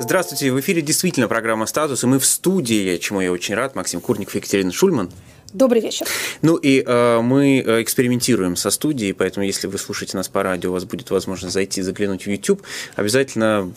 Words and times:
Здравствуйте, 0.00 0.52
в 0.52 0.60
эфире 0.60 0.80
действительно 0.80 1.26
программа 1.26 1.66
«Статус», 1.66 2.04
и 2.04 2.06
мы 2.06 2.20
в 2.20 2.24
студии, 2.24 2.96
чему 2.98 3.20
я 3.20 3.32
очень 3.32 3.56
рад, 3.56 3.74
Максим 3.74 4.00
Курников 4.00 4.36
и 4.36 4.38
Екатерина 4.38 4.70
Шульман. 4.70 5.10
Добрый 5.54 5.80
вечер. 5.80 6.06
Ну 6.42 6.56
и 6.56 6.84
э, 6.86 7.20
мы 7.22 7.62
э, 7.64 7.82
экспериментируем 7.82 8.54
со 8.54 8.70
студией, 8.70 9.14
поэтому 9.14 9.46
если 9.46 9.66
вы 9.66 9.78
слушаете 9.78 10.14
нас 10.18 10.28
по 10.28 10.42
радио, 10.42 10.68
у 10.70 10.74
вас 10.74 10.84
будет 10.84 11.10
возможность 11.10 11.54
зайти, 11.54 11.80
заглянуть 11.80 12.24
в 12.24 12.26
YouTube. 12.26 12.62
Обязательно 12.96 13.70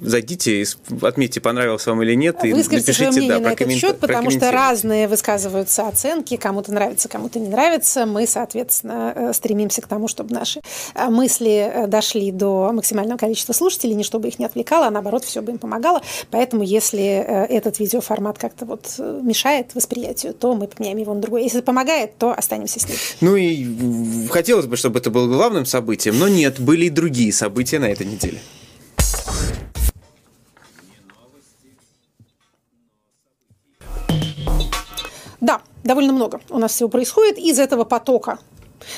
зайдите, 0.00 0.64
отметьте, 1.02 1.42
понравилось 1.42 1.86
вам 1.86 2.02
или 2.02 2.14
нет, 2.14 2.42
и 2.44 2.54
Выскажите 2.54 2.92
напишите 2.92 3.12
свое 3.12 3.28
да, 3.28 3.40
на 3.40 3.52
этот 3.52 3.70
счет, 3.72 3.98
потому 3.98 4.30
что 4.30 4.50
разные 4.50 5.08
высказываются 5.08 5.88
оценки, 5.88 6.38
кому-то 6.38 6.72
нравится, 6.72 7.08
кому-то 7.08 7.38
не 7.38 7.48
нравится. 7.48 8.06
Мы, 8.06 8.26
соответственно, 8.26 9.12
э, 9.14 9.32
стремимся 9.34 9.82
к 9.82 9.86
тому, 9.86 10.08
чтобы 10.08 10.34
наши 10.34 10.62
э, 10.94 11.08
мысли 11.08 11.84
дошли 11.86 12.32
до 12.32 12.72
максимального 12.72 13.18
количества 13.18 13.52
слушателей, 13.52 13.94
не 13.94 14.04
чтобы 14.04 14.28
их 14.28 14.38
не 14.38 14.46
отвлекало, 14.46 14.86
а 14.86 14.90
наоборот, 14.90 15.24
все 15.24 15.42
бы 15.42 15.52
им 15.52 15.58
помогало. 15.58 16.00
Поэтому, 16.30 16.62
если 16.62 17.02
этот 17.02 17.78
видеоформат 17.78 18.38
как-то 18.38 18.64
вот 18.64 18.94
мешает 18.98 19.74
восприятию, 19.74 20.32
то 20.32 20.54
мы 20.54 20.61
мы 20.62 20.68
поменяем 20.68 20.98
его 20.98 21.12
на 21.12 21.20
другой. 21.20 21.42
Если 21.42 21.58
это 21.58 21.66
помогает, 21.66 22.16
то 22.18 22.32
останемся 22.32 22.78
с 22.78 22.88
ним. 22.88 22.96
Ну 23.20 23.36
и 23.36 24.28
хотелось 24.28 24.66
бы, 24.66 24.76
чтобы 24.76 25.00
это 25.00 25.10
было 25.10 25.26
главным 25.26 25.66
событием, 25.66 26.18
но 26.18 26.28
нет, 26.28 26.60
были 26.60 26.86
и 26.86 26.90
другие 26.90 27.32
события 27.32 27.78
на 27.80 27.86
этой 27.86 28.06
неделе. 28.06 28.40
Да, 35.40 35.60
довольно 35.82 36.12
много 36.12 36.40
у 36.50 36.58
нас 36.58 36.72
всего 36.72 36.88
происходит. 36.88 37.38
Из 37.38 37.58
этого 37.58 37.82
потока 37.82 38.38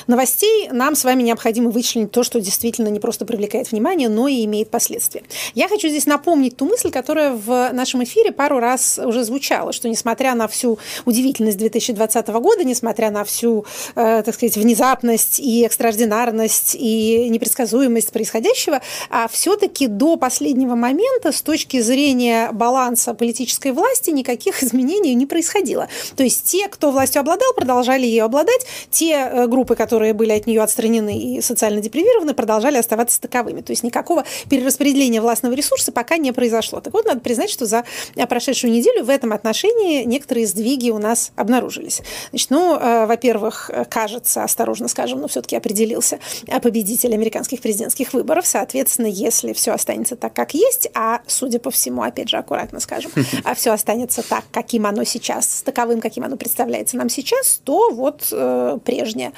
новостей 0.06 0.68
нам 0.70 0.94
с 0.94 1.04
вами 1.04 1.22
необходимо 1.22 1.70
вычленить 1.70 2.10
то, 2.10 2.22
что 2.22 2.40
действительно 2.40 2.88
не 2.88 3.00
просто 3.00 3.24
привлекает 3.24 3.70
внимание, 3.70 4.08
но 4.08 4.28
и 4.28 4.44
имеет 4.44 4.70
последствия. 4.70 5.22
Я 5.54 5.68
хочу 5.68 5.88
здесь 5.88 6.06
напомнить 6.06 6.56
ту 6.56 6.66
мысль, 6.66 6.90
которая 6.90 7.32
в 7.32 7.70
нашем 7.72 8.04
эфире 8.04 8.32
пару 8.32 8.58
раз 8.58 8.98
уже 9.02 9.24
звучала, 9.24 9.72
что 9.72 9.88
несмотря 9.88 10.34
на 10.34 10.48
всю 10.48 10.78
удивительность 11.04 11.58
2020 11.58 12.28
года, 12.28 12.64
несмотря 12.64 13.10
на 13.10 13.24
всю, 13.24 13.64
э, 13.94 14.22
так 14.24 14.34
сказать, 14.34 14.56
внезапность 14.56 15.40
и 15.40 15.64
экстраординарность 15.64 16.74
и 16.74 17.28
непредсказуемость 17.28 18.12
происходящего, 18.12 18.80
а 19.10 19.28
все-таки 19.28 19.86
до 19.86 20.16
последнего 20.16 20.74
момента 20.74 21.32
с 21.32 21.42
точки 21.42 21.80
зрения 21.80 22.50
баланса 22.52 23.14
политической 23.14 23.72
власти 23.72 24.10
никаких 24.10 24.62
изменений 24.62 25.14
не 25.14 25.26
происходило. 25.26 25.88
То 26.16 26.22
есть 26.22 26.44
те, 26.44 26.68
кто 26.68 26.90
властью 26.90 27.20
обладал, 27.20 27.52
продолжали 27.54 28.06
ее 28.06 28.24
обладать, 28.24 28.66
те 28.90 29.12
э, 29.12 29.46
группы, 29.46 29.73
группы, 29.74 29.76
которые 29.76 30.12
были 30.12 30.32
от 30.32 30.46
нее 30.46 30.62
отстранены 30.62 31.18
и 31.18 31.40
социально 31.40 31.80
депривированы, 31.80 32.34
продолжали 32.34 32.78
оставаться 32.78 33.20
таковыми. 33.20 33.60
То 33.60 33.72
есть 33.72 33.82
никакого 33.82 34.24
перераспределения 34.48 35.20
властного 35.20 35.54
ресурса 35.54 35.92
пока 35.92 36.16
не 36.16 36.32
произошло. 36.32 36.80
Так 36.80 36.94
вот, 36.94 37.06
надо 37.06 37.20
признать, 37.20 37.50
что 37.50 37.66
за 37.66 37.84
прошедшую 38.28 38.72
неделю 38.72 39.04
в 39.04 39.10
этом 39.10 39.32
отношении 39.32 40.04
некоторые 40.04 40.46
сдвиги 40.46 40.90
у 40.90 40.98
нас 40.98 41.32
обнаружились. 41.36 42.02
Значит, 42.30 42.50
ну, 42.50 42.76
э, 42.76 43.06
во-первых, 43.06 43.70
кажется, 43.90 44.44
осторожно 44.44 44.88
скажем, 44.88 45.20
но 45.20 45.28
все-таки 45.28 45.56
определился 45.56 46.18
победитель 46.62 47.14
американских 47.14 47.60
президентских 47.60 48.12
выборов. 48.14 48.46
Соответственно, 48.46 49.06
если 49.06 49.52
все 49.52 49.72
останется 49.72 50.16
так, 50.16 50.32
как 50.32 50.54
есть, 50.54 50.88
а, 50.94 51.20
судя 51.26 51.58
по 51.58 51.70
всему, 51.70 52.02
опять 52.02 52.28
же, 52.28 52.36
аккуратно 52.36 52.80
скажем, 52.80 53.10
а 53.44 53.54
все 53.54 53.72
останется 53.72 54.22
так, 54.22 54.44
каким 54.50 54.86
оно 54.86 55.04
сейчас, 55.04 55.62
таковым, 55.62 56.00
каким 56.00 56.24
оно 56.24 56.36
представляется 56.36 56.96
нам 56.96 57.08
сейчас, 57.08 57.60
то 57.64 57.90
вот 57.90 58.28
э, 58.30 58.78
прежняя 58.84 59.32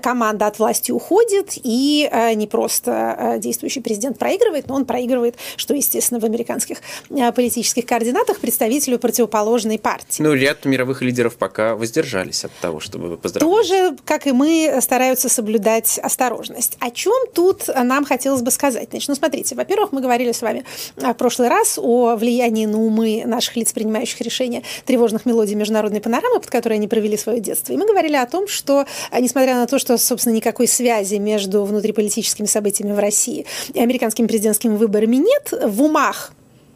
команда 0.00 0.46
от 0.46 0.58
власти 0.58 0.92
уходит, 0.92 1.52
и 1.62 2.08
э, 2.10 2.34
не 2.34 2.46
просто 2.46 3.16
э, 3.18 3.38
действующий 3.38 3.80
президент 3.80 4.18
проигрывает, 4.18 4.68
но 4.68 4.74
он 4.74 4.84
проигрывает, 4.84 5.36
что, 5.56 5.74
естественно, 5.74 6.20
в 6.20 6.24
американских 6.24 6.78
э, 7.10 7.32
политических 7.32 7.86
координатах 7.86 8.40
представителю 8.40 8.98
противоположной 8.98 9.78
партии. 9.78 10.22
Ну, 10.22 10.32
ряд 10.34 10.64
мировых 10.64 11.02
лидеров 11.02 11.36
пока 11.36 11.74
воздержались 11.74 12.44
от 12.44 12.52
того, 12.60 12.80
чтобы 12.80 13.16
поздравлять. 13.16 13.56
Тоже, 13.56 13.96
как 14.04 14.26
и 14.26 14.32
мы, 14.32 14.78
стараются 14.80 15.28
соблюдать 15.28 15.98
осторожность. 15.98 16.76
О 16.80 16.90
чем 16.90 17.26
тут 17.32 17.68
нам 17.68 18.04
хотелось 18.04 18.42
бы 18.42 18.50
сказать? 18.50 18.88
Значит, 18.90 19.08
ну, 19.08 19.14
смотрите, 19.14 19.54
во-первых, 19.54 19.92
мы 19.92 20.00
говорили 20.00 20.32
с 20.32 20.42
вами 20.42 20.64
в 20.96 21.14
прошлый 21.14 21.48
раз 21.48 21.78
о 21.80 22.16
влиянии 22.16 22.66
на 22.66 22.78
умы 22.78 23.22
наших 23.26 23.56
лиц, 23.56 23.72
принимающих 23.72 24.20
решения 24.20 24.62
тревожных 24.84 25.26
мелодий 25.26 25.54
международной 25.54 26.00
панорамы, 26.00 26.40
под 26.40 26.50
которой 26.50 26.74
они 26.74 26.88
провели 26.88 27.16
свое 27.16 27.40
детство. 27.40 27.72
И 27.72 27.76
мы 27.76 27.86
говорили 27.86 28.16
о 28.16 28.26
том, 28.26 28.48
что, 28.48 28.86
несмотря 29.18 29.54
на 29.54 29.63
на 29.64 29.68
то, 29.68 29.78
что, 29.78 29.96
собственно, 29.96 30.34
никакой 30.34 30.68
связи 30.68 31.14
между 31.14 31.64
внутриполитическими 31.64 32.44
событиями 32.44 32.92
в 32.92 32.98
России 32.98 33.46
и 33.72 33.80
американскими 33.80 34.26
президентскими 34.26 34.76
выборами 34.76 35.16
нет, 35.16 35.52
в 35.52 35.82
умах 35.82 36.32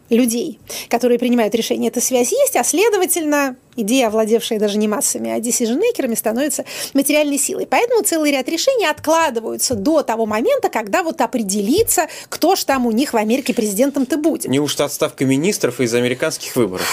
людей, 0.08 0.58
которые 0.88 1.18
принимают 1.18 1.54
решения, 1.54 1.88
эта 1.88 2.00
связь 2.00 2.32
есть, 2.32 2.56
а 2.56 2.64
следовательно, 2.64 3.56
идея, 3.78 4.08
овладевшая 4.08 4.58
даже 4.58 4.78
не 4.78 4.88
массами, 4.88 5.30
а 5.30 5.38
decision-мейкерами, 5.38 6.14
становится 6.14 6.64
материальной 6.94 7.38
силой. 7.38 7.66
Поэтому 7.66 8.02
целый 8.02 8.32
ряд 8.32 8.48
решений 8.48 8.86
откладываются 8.86 9.74
до 9.74 10.02
того 10.02 10.26
момента, 10.26 10.68
когда 10.68 11.02
вот 11.02 11.20
определится, 11.20 12.08
кто 12.28 12.56
ж 12.56 12.64
там 12.64 12.86
у 12.86 12.90
них 12.90 13.12
в 13.12 13.16
Америке 13.16 13.54
президентом-то 13.54 14.16
будет. 14.16 14.46
Неужто 14.46 14.84
отставка 14.84 15.24
министров 15.24 15.80
из 15.80 15.94
американских 15.94 16.56
выборов? 16.56 16.86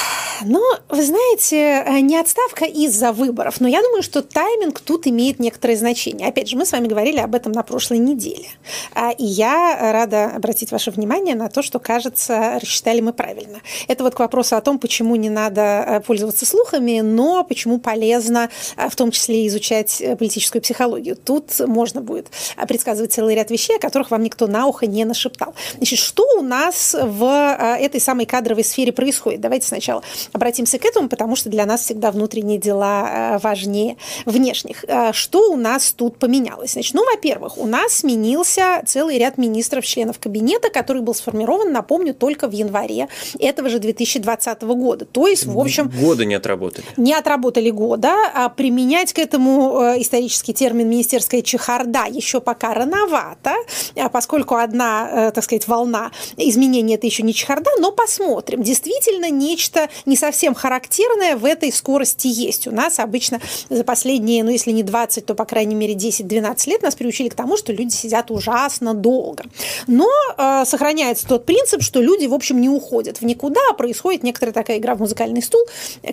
Ну, 0.44 0.62
вы 0.90 1.04
знаете, 1.04 1.84
э, 1.86 2.00
не 2.02 2.18
отставка 2.18 2.66
из-за 2.66 3.12
выборов, 3.12 3.62
но 3.62 3.68
я 3.68 3.82
думаю, 3.82 4.04
что 4.04 4.22
тайминг 4.22 4.80
тут 4.80 5.08
имеет 5.08 5.40
некоторое 5.40 5.76
значение. 5.78 6.28
Опять 6.28 6.50
же, 6.50 6.58
мы 6.58 6.66
с 6.66 6.72
вами 6.72 6.88
говорили 6.88 7.20
об 7.20 7.36
этом 7.36 7.52
на 7.52 7.64
прошлой 7.64 8.00
неделе. 8.00 8.48
А, 8.94 9.12
и 9.12 9.24
я 9.24 9.92
рада 9.94 10.32
обратить 10.36 10.72
ваше 10.72 10.92
внимание 10.92 11.36
на 11.36 11.50
то, 11.50 11.62
что, 11.62 11.80
кажется, 11.80 12.60
рассчитали 12.62 13.02
мы 13.02 13.14
правильно. 13.14 13.60
Это 13.88 14.04
вот 14.04 14.16
к 14.16 14.20
вопросу 14.20 14.56
о 14.56 14.62
том, 14.62 14.80
почему 14.80 15.16
не 15.16 15.30
надо 15.30 15.62
э, 15.62 16.00
пользоваться 16.02 16.46
слухом, 16.46 16.75
слухами, 16.76 17.02
но 17.02 17.44
почему 17.44 17.80
полезно 17.80 18.50
а, 18.76 18.90
в 18.90 18.96
том 18.96 19.12
числе 19.12 19.48
изучать 19.48 20.02
э, 20.02 20.16
политическую 20.16 20.62
психологию. 20.62 21.16
Тут 21.16 21.60
можно 21.60 22.02
будет 22.02 22.28
а, 22.58 22.66
предсказывать 22.66 23.14
целый 23.14 23.36
ряд 23.36 23.52
вещей, 23.52 23.78
о 23.78 23.80
которых 23.80 24.12
вам 24.12 24.24
никто 24.24 24.48
на 24.48 24.66
ухо 24.68 24.88
не 24.88 25.06
нашептал. 25.06 25.54
Значит, 25.78 26.00
что 26.00 26.26
у 26.38 26.42
нас 26.42 26.96
в 27.00 27.24
а, 27.24 27.78
этой 27.78 28.02
самой 28.02 28.26
кадровой 28.26 28.64
сфере 28.64 28.92
происходит? 28.92 29.42
Давайте 29.42 29.68
сначала 29.68 30.04
обратимся 30.34 30.78
к 30.78 30.86
этому, 30.86 31.10
потому 31.10 31.36
что 31.36 31.50
для 31.50 31.66
нас 31.66 31.82
всегда 31.82 32.12
внутренние 32.12 32.58
дела 32.58 33.40
важнее 33.42 33.98
внешних. 34.26 34.84
Что 35.12 35.52
у 35.52 35.56
нас 35.56 35.94
тут 35.94 36.18
поменялось? 36.18 36.74
Значит, 36.74 36.94
ну, 36.94 37.06
во-первых, 37.06 37.58
у 37.58 37.66
нас 37.66 37.94
сменился 37.94 38.82
целый 38.86 39.18
ряд 39.18 39.38
министров, 39.38 39.86
членов 39.86 40.20
кабинета, 40.20 40.70
который 40.70 41.02
был 41.02 41.14
сформирован, 41.14 41.72
напомню, 41.72 42.14
только 42.14 42.48
в 42.48 42.52
январе 42.52 43.08
этого 43.40 43.70
же 43.70 43.80
2020 43.80 44.62
года. 44.62 45.06
То 45.06 45.28
есть, 45.28 45.46
в 45.46 45.60
общем... 45.60 45.92
Года 46.00 46.26
не 46.26 46.36
отработали 46.36 46.65
отработали. 46.68 46.86
Не 46.98 47.14
отработали 47.14 47.70
года, 47.70 48.14
а 48.34 48.50
применять 48.50 49.14
к 49.14 49.20
этому 49.20 49.82
э, 49.82 50.02
исторический 50.02 50.54
термин 50.54 50.90
«министерская 50.90 51.42
чехарда» 51.42 52.06
еще 52.10 52.42
пока 52.42 52.74
рановато, 52.74 53.56
а 53.96 54.10
поскольку 54.10 54.56
одна, 54.56 55.28
э, 55.28 55.32
так 55.32 55.44
сказать, 55.44 55.68
волна 55.68 56.12
изменений– 56.38 56.96
это 56.96 57.06
еще 57.06 57.24
не 57.24 57.34
чехарда, 57.34 57.70
но 57.80 57.92
посмотрим. 57.92 58.64
Действительно, 58.64 59.30
нечто 59.30 59.90
не 60.06 60.16
совсем 60.16 60.54
характерное 60.54 61.36
в 61.38 61.46
этой 61.46 61.72
скорости 61.72 62.28
есть. 62.28 62.68
У 62.68 62.72
нас 62.72 63.00
обычно 63.00 63.40
за 63.70 63.84
последние, 63.84 64.44
ну, 64.44 64.52
если 64.52 64.72
не 64.72 64.84
20, 64.84 65.26
то, 65.26 65.36
по 65.36 65.46
крайней 65.46 65.76
мере, 65.76 65.94
10-12 65.94 66.70
лет 66.70 66.82
нас 66.82 66.96
приучили 66.96 67.30
к 67.30 67.36
тому, 67.36 67.58
что 67.58 67.72
люди 67.72 67.94
сидят 67.94 68.32
ужасно 68.32 68.94
долго. 68.94 69.44
Но 69.88 70.10
э, 70.38 70.64
сохраняется 70.66 71.28
тот 71.28 71.46
принцип, 71.46 71.82
что 71.82 72.02
люди, 72.02 72.26
в 72.26 72.34
общем, 72.34 72.60
не 72.60 72.70
уходят 72.70 73.22
в 73.22 73.26
никуда, 73.26 73.62
а 73.70 73.74
происходит 73.74 74.24
некоторая 74.24 74.54
такая 74.54 74.78
игра 74.78 74.96
в 74.96 75.00
музыкальный 75.00 75.42
стул. 75.42 75.62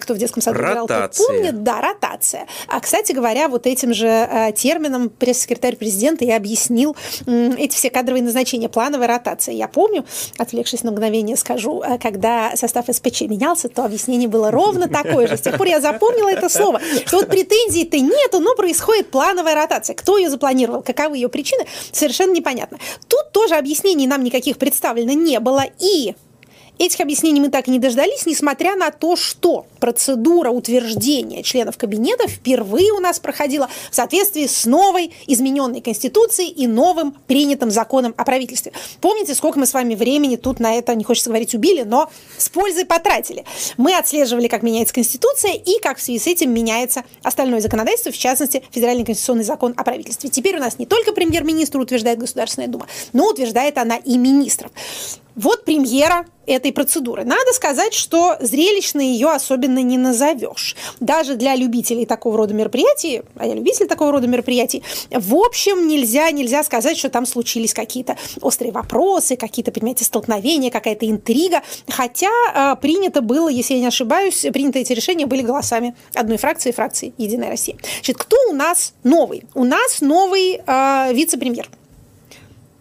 Кто 0.01 0.15
в 0.15 0.19
детском 0.19 0.42
саду 0.43 0.59
играл, 0.59 0.87
тот 0.87 1.17
помнит. 1.17 1.63
Да, 1.63 1.81
ротация. 1.81 2.47
А, 2.69 2.81
кстати 2.81 3.13
говоря, 3.13 3.49
вот 3.49 3.67
этим 3.67 3.95
же 3.95 4.07
э, 4.07 4.53
термином 4.55 5.09
пресс-секретарь 5.09 5.77
президента 5.77 6.25
и 6.25 6.31
объяснил 6.31 6.97
эти 7.27 7.75
все 7.75 7.91
кадровые 7.91 8.23
назначения, 8.23 8.69
плановая 8.69 9.09
ротация. 9.09 9.55
Я 9.55 9.69
помню, 9.69 10.05
отвлекшись 10.39 10.83
на 10.83 10.93
мгновение, 10.93 11.37
скажу, 11.37 11.83
э, 11.83 11.99
когда 11.99 12.53
состав 12.57 12.87
СПЧ 12.91 13.23
менялся, 13.23 13.69
то 13.69 13.85
объяснение 13.85 14.29
было 14.29 14.51
ровно 14.51 14.89
такое 14.89 15.27
же. 15.27 15.37
С 15.37 15.41
тех 15.41 15.57
пор 15.57 15.67
я 15.67 15.81
запомнила 15.81 16.29
это 16.29 16.49
слово, 16.49 16.81
что 17.07 17.19
вот 17.19 17.29
претензий-то 17.29 17.99
нету, 17.99 18.41
но 18.41 18.55
происходит 18.55 19.11
плановая 19.11 19.55
ротация. 19.55 19.95
Кто 19.95 20.19
ее 20.19 20.31
запланировал, 20.31 20.83
каковы 20.83 21.17
ее 21.17 21.29
причины, 21.29 21.67
совершенно 21.93 22.33
непонятно. 22.33 22.79
Тут 23.09 23.33
тоже 23.33 23.55
объяснений 23.55 24.07
нам 24.07 24.25
никаких 24.25 24.59
представлено 24.59 25.13
не 25.13 25.39
было. 25.41 25.65
И 25.79 26.15
Этих 26.79 27.01
объяснений 27.01 27.41
мы 27.41 27.49
так 27.49 27.69
и 27.69 27.71
не 27.71 27.79
дождались, 27.79 28.27
несмотря 28.27 28.75
на 28.77 28.91
то, 28.91 29.15
что 29.15 29.67
процедура 29.79 30.51
утверждения 30.51 31.43
членов 31.43 31.77
кабинета 31.77 32.27
впервые 32.27 32.93
у 32.93 32.99
нас 32.99 33.21
проходила 33.21 33.69
в 33.91 33.95
соответствии 33.95 34.47
с 34.47 34.65
новой 34.65 35.13
измененной 35.27 35.81
Конституцией 35.81 36.51
и 36.51 36.67
новым 36.67 37.13
принятым 37.27 37.71
законом 37.71 38.15
о 38.17 38.25
правительстве. 38.25 38.73
Помните, 39.01 39.35
сколько 39.35 39.59
мы 39.59 39.67
с 39.67 39.75
вами 39.75 39.95
времени 39.95 40.37
тут 40.37 40.61
на 40.61 40.75
это, 40.75 40.95
не 40.95 41.05
хочется 41.05 41.31
говорить, 41.31 41.55
убили, 41.55 41.83
но 41.83 42.11
с 42.39 42.49
пользой 42.49 42.87
потратили. 42.87 43.45
Мы 43.77 43.95
отслеживали, 43.95 44.49
как 44.49 44.63
меняется 44.63 44.95
Конституция 44.95 45.53
и 45.53 45.79
как 45.79 45.99
в 45.99 46.03
связи 46.03 46.19
с 46.19 46.27
этим 46.27 46.53
меняется 46.53 47.05
остальное 47.23 47.61
законодательство, 47.61 48.11
в 48.11 48.19
частности, 48.19 48.63
Федеральный 48.71 49.05
конституционный 49.05 49.45
закон 49.45 49.75
о 49.77 49.85
правительстве. 49.85 50.31
Теперь 50.31 50.57
у 50.57 50.61
нас 50.61 50.79
не 50.79 50.87
только 50.87 51.13
премьер-министр 51.13 51.81
утверждает 51.81 52.19
Государственная 52.19 52.69
Дума, 52.69 52.87
но 53.13 53.29
утверждает 53.29 53.79
она 53.79 53.97
и 53.97 54.17
министров. 54.17 54.73
Вот 55.35 55.65
премьера 55.65 56.27
этой 56.47 56.73
процедуры. 56.73 57.25
Надо 57.25 57.53
сказать, 57.53 57.95
что 57.95 58.37
зрелищно 58.41 59.01
ее 59.01 59.31
особенно 59.31 59.83
не 59.83 59.99
назовешь. 59.99 60.77
Даже 61.01 61.37
для 61.37 61.55
любителей 61.55 62.07
такого 62.07 62.37
рода 62.37 62.55
мероприятий, 62.55 63.23
а 63.37 63.47
я 63.47 63.55
любитель 63.55 63.87
такого 63.87 64.13
рода 64.13 64.27
мероприятий, 64.27 64.83
в 65.11 65.35
общем, 65.37 65.87
нельзя, 65.87 66.31
нельзя 66.31 66.65
сказать, 66.65 66.99
что 66.99 67.09
там 67.11 67.27
случились 67.27 67.73
какие-то 67.73 68.17
острые 68.41 68.73
вопросы, 68.73 69.37
какие-то, 69.37 69.71
понимаете, 69.71 70.05
столкновения, 70.05 70.71
какая-то 70.71 71.09
интрига. 71.09 71.63
Хотя 71.89 72.31
э, 72.55 72.81
принято 72.81 73.21
было, 73.21 73.49
если 73.49 73.75
я 73.75 73.81
не 73.81 73.87
ошибаюсь, 73.87 74.45
принято 74.53 74.79
эти 74.79 74.93
решения 74.93 75.27
были 75.27 75.43
голосами 75.43 75.95
одной 76.15 76.39
фракции, 76.39 76.73
фракции 76.73 77.15
«Единая 77.19 77.51
Россия». 77.51 77.77
Значит, 77.97 78.17
кто 78.19 78.37
у 78.51 78.53
нас 78.53 78.95
новый? 79.05 79.45
У 79.55 79.65
нас 79.65 80.01
новый 80.01 80.61
э, 80.67 81.13
вице-премьер– 81.13 81.69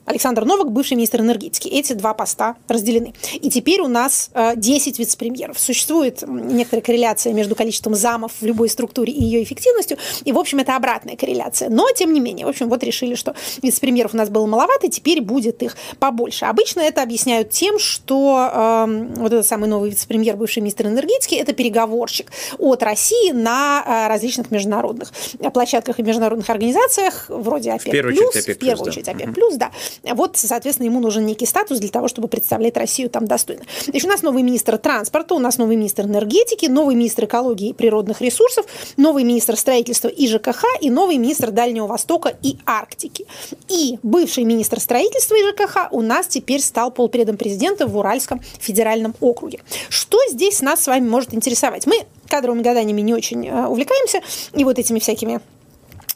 Александр 0.06 0.46
Новак, 0.46 0.72
бывший 0.72 0.94
министр 0.94 1.22
энергетики. 1.22 1.68
Эти 1.68 1.94
два 1.94 2.14
поста 2.14 2.56
разделены. 2.68 3.14
И 3.34 3.50
теперь 3.50 3.82
у 3.82 3.88
нас 3.88 4.32
10 4.56 5.00
э, 5.00 5.02
вице-премьеров. 5.02 5.60
Существует 5.60 6.24
некоторая 6.28 6.82
корреляция 6.82 7.34
между 7.34 7.56
количеством 7.56 7.96
замов 7.96 8.32
в 8.42 8.46
любой 8.46 8.70
структуре 8.70 9.14
и 9.14 9.24
ее 9.24 9.44
эффективностью. 9.44 9.98
И, 10.26 10.32
в 10.32 10.40
общем, 10.40 10.60
это 10.60 10.76
обратная 10.76 11.16
корреляция. 11.16 11.70
Но, 11.70 11.88
тем 11.92 12.14
не 12.14 12.20
менее, 12.20 12.46
в 12.46 12.50
общем, 12.50 12.68
вот 12.68 12.84
решили, 12.84 13.16
что 13.16 13.36
вице-премьеров 13.62 14.14
у 14.14 14.18
нас 14.18 14.30
было 14.30 14.46
маловато, 14.46 14.90
теперь 14.90 15.22
будет 15.22 15.62
их 15.62 15.78
побольше. 16.00 16.46
Обычно 16.46 16.82
это 16.82 17.04
объясняют 17.04 17.52
тем, 17.52 17.78
что 17.78 18.50
э, 18.52 19.06
вот 19.18 19.32
этот 19.32 19.46
самый 19.46 19.70
новый 19.70 19.92
вице-премьер, 19.92 20.36
бывший 20.36 20.60
министр 20.60 20.88
энергетики, 20.88 21.36
это 21.36 21.54
переговорщик 21.54 22.32
от 22.58 22.82
России 22.84 23.32
на 23.32 23.84
э, 23.86 24.08
различных 24.08 24.52
международных 24.52 25.12
площадках 25.54 26.00
и 26.00 26.04
международных 26.04 26.50
организациях, 26.50 27.26
вроде 27.30 27.72
ОПЕК+, 27.72 27.88
в 27.88 27.92
первую 27.92 28.16
очередь, 28.16 28.44
ОПЕК+, 28.44 28.56
в 28.56 28.60
первую 28.60 28.86
да. 28.86 28.92
очередь 28.92 29.08
ОПЕК+, 29.08 29.58
да. 29.58 29.72
Вот, 30.04 30.38
соответственно, 30.38 30.88
ему 30.88 31.00
нужен 31.00 31.26
некий 31.26 31.46
статус 31.46 31.80
для 31.80 31.90
того, 31.90 32.08
чтобы 32.08 32.28
представлять 32.28 32.78
Россию 32.78 33.10
там 33.10 33.26
достойно. 33.28 33.64
Значит, 33.86 34.06
у 34.06 34.10
нас 34.10 34.22
новый 34.22 34.44
министр 34.44 34.78
транспорта, 34.78 35.36
у 35.36 35.40
нас 35.40 35.58
новый 35.58 35.76
министр 35.76 36.04
энергетики, 36.06 36.66
новый 36.66 36.96
министр 36.96 37.26
экологии 37.26 37.70
и 37.70 37.74
природных 37.74 38.22
ресурсов, 38.22 38.66
новый 38.98 39.24
министр 39.24 39.56
строительства 39.56 40.08
и 40.08 40.28
ЖКХ 40.28 40.64
и 40.82 40.90
новый 40.90 41.18
министр 41.18 41.52
Дальнего 41.52 41.88
Востока 41.88 42.36
и 42.42 42.58
Арктики. 42.66 43.26
И 43.68 44.00
бывший 44.04 44.44
министр 44.44 44.80
строительства 44.80 45.36
и 45.36 45.44
ЖКХ 45.50 45.88
у 45.92 46.02
нас 46.02 46.28
теперь 46.28 46.62
стал 46.62 46.92
полпредом 46.92 47.38
президента 47.38 47.88
в 47.88 47.98
Уральском 47.98 48.42
федеральном 48.60 49.16
округе. 49.20 49.62
Что 49.90 50.18
здесь 50.30 50.62
нас 50.62 50.84
с 50.84 50.88
вами 50.88 51.08
может 51.08 51.34
интересовать? 51.34 51.86
Мы 51.86 52.06
кадровыми 52.28 52.62
гаданиями 52.62 53.02
не 53.02 53.14
очень 53.14 53.48
э, 53.48 53.68
увлекаемся, 53.68 54.22
и 54.56 54.64
вот 54.64 54.80
этими 54.80 55.00
всякими 55.00 55.42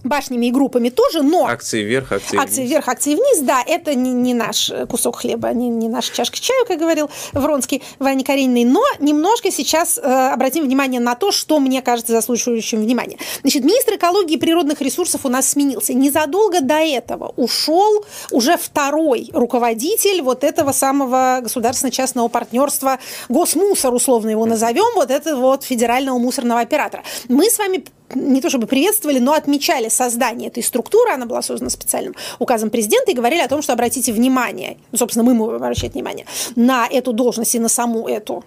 башнями 0.06 0.48
и 0.48 0.52
группами 0.52 0.90
тоже, 0.90 1.22
но... 1.22 1.46
Акции 1.48 1.84
вверх, 1.84 2.12
акции, 2.12 2.38
акции 2.38 2.62
вниз. 2.62 2.70
вверх, 2.70 2.88
акции 2.88 3.16
вниз, 3.16 3.40
да, 3.42 3.64
это 3.66 3.96
не, 3.96 4.12
не 4.12 4.34
наш 4.34 4.72
кусок 4.90 5.18
хлеба, 5.18 5.50
не, 5.54 5.70
не 5.70 5.90
наша 5.90 6.14
чашка 6.14 6.40
чаю, 6.40 6.66
как 6.66 6.80
говорил 6.80 7.10
Вронский 7.34 7.84
Ваня 8.00 8.24
Карениной, 8.24 8.66
но 8.66 8.84
немножко 9.00 9.52
сейчас 9.52 9.98
э, 9.98 10.02
обратим 10.02 10.64
внимание 10.64 11.00
на 11.00 11.16
то, 11.16 11.32
что 11.32 11.60
мне 11.60 11.82
кажется 11.82 12.14
заслуживающим 12.14 12.80
внимания. 12.82 13.18
Значит, 13.42 13.64
министр 13.64 13.96
экологии 13.96 14.36
и 14.36 14.38
природных 14.38 14.82
ресурсов 14.82 15.26
у 15.26 15.30
нас 15.30 15.50
сменился. 15.50 15.94
Незадолго 15.94 16.62
до 16.62 16.76
этого 16.76 17.34
ушел 17.36 18.06
уже 18.32 18.58
второй 18.58 19.30
руководитель 19.34 20.22
вот 20.22 20.44
этого 20.44 20.72
самого 20.72 21.40
государственно-частного 21.42 22.28
партнерства 22.28 23.00
Госмусор, 23.30 23.94
условно 23.94 24.30
его 24.30 24.46
назовем, 24.46 24.94
вот 24.96 25.12
этого 25.12 25.40
вот 25.40 25.64
федерального 25.64 26.18
мусорного 26.18 26.62
оператора. 26.62 27.04
Мы 27.28 27.50
с 27.50 27.58
вами 27.58 27.84
не 28.14 28.42
то 28.42 28.50
чтобы 28.50 28.68
приветствовали, 28.68 29.20
но 29.20 29.34
отмечали 29.34 29.90
создание 29.90 30.50
этой 30.50 30.64
структуры, 30.64 31.12
она 31.12 31.26
была 31.26 31.42
создана 31.42 31.70
специальным 31.70 32.16
указом 32.40 32.70
президента, 32.70 33.12
и 33.12 33.14
говорили 33.16 33.42
о 33.42 33.48
том, 33.48 33.62
что 33.62 33.74
обратите 33.74 34.12
внимание, 34.14 34.78
ну, 34.92 34.98
собственно, 34.98 35.24
мы 35.24 35.34
можем 35.34 35.56
обращать 35.56 35.94
внимание 35.94 36.26
на 36.56 36.88
эту 36.88 37.14
должность 37.14 37.56
и 37.56 37.60
на 37.60 37.70
саму 37.70 38.08
эту 38.08 38.44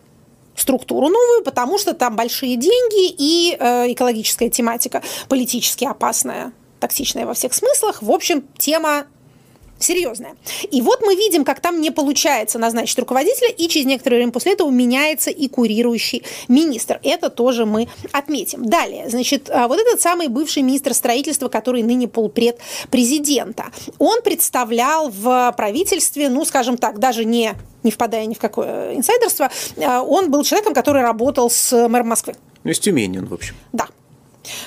структуру 0.55 1.09
новую, 1.09 1.45
потому 1.45 1.79
что 1.79 1.95
там 1.95 2.17
большие 2.17 2.57
деньги 2.57 3.15
и 3.17 3.57
э, 3.59 3.93
экологическая 3.93 4.51
тематика 4.51 5.03
политически 5.29 5.85
опасная, 5.85 6.53
токсичная 6.81 7.27
во 7.27 7.35
всех 7.35 7.55
смыслах. 7.55 8.03
В 8.03 8.11
общем, 8.11 8.45
тема 8.57 9.07
серьезная. 9.79 10.37
И 10.71 10.83
вот 10.83 11.01
мы 11.03 11.15
видим, 11.15 11.45
как 11.45 11.61
там 11.61 11.81
не 11.81 11.91
получается 11.91 12.59
назначить 12.59 12.99
руководителя, 12.99 13.51
и 13.51 13.69
через 13.69 13.87
некоторое 13.87 14.17
время 14.17 14.33
после 14.33 14.53
этого 14.53 14.71
меняется 14.71 15.31
и 15.31 15.49
курирующий 15.49 16.25
министр. 16.49 17.01
Это 17.03 17.31
тоже 17.31 17.67
мы 17.67 17.89
отметим. 18.13 18.65
Далее, 18.65 19.09
значит, 19.09 19.51
а, 19.51 19.69
вот 19.69 19.79
этот 19.79 20.01
самый 20.01 20.29
бывший 20.29 20.63
министр 20.63 20.95
строительства, 20.95 21.49
который 21.49 21.83
ныне 21.83 22.09
полпред 22.09 22.59
президента, 22.91 23.67
он 23.99 24.23
представлял 24.23 25.11
в 25.11 25.55
правительстве, 25.57 26.29
ну, 26.29 26.45
скажем 26.45 26.77
так, 26.77 26.99
даже 26.99 27.25
не 27.25 27.55
не 27.85 27.93
впадая 27.93 28.27
ни 28.27 28.35
в 28.35 28.39
какое 28.39 28.97
инсайдерство, 28.97 29.51
а, 29.77 30.03
он 30.03 30.31
был 30.31 30.43
человеком, 30.43 30.75
который 30.75 31.03
работал 31.03 31.49
с 31.49 31.89
мэром 31.89 32.09
Москвы. 32.09 32.35
Ну, 32.65 32.73
из 32.73 32.81
Тюмени 32.81 33.19
он, 33.19 33.27
в 33.27 33.35
общем. 33.35 33.55
Да. 33.73 33.87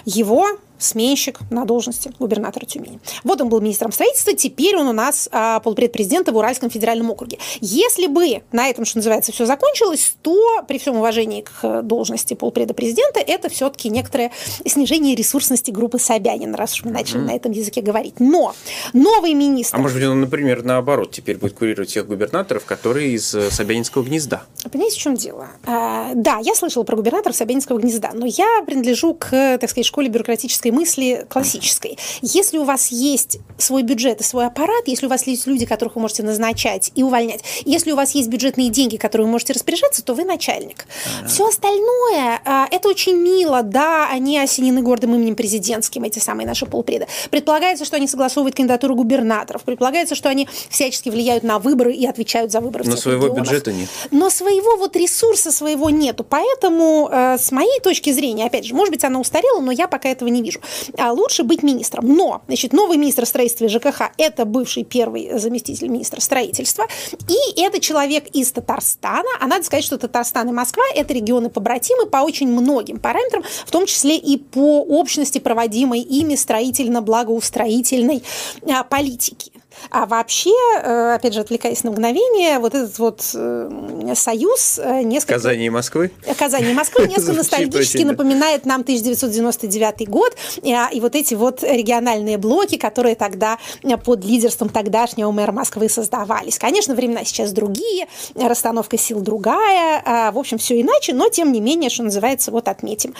Его 0.05 0.47
сменщик 0.81 1.39
на 1.49 1.65
должности 1.65 2.11
губернатора 2.19 2.65
Тюмени. 2.65 2.99
Вот 3.23 3.41
он 3.41 3.49
был 3.49 3.61
министром 3.61 3.91
строительства, 3.91 4.33
теперь 4.33 4.75
он 4.75 4.87
у 4.87 4.93
нас 4.93 5.29
а, 5.31 5.59
полпред 5.59 5.91
президента 5.91 6.31
в 6.31 6.37
Уральском 6.37 6.69
федеральном 6.69 7.11
округе. 7.11 7.37
Если 7.59 8.07
бы 8.07 8.41
на 8.51 8.67
этом, 8.67 8.85
что 8.85 8.97
называется, 8.97 9.31
все 9.31 9.45
закончилось, 9.45 10.15
то 10.21 10.63
при 10.67 10.77
всем 10.77 10.97
уважении 10.97 11.41
к 11.41 11.81
должности 11.83 12.33
полпреда 12.33 12.73
президента 12.73 13.19
это 13.19 13.49
все-таки 13.49 13.89
некоторое 13.89 14.31
снижение 14.65 15.15
ресурсности 15.15 15.71
группы 15.71 15.99
Собянина, 15.99 16.57
раз 16.57 16.73
уж 16.73 16.83
мы 16.83 16.91
начали 16.91 17.19
mm-hmm. 17.19 17.25
на 17.25 17.35
этом 17.35 17.51
языке 17.51 17.81
говорить. 17.81 18.19
Но 18.19 18.53
новый 18.93 19.33
министр... 19.33 19.77
А 19.77 19.79
может 19.79 19.97
быть, 19.97 20.07
он, 20.07 20.21
например, 20.21 20.63
наоборот, 20.63 21.11
теперь 21.11 21.37
будет 21.37 21.53
курировать 21.53 21.89
всех 21.89 22.07
губернаторов, 22.07 22.65
которые 22.65 23.11
из 23.11 23.33
э, 23.35 23.51
Собянинского 23.51 24.03
гнезда? 24.03 24.43
Понимаете, 24.71 24.97
в 24.97 24.99
чем 24.99 25.15
дело? 25.15 25.47
А, 25.65 26.11
да, 26.15 26.39
я 26.41 26.55
слышала 26.55 26.83
про 26.83 26.95
губернаторов 26.95 27.35
Собянинского 27.35 27.79
гнезда, 27.79 28.11
но 28.13 28.25
я 28.25 28.63
принадлежу 28.65 29.13
к, 29.13 29.29
так 29.29 29.69
сказать, 29.69 29.85
школе 29.85 30.09
бюрократической 30.09 30.70
классической 30.71 30.81
мысли, 30.81 31.25
классической. 31.29 31.97
Если 32.21 32.57
у 32.57 32.63
вас 32.63 32.87
есть 32.87 33.39
свой 33.57 33.83
бюджет 33.83 34.21
и 34.21 34.23
свой 34.23 34.47
аппарат, 34.47 34.87
если 34.87 35.05
у 35.05 35.09
вас 35.09 35.27
есть 35.27 35.47
люди, 35.47 35.65
которых 35.65 35.95
вы 35.95 36.01
можете 36.01 36.23
назначать 36.23 36.91
и 36.95 37.03
увольнять, 37.03 37.43
если 37.65 37.91
у 37.91 37.95
вас 37.95 38.15
есть 38.15 38.29
бюджетные 38.29 38.69
деньги, 38.69 38.97
которые 38.97 39.25
вы 39.25 39.31
можете 39.31 39.53
распоряжаться, 39.53 40.03
то 40.03 40.13
вы 40.13 40.23
начальник. 40.23 40.85
А-а-а. 41.05 41.27
Все 41.27 41.47
остальное, 41.47 42.41
а, 42.45 42.67
это 42.71 42.89
очень 42.89 43.15
мило, 43.15 43.63
да, 43.63 44.09
они 44.09 44.39
осенены 44.39 44.81
гордым 44.81 45.15
именем 45.15 45.35
президентским, 45.35 46.03
эти 46.03 46.19
самые 46.19 46.47
наши 46.47 46.65
полпреда. 46.65 47.07
Предполагается, 47.29 47.85
что 47.85 47.97
они 47.97 48.07
согласовывают 48.07 48.55
кандидатуру 48.55 48.95
губернаторов, 48.95 49.63
предполагается, 49.63 50.15
что 50.15 50.29
они 50.29 50.47
всячески 50.69 51.09
влияют 51.09 51.43
на 51.43 51.59
выборы 51.59 51.93
и 51.93 52.05
отвечают 52.05 52.51
за 52.51 52.61
выборы. 52.61 52.85
Но 52.85 52.95
своего 52.95 53.27
регионов. 53.27 53.45
бюджета 53.45 53.71
нет. 53.73 53.89
Но 54.11 54.29
своего 54.29 54.77
вот 54.77 54.95
ресурса 54.95 55.51
своего 55.51 55.89
нету. 55.89 56.23
Поэтому, 56.23 57.09
э, 57.11 57.37
с 57.37 57.51
моей 57.51 57.79
точки 57.81 58.11
зрения, 58.11 58.45
опять 58.45 58.65
же, 58.65 58.73
может 58.73 58.91
быть, 58.91 59.03
она 59.03 59.19
устарела, 59.19 59.59
но 59.59 59.71
я 59.71 59.87
пока 59.87 60.09
этого 60.09 60.29
не 60.29 60.41
вижу 60.41 60.60
а 60.97 61.11
лучше 61.11 61.43
быть 61.43 61.63
министром. 61.63 62.07
Но, 62.07 62.41
значит, 62.47 62.73
новый 62.73 62.97
министр 62.97 63.25
строительства 63.25 63.67
ЖКХ– 63.67 64.11
это 64.17 64.45
бывший 64.45 64.83
первый 64.83 65.37
заместитель 65.37 65.87
министра 65.87 66.19
строительства, 66.21 66.87
и 67.27 67.61
это 67.61 67.79
человек 67.79 68.27
из 68.33 68.51
Татарстана. 68.51 69.29
А 69.39 69.47
надо 69.47 69.63
сказать, 69.63 69.85
что 69.85 69.97
Татарстан 69.97 70.49
и 70.49 70.51
Москва– 70.51 70.83
это 70.95 71.13
регионы 71.13 71.49
побратимы 71.49 72.05
по 72.05 72.17
очень 72.17 72.47
многим 72.47 72.99
параметрам, 72.99 73.43
в 73.43 73.71
том 73.71 73.85
числе 73.85 74.17
и 74.17 74.37
по 74.37 74.81
общности 74.81 75.39
проводимой 75.39 76.01
ими 76.01 76.35
строительно-благоустроительной 76.35 78.23
а, 78.69 78.83
политики. 78.83 79.51
А 79.89 80.05
вообще, 80.05 80.51
э, 80.81 81.15
опять 81.15 81.33
же, 81.33 81.41
отвлекаясь 81.41 81.83
на 81.83 81.91
мгновение, 81.91 82.59
вот 82.59 82.75
этот 82.75 82.97
вот 82.99 83.21
э, 83.33 84.13
союз 84.15 84.79
э, 84.81 85.01
несколько... 85.03 85.35
Казани 85.35 85.65
и 85.65 85.69
Москвы? 85.69 86.11
Казани 86.37 86.71
и 86.71 86.73
Москвы 86.73 87.07
несколько 87.07 87.33
ностальгически 87.33 88.03
напоминает 88.03 88.65
нам 88.65 88.81
1999 88.81 90.09
год 90.09 90.35
и 90.61 90.99
вот 90.99 91.15
эти 91.15 91.33
вот 91.33 91.63
региональные 91.63 92.37
блоки, 92.37 92.77
которые 92.77 93.15
тогда 93.15 93.57
под 94.03 94.23
лидерством 94.23 94.69
тогдашнего 94.69 95.31
мэра 95.31 95.51
Москвы 95.51 95.89
создавались. 95.89 96.57
Конечно, 96.57 96.95
времена 96.95 97.23
сейчас 97.23 97.51
другие, 97.51 98.07
расстановка 98.35 98.97
сил 98.97 99.21
другая, 99.21 100.01
а, 100.05 100.31
в 100.31 100.37
общем, 100.37 100.57
все 100.57 100.79
иначе, 100.79 101.13
но 101.13 101.29
тем 101.29 101.51
не 101.51 101.61
менее, 101.61 101.89
что 101.89 102.03
называется, 102.03 102.51
вот 102.51 102.67
отметим 102.67 103.13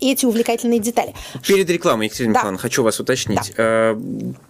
эти 0.00 0.26
увлекательные 0.26 0.80
детали. 0.80 1.14
Перед 1.46 1.68
рекламой, 1.70 2.06
Екатерина 2.06 2.34
да. 2.34 2.40
Михайловна, 2.40 2.58
хочу 2.58 2.82
вас 2.82 3.00
уточнить. 3.00 3.52
Да. 3.56 3.94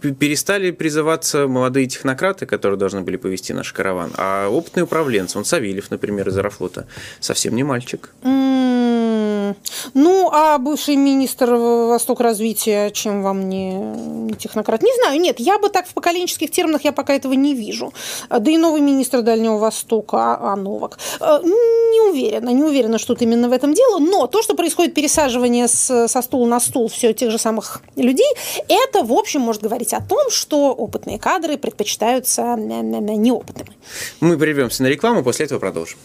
Перестали 0.01 0.71
призываться 0.71 1.44
молодые 1.49 1.87
технократы, 1.87 2.47
которые 2.47 2.79
должны 2.79 3.03
были 3.03 3.17
повести 3.17 3.53
наш 3.53 3.73
караван, 3.73 4.13
а 4.17 4.49
опытный 4.49 4.83
управленцы, 4.83 5.39
он 5.39 5.45
Савельев, 5.45 5.91
например, 5.91 6.29
из 6.29 6.37
Аэрофлота, 6.37 6.87
совсем 7.21 7.55
не 7.55 7.63
мальчик. 7.63 8.11
Ну, 9.95 10.31
а 10.33 10.59
бывший 10.59 10.97
министр 10.97 11.55
Восток 11.55 12.21
развития, 12.21 12.91
чем 12.91 13.23
вам 13.23 13.49
не, 13.49 13.75
не 13.75 14.35
технократ? 14.35 14.83
Не 14.83 14.95
знаю, 15.01 15.21
нет, 15.21 15.41
я 15.41 15.59
бы 15.59 15.69
так 15.69 15.87
в 15.87 15.95
поколенческих 15.95 16.51
терминах 16.51 16.85
я 16.85 16.93
пока 16.93 17.15
этого 17.15 17.35
не 17.35 17.55
вижу. 17.55 17.93
Да 18.29 18.51
и 18.51 18.57
новый 18.57 18.81
министр 18.81 19.23
Дальнего 19.23 19.59
Востока, 19.59 20.17
а, 20.17 20.53
а 20.53 20.57
Новак. 20.57 20.99
Э, 21.21 21.41
не 21.43 22.01
уверена, 22.11 22.51
не 22.51 22.63
уверена, 22.63 22.99
что 22.99 23.15
тут 23.15 23.23
именно 23.23 23.49
в 23.49 23.53
этом 23.53 23.75
дело, 23.75 23.99
но 23.99 24.27
то, 24.27 24.43
что 24.43 24.55
происходит 24.55 24.95
пересаживание 24.95 25.69
с, 25.69 26.09
со 26.09 26.23
стула 26.23 26.47
на 26.47 26.61
стул 26.61 26.89
все 26.89 27.13
тех 27.13 27.31
же 27.31 27.39
самых 27.39 27.83
людей, 27.97 28.31
это, 28.69 29.03
в 29.05 29.13
общем, 29.13 29.41
может 29.41 29.63
говорить 29.63 29.93
о 29.93 30.01
том, 30.01 30.31
что 30.31 30.73
опытные 30.73 31.19
кадры 31.19 31.57
предпочитаются 31.57 32.57
неопытными. 32.57 33.73
Мы 34.21 34.39
прервемся 34.39 34.83
на 34.83 34.89
рекламу, 34.89 35.23
после 35.23 35.47
этого 35.47 35.59
продолжим. 35.59 35.99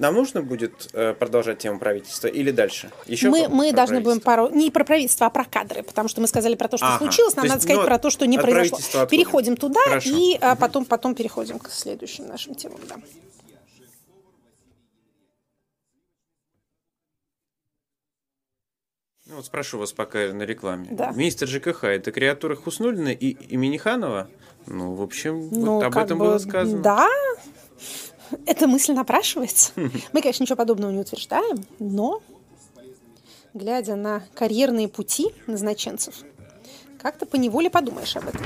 Нам 0.00 0.14
нужно 0.14 0.40
будет 0.40 0.88
э, 0.94 1.12
продолжать 1.12 1.58
тему 1.58 1.78
правительства 1.78 2.26
или 2.26 2.50
дальше? 2.50 2.90
Еще 3.04 3.28
мы 3.28 3.48
мы 3.48 3.70
должны 3.70 4.00
будем 4.00 4.20
пару 4.20 4.48
не 4.48 4.70
про 4.70 4.82
правительство, 4.82 5.26
а 5.26 5.30
про 5.30 5.44
кадры, 5.44 5.82
потому 5.82 6.08
что 6.08 6.22
мы 6.22 6.26
сказали 6.26 6.54
про 6.54 6.68
то, 6.68 6.78
что 6.78 6.86
ага. 6.86 6.98
случилось, 6.98 7.36
нам 7.36 7.44
то 7.44 7.50
надо 7.50 7.62
сказать 7.62 7.82
ну, 7.82 7.86
про 7.86 7.98
то, 7.98 8.08
что 8.08 8.26
не 8.26 8.38
произошло. 8.38 9.04
Переходим 9.04 9.56
туда 9.56 9.80
Хорошо. 9.84 10.08
и 10.08 10.38
угу. 10.38 10.56
потом 10.58 10.84
потом 10.86 11.14
переходим 11.14 11.58
к 11.58 11.68
следующим 11.68 12.26
нашим 12.28 12.54
темам. 12.54 12.80
Да. 12.88 12.96
Ну, 19.26 19.36
вот 19.36 19.44
спрошу 19.44 19.78
вас 19.78 19.92
пока 19.92 20.32
на 20.32 20.42
рекламе. 20.44 20.88
Да. 20.90 21.12
Министр 21.14 21.46
ЖКХ– 21.46 21.84
это 21.84 22.10
креатура 22.10 22.56
Хуснулина 22.56 23.10
и 23.10 23.28
имени 23.28 23.76
Ханова? 23.76 24.30
Ну, 24.66 24.94
в 24.94 25.02
общем, 25.02 25.50
ну, 25.52 25.74
вот 25.74 25.84
об 25.84 25.96
этом 25.98 26.18
бы, 26.18 26.24
было 26.24 26.38
сказано. 26.38 26.82
Да, 26.82 27.08
эта 28.46 28.66
мысль 28.66 28.92
напрашивается. 28.92 29.72
Мы, 29.76 30.20
конечно, 30.20 30.42
ничего 30.42 30.56
подобного 30.56 30.90
не 30.90 30.98
утверждаем, 30.98 31.64
но, 31.78 32.22
глядя 33.54 33.96
на 33.96 34.22
карьерные 34.34 34.88
пути 34.88 35.32
назначенцев, 35.46 36.14
как-то 36.98 37.26
по 37.26 37.36
неволе 37.36 37.70
подумаешь 37.70 38.16
об 38.16 38.28
этом. 38.28 38.42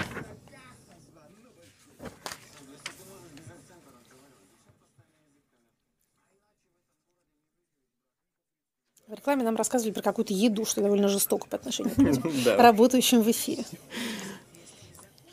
В 9.07 9.13
рекламе 9.17 9.45
нам 9.45 9.55
рассказывали 9.55 9.93
про 9.93 10.03
какую-то 10.03 10.33
еду, 10.33 10.65
что 10.65 10.81
довольно 10.81 11.09
жестоко 11.09 11.47
по 11.47 11.57
отношению 11.57 11.95
к 11.95 11.99
людям, 11.99 12.33
работающим 12.59 13.23
в 13.23 13.31
эфире. 13.31 13.65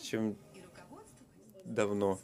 Чем 0.02 0.36
давно 1.64 2.20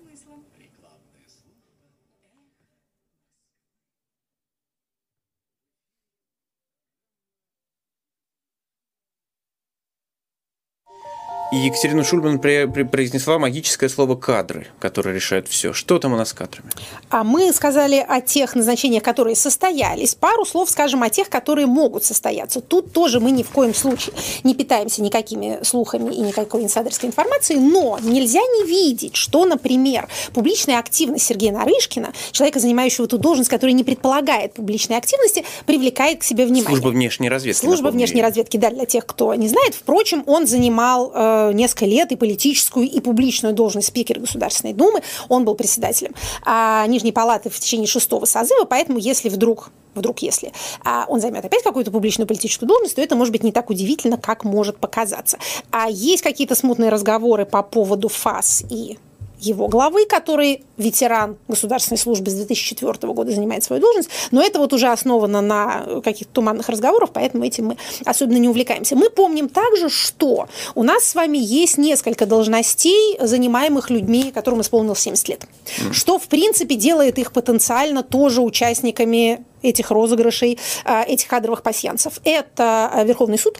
И 11.49 11.55
Екатерина 11.55 12.03
Шульман 12.03 12.39
произнесла 12.39 13.39
магическое 13.39 13.87
слово 13.87 14.15
«кадры», 14.15 14.67
которое 14.79 15.15
решает 15.15 15.47
все. 15.47 15.71
Что 15.71 15.97
там 15.97 16.11
у 16.13 16.17
нас 16.17 16.29
с 16.29 16.33
кадрами? 16.33 16.69
А 17.09 17.23
мы 17.23 17.53
сказали 17.53 18.05
о 18.05 18.19
тех 18.19 18.53
назначениях, 18.53 19.01
которые 19.01 19.37
состоялись. 19.37 20.13
Пару 20.13 20.45
слов 20.45 20.69
скажем 20.69 21.03
о 21.03 21.09
тех, 21.09 21.29
которые 21.29 21.65
могут 21.65 22.03
состояться. 22.03 22.59
Тут 22.59 22.91
тоже 22.91 23.21
мы 23.21 23.31
ни 23.31 23.43
в 23.43 23.49
коем 23.49 23.73
случае 23.73 24.13
не 24.43 24.55
питаемся 24.55 25.01
никакими 25.01 25.59
слухами 25.63 26.13
и 26.13 26.19
никакой 26.19 26.63
инсайдерской 26.63 27.07
информацией, 27.07 27.59
но 27.59 27.97
нельзя 28.01 28.41
не 28.41 28.65
видеть, 28.65 29.15
что, 29.15 29.45
например, 29.45 30.09
публичная 30.33 30.79
активность 30.79 31.25
Сергея 31.25 31.53
Нарышкина, 31.53 32.11
человека, 32.33 32.59
занимающего 32.59 33.05
эту 33.05 33.17
должность, 33.17 33.49
который 33.49 33.71
не 33.71 33.85
предполагает 33.85 34.53
публичной 34.53 34.97
активности, 34.97 35.45
привлекает 35.65 36.19
к 36.19 36.23
себе 36.23 36.45
внимание. 36.45 36.67
Служба 36.67 36.89
внешней 36.89 37.29
разведки. 37.29 37.61
Служба 37.61 37.87
внешней 37.87 38.21
разведки, 38.21 38.57
да, 38.57 38.69
для 38.69 38.85
тех, 38.85 39.05
кто 39.05 39.33
не 39.35 39.47
знает. 39.47 39.75
Впрочем, 39.75 40.23
он 40.25 40.45
занимал 40.45 41.13
э, 41.15 41.36
несколько 41.53 41.85
лет 41.85 42.11
и 42.11 42.15
политическую, 42.15 42.87
и 42.87 42.99
публичную 42.99 43.53
должность 43.53 43.87
спикера 43.87 44.19
Государственной 44.19 44.73
Думы. 44.73 45.01
Он 45.29 45.45
был 45.45 45.55
председателем 45.55 46.13
а, 46.45 46.85
Нижней 46.87 47.11
Палаты 47.11 47.49
в 47.49 47.59
течение 47.59 47.87
шестого 47.87 48.25
созыва, 48.25 48.65
поэтому 48.65 48.97
если 48.99 49.29
вдруг 49.29 49.71
вдруг 49.95 50.19
если 50.19 50.53
а 50.85 51.05
он 51.07 51.19
займет 51.19 51.43
опять 51.43 51.63
какую-то 51.63 51.89
публичную 51.91 52.27
политическую 52.27 52.69
должность, 52.69 52.95
то 52.95 53.01
это 53.01 53.15
может 53.15 53.31
быть 53.31 53.43
не 53.43 53.51
так 53.51 53.69
удивительно, 53.69 54.17
как 54.17 54.43
может 54.43 54.77
показаться. 54.77 55.39
А 55.71 55.89
есть 55.89 56.21
какие-то 56.21 56.53
смутные 56.53 56.89
разговоры 56.89 57.45
по 57.45 57.63
поводу 57.63 58.07
ФАС 58.07 58.63
и 58.69 58.99
его 59.39 59.67
главы, 59.67 60.05
который 60.05 60.63
ветеран 60.77 61.37
государственной 61.47 61.97
службы 61.97 62.31
с 62.31 62.33
2004 62.35 63.13
года 63.13 63.31
занимает 63.31 63.63
свою 63.63 63.81
должность, 63.81 64.09
но 64.31 64.41
это 64.41 64.59
вот 64.59 64.73
уже 64.73 64.87
основано 64.87 65.41
на 65.41 66.01
каких-то 66.03 66.33
туманных 66.33 66.69
разговорах, 66.69 67.11
поэтому 67.13 67.43
этим 67.43 67.67
мы 67.67 67.77
особенно 68.05 68.37
не 68.37 68.49
увлекаемся. 68.49 68.95
Мы 68.95 69.09
помним 69.09 69.49
также, 69.49 69.89
что 69.89 70.47
у 70.75 70.83
нас 70.83 71.03
с 71.05 71.15
вами 71.15 71.37
есть 71.37 71.77
несколько 71.77 72.25
должностей, 72.25 73.17
занимаемых 73.19 73.89
людьми, 73.89 74.31
которым 74.31 74.61
исполнилось 74.61 74.99
70 74.99 75.29
лет, 75.29 75.41
mm. 75.79 75.93
что, 75.93 76.19
в 76.19 76.27
принципе, 76.27 76.75
делает 76.75 77.19
их 77.19 77.31
потенциально 77.31 78.03
тоже 78.03 78.41
участниками 78.41 79.45
этих 79.61 79.91
розыгрышей, 79.91 80.59
а, 80.85 81.03
этих 81.03 81.27
кадровых 81.27 81.63
пассианцев. 81.63 82.19
Это 82.23 82.91
Верховный 83.05 83.37
суд, 83.37 83.59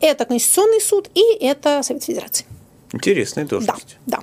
это 0.00 0.24
Конституционный 0.24 0.80
суд 0.80 1.10
и 1.14 1.22
это 1.40 1.82
Совет 1.82 2.04
Федерации. 2.04 2.46
Интересная 2.92 3.44
должность. 3.46 3.96
Да, 4.06 4.18
да. 4.18 4.22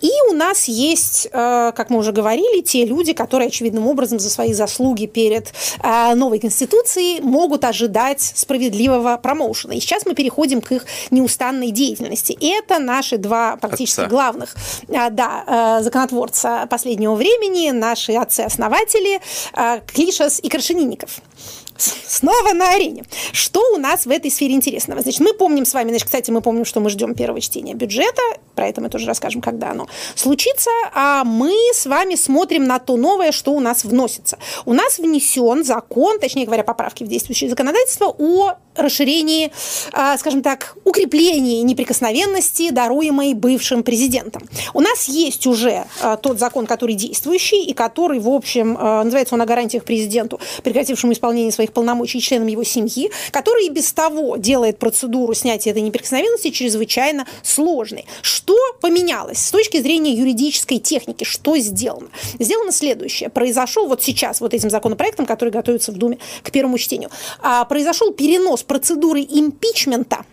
И 0.00 0.10
у 0.30 0.32
нас 0.32 0.68
есть, 0.68 1.28
э, 1.30 1.72
как 1.76 1.90
мы 1.90 1.98
уже 1.98 2.12
говорили, 2.12 2.62
те 2.62 2.84
люди, 2.84 3.12
которые 3.12 3.48
очевидным 3.48 3.86
образом 3.86 4.18
за 4.18 4.30
свои 4.30 4.52
заслуги 4.54 5.06
перед 5.06 5.52
э, 5.82 6.14
новой 6.14 6.38
конституцией 6.38 7.20
могут 7.20 7.64
ожидать 7.64 8.20
справедливого 8.22 9.18
промоушена. 9.18 9.72
И 9.72 9.80
сейчас 9.80 10.06
мы 10.06 10.14
переходим 10.14 10.60
к 10.60 10.72
их 10.72 10.86
неустанной 11.10 11.70
деятельности. 11.70 12.36
Это 12.40 12.78
наши 12.78 13.18
два 13.18 13.56
практически 13.56 14.00
Отца. 14.00 14.10
главных 14.10 14.54
э, 14.88 15.10
да, 15.10 15.80
законотворца 15.82 16.66
последнего 16.66 17.14
времени, 17.14 17.70
наши 17.70 18.12
отцы-основатели 18.12 19.20
Клишас 19.92 20.40
и 20.42 20.48
Крашенинников 20.48 21.20
снова 21.78 22.52
на 22.52 22.70
арене. 22.70 23.04
Что 23.32 23.60
у 23.74 23.76
нас 23.76 24.06
в 24.06 24.10
этой 24.10 24.30
сфере 24.30 24.54
интересного? 24.54 25.02
Значит, 25.02 25.20
мы 25.20 25.34
помним 25.34 25.64
с 25.64 25.74
вами, 25.74 25.90
значит, 25.90 26.06
кстати, 26.06 26.30
мы 26.30 26.40
помним, 26.40 26.64
что 26.64 26.80
мы 26.80 26.90
ждем 26.90 27.14
первого 27.14 27.40
чтения 27.40 27.74
бюджета, 27.74 28.22
про 28.54 28.68
это 28.68 28.80
мы 28.80 28.88
тоже 28.88 29.06
расскажем, 29.06 29.42
когда 29.42 29.70
оно 29.70 29.86
случится, 30.14 30.70
а 30.94 31.24
мы 31.24 31.54
с 31.74 31.86
вами 31.86 32.14
смотрим 32.14 32.66
на 32.66 32.78
то 32.78 32.96
новое, 32.96 33.32
что 33.32 33.52
у 33.52 33.60
нас 33.60 33.84
вносится. 33.84 34.38
У 34.64 34.72
нас 34.72 34.98
внесен 34.98 35.64
закон, 35.64 36.18
точнее 36.18 36.46
говоря, 36.46 36.64
поправки 36.64 37.04
в 37.04 37.08
действующее 37.08 37.50
законодательство 37.50 38.14
о 38.18 38.54
расширении, 38.76 39.52
а, 39.92 40.16
скажем 40.18 40.42
так, 40.42 40.76
укреплении 40.84 41.62
неприкосновенности, 41.62 42.70
даруемой 42.70 43.34
бывшим 43.34 43.82
президентом. 43.82 44.42
У 44.74 44.80
нас 44.80 45.08
есть 45.08 45.46
уже 45.46 45.84
а, 46.02 46.16
тот 46.16 46.38
закон, 46.38 46.66
который 46.66 46.94
действующий 46.94 47.64
и 47.64 47.74
который, 47.74 48.18
в 48.18 48.28
общем, 48.28 48.76
а, 48.78 49.04
называется 49.04 49.34
он 49.34 49.42
о 49.42 49.46
гарантиях 49.46 49.84
президенту, 49.84 50.40
прекратившему 50.62 51.12
исполнение 51.12 51.52
своих 51.52 51.65
полномочий 51.72 52.20
членам 52.20 52.48
его 52.48 52.64
семьи, 52.64 53.10
который 53.30 53.66
и 53.66 53.70
без 53.70 53.92
того 53.92 54.36
делает 54.36 54.78
процедуру 54.78 55.34
снятия 55.34 55.72
этой 55.72 55.82
неприкосновенности 55.82 56.50
чрезвычайно 56.50 57.26
сложной. 57.42 58.06
Что 58.22 58.56
поменялось 58.80 59.38
с 59.38 59.50
точки 59.50 59.80
зрения 59.80 60.12
юридической 60.12 60.78
техники? 60.78 61.24
Что 61.24 61.56
сделано? 61.58 62.08
Сделано 62.38 62.72
следующее. 62.72 63.28
Произошел 63.28 63.86
вот 63.86 64.02
сейчас, 64.02 64.40
вот 64.40 64.54
этим 64.54 64.70
законопроектом, 64.70 65.26
который 65.26 65.50
готовится 65.50 65.92
в 65.92 65.96
Думе 65.96 66.18
к 66.42 66.50
первому 66.50 66.78
чтению, 66.78 67.10
произошел 67.68 68.12
перенос 68.12 68.62
процедуры 68.62 69.20
импичмента 69.20 70.24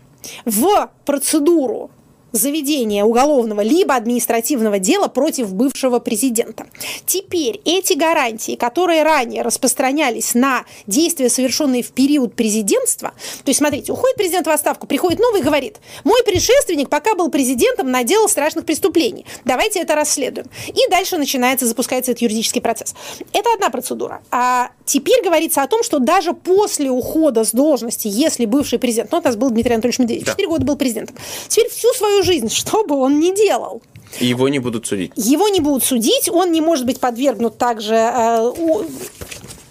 в 0.45 0.89
процедуру 1.05 1.91
заведения 2.33 3.05
уголовного 3.05 3.61
либо 3.61 3.95
административного 3.95 4.79
дела 4.79 5.07
против 5.07 5.53
бывшего 5.53 5.99
президента. 5.99 6.65
Теперь 7.05 7.61
эти 7.63 7.93
гарантии, 7.93 8.55
которые 8.55 9.03
ранее 9.03 9.43
распространялись 9.43 10.33
на 10.33 10.65
действия, 10.87 11.29
совершенные 11.29 11.83
в 11.83 11.91
период 11.91 12.35
президентства, 12.35 13.13
то 13.43 13.49
есть, 13.49 13.59
смотрите, 13.59 13.91
уходит 13.91 14.17
президент 14.17 14.47
в 14.47 14.49
отставку, 14.49 14.87
приходит 14.87 15.19
новый 15.19 15.41
и 15.41 15.43
говорит, 15.43 15.77
мой 16.03 16.23
предшественник, 16.23 16.89
пока 16.89 17.13
был 17.15 17.29
президентом, 17.29 17.91
наделал 17.91 18.27
страшных 18.27 18.65
преступлений, 18.65 19.25
давайте 19.45 19.79
это 19.79 19.95
расследуем. 19.95 20.47
И 20.67 20.89
дальше 20.89 21.17
начинается, 21.17 21.67
запускается 21.67 22.11
этот 22.11 22.23
юридический 22.23 22.61
процесс. 22.61 22.95
Это 23.31 23.53
одна 23.53 23.69
процедура. 23.69 24.21
А 24.31 24.71
теперь 24.85 25.23
говорится 25.23 25.61
о 25.61 25.67
том, 25.67 25.83
что 25.83 25.99
даже 25.99 26.33
после 26.33 26.89
ухода 26.89 27.43
с 27.43 27.51
должности, 27.51 28.07
если 28.07 28.45
бывший 28.45 28.79
президент, 28.79 29.11
ну, 29.11 29.19
у 29.19 29.21
нас 29.21 29.35
был 29.35 29.51
Дмитрий 29.51 29.73
Анатольевич 29.73 29.99
Медведев, 29.99 30.25
да. 30.25 30.31
4 30.31 30.47
года 30.47 30.65
был 30.65 30.75
президентом, 30.75 31.15
теперь 31.47 31.69
всю 31.69 31.93
свою 31.93 32.22
жизнь, 32.23 32.49
что 32.49 32.83
бы 32.83 32.95
он 32.95 33.19
ни 33.19 33.35
делал. 33.35 33.81
Его 34.19 34.47
не 34.47 34.59
будут 34.59 34.85
судить. 34.85 35.11
Его 35.15 35.47
не 35.49 35.59
будут 35.59 35.83
судить, 35.83 36.29
он 36.29 36.51
не 36.51 36.61
может 36.61 36.85
быть 36.85 36.99
подвергнут 36.99 37.57
также 37.57 37.95
э, 37.95 38.51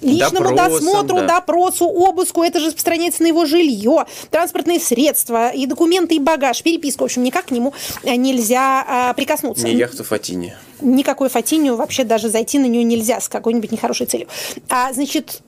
личному 0.02 0.54
Допросом, 0.54 0.84
досмотру, 0.84 1.16
да. 1.18 1.26
допросу, 1.26 1.86
обыску, 1.86 2.42
это 2.42 2.58
же 2.58 2.66
распространяется 2.66 3.22
на 3.22 3.28
его 3.28 3.46
жилье, 3.46 4.06
транспортные 4.30 4.80
средства, 4.80 5.50
и 5.50 5.66
документы, 5.66 6.16
и 6.16 6.18
багаж, 6.18 6.62
переписка. 6.62 7.02
В 7.02 7.04
общем, 7.04 7.22
никак 7.22 7.46
к 7.46 7.50
нему 7.50 7.72
э, 8.02 8.14
нельзя 8.16 9.10
э, 9.10 9.14
прикоснуться. 9.14 9.66
Не 9.66 9.74
яхта 9.74 10.04
Фатини. 10.04 10.54
Никакой 10.80 11.28
Фатинию 11.28 11.76
вообще 11.76 12.04
даже 12.04 12.28
зайти 12.28 12.58
на 12.58 12.66
нее 12.66 12.82
нельзя 12.82 13.20
с 13.20 13.28
какой-нибудь 13.28 13.70
нехорошей 13.70 14.06
целью. 14.06 14.26
А, 14.68 14.92
значит, 14.92 15.42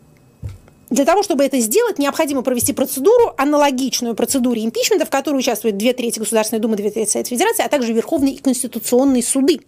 Для 0.94 1.04
того, 1.04 1.24
чтобы 1.24 1.42
это 1.42 1.58
сделать, 1.58 1.98
необходимо 1.98 2.42
провести 2.42 2.72
процедуру, 2.72 3.34
аналогичную 3.36 4.14
процедуре 4.14 4.64
импичмента, 4.64 5.04
в 5.04 5.10
которой 5.10 5.38
участвуют 5.38 5.76
две 5.76 5.92
трети 5.92 6.20
Государственной 6.20 6.60
Думы, 6.60 6.76
две 6.76 6.88
трети 6.88 7.10
Совет 7.10 7.26
Федерации, 7.26 7.64
а 7.64 7.68
также 7.68 7.92
Верховные 7.92 8.34
и 8.34 8.38
Конституционные 8.38 9.24
суды. 9.24 9.58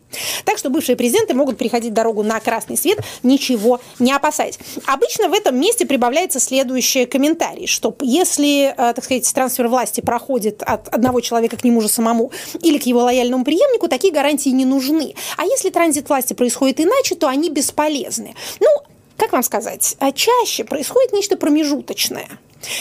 Так 0.45 0.57
что 0.57 0.71
бывшие 0.71 0.95
президенты 0.95 1.35
могут 1.35 1.59
переходить 1.59 1.93
дорогу 1.93 2.23
на 2.23 2.39
красный 2.39 2.77
свет, 2.77 3.01
ничего 3.25 3.81
не 3.99 4.13
опасаясь. 4.13 4.61
Обычно 4.87 5.29
в 5.29 5.33
этом 5.33 5.59
месте 5.59 5.85
прибавляется 5.85 6.39
следующий 6.39 7.07
комментарий, 7.07 7.67
что 7.67 7.97
если, 8.03 8.67
э, 8.67 8.75
так 8.77 9.03
сказать, 9.03 9.29
трансфер 9.35 9.67
власти 9.67 10.03
проходит 10.03 10.63
от 10.63 10.87
одного 10.95 11.21
человека 11.21 11.57
к 11.57 11.65
нему 11.65 11.81
же 11.81 11.89
самому 11.89 12.31
или 12.63 12.79
к 12.79 12.85
его 12.85 13.01
лояльному 13.01 13.45
преемнику, 13.45 13.89
такие 13.89 14.13
гарантии 14.13 14.51
не 14.51 14.65
нужны. 14.65 15.17
А 15.37 15.45
если 15.45 15.71
транзит 15.71 16.09
власти 16.09 16.35
происходит 16.35 16.79
иначе, 16.79 17.17
то 17.17 17.27
они 17.27 17.51
бесполезны. 17.51 18.37
Ну, 18.61 18.69
как 19.17 19.33
вам 19.33 19.43
сказать, 19.43 19.97
а 19.99 20.13
чаще 20.13 20.65
происходит 20.65 21.13
нечто 21.13 21.37
промежуточное. 21.37 22.29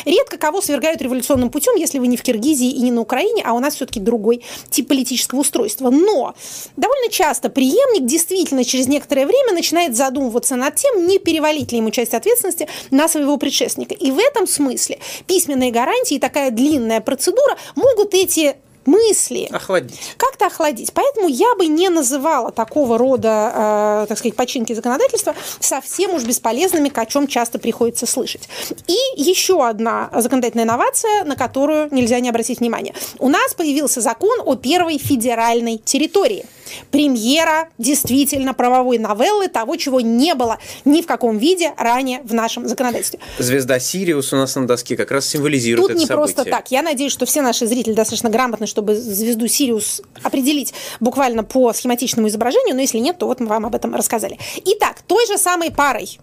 Редко 0.06 0.38
кого 0.38 0.62
свергают 0.62 1.02
революционным 1.02 1.50
путем, 1.50 1.76
если 1.76 2.00
вы 2.00 2.08
не 2.08 2.18
в 2.18 2.24
Киргизии 2.24 2.70
и 2.70 2.82
не 2.82 2.92
на 2.92 3.02
Украине, 3.02 3.44
а 3.46 3.54
у 3.54 3.60
нас 3.60 3.76
все-таки 3.76 4.00
другой 4.00 4.44
тип 4.70 4.88
политического 4.88 5.42
устройства. 5.42 5.90
Но 5.90 6.34
довольно 6.76 7.10
часто 7.10 7.50
преемник 7.50 8.06
действительно 8.06 8.64
через 8.64 8.88
некоторое 8.88 9.26
время 9.26 9.54
начинает 9.54 9.96
задумываться 9.96 10.56
над 10.56 10.76
тем, 10.76 11.08
не 11.08 11.20
перевалить 11.20 11.72
ли 11.72 11.80
ему 11.80 11.92
часть 11.92 12.14
ответственности 12.14 12.68
на 12.92 13.08
своего 13.08 13.38
предшественника. 13.38 13.94
И 13.94 14.12
в 14.12 14.20
этом 14.20 14.48
смысле 14.48 15.00
письменные 15.28 15.72
гарантии 15.72 16.16
и 16.16 16.20
такая 16.20 16.52
длинная 16.52 17.02
процедура 17.02 17.58
могут 17.76 18.14
эти 18.14 18.56
мысли. 18.86 19.48
Охладить. 19.52 20.00
Как-то 20.18 20.48
охладить. 20.48 20.94
Поэтому 20.94 21.28
я 21.28 21.56
бы 21.56 21.68
не 21.68 21.90
называла 21.90 22.52
такого 22.52 22.98
рода, 22.98 24.04
э, 24.04 24.06
так 24.10 24.18
сказать, 24.18 24.36
починки 24.36 24.74
законодательства 24.74 25.36
совсем 25.60 26.14
уж 26.14 26.24
бесполезными, 26.24 26.92
о 26.94 27.06
чем 27.06 27.28
часто 27.28 27.60
приходится 27.60 28.06
слышать. 28.06 28.48
И 28.88 28.98
еще 29.16 29.66
одна 29.66 30.10
законодательная 30.14 30.66
инновация, 30.66 31.24
на 31.24 31.36
которую 31.36 31.90
нельзя 31.92 32.20
не 32.20 32.30
обратить 32.30 32.60
внимание. 32.60 32.94
У 33.20 33.30
нас 33.30 33.54
появился 33.54 34.02
закон 34.02 34.40
о 34.44 34.56
первой 34.56 34.98
федеральной 34.98 35.78
территории– 35.78 36.46
премьера 36.92 37.70
действительно 37.78 38.54
правовой 38.54 38.98
новеллы, 38.98 39.48
того, 39.48 39.76
чего 39.76 40.02
не 40.02 40.36
было 40.36 40.60
ни 40.84 41.02
в 41.02 41.08
каком 41.08 41.38
виде 41.38 41.74
ранее 41.78 42.22
в 42.24 42.34
нашем 42.34 42.68
законодательстве. 42.68 43.20
Звезда 43.40 43.80
Сириус 43.80 44.34
у 44.34 44.36
нас 44.36 44.56
на 44.56 44.68
доске 44.68 44.96
как 44.96 45.12
раз 45.12 45.28
символизирует 45.28 45.90
Тут 45.90 45.98
не 45.98 46.06
это 46.06 46.14
просто 46.16 46.46
так. 46.46 46.72
Я 46.72 46.82
надеюсь, 46.82 47.12
что 47.12 47.26
все 47.26 47.42
наши 47.42 47.68
зрители 47.68 47.94
достаточно 47.94 48.30
грамотны, 48.30 48.68
чтобы 48.68 48.96
звезду 48.96 49.48
Сириус 49.48 50.02
определить 50.24 50.74
буквально 51.00 51.44
по 51.44 51.74
схематичному 51.74 52.28
изображению, 52.28 52.76
но 52.76 52.82
если 52.82 53.00
нет, 53.00 53.18
то 53.18 53.28
вот 53.28 53.40
мы 53.40 53.48
вам 53.48 53.66
об 53.66 53.76
этом 53.76 53.96
рассказали. 53.96 54.38
Итак, 54.66 55.02
той 55.08 55.26
же 55.28 55.38
самой 55.38 55.72
парой 55.72 56.20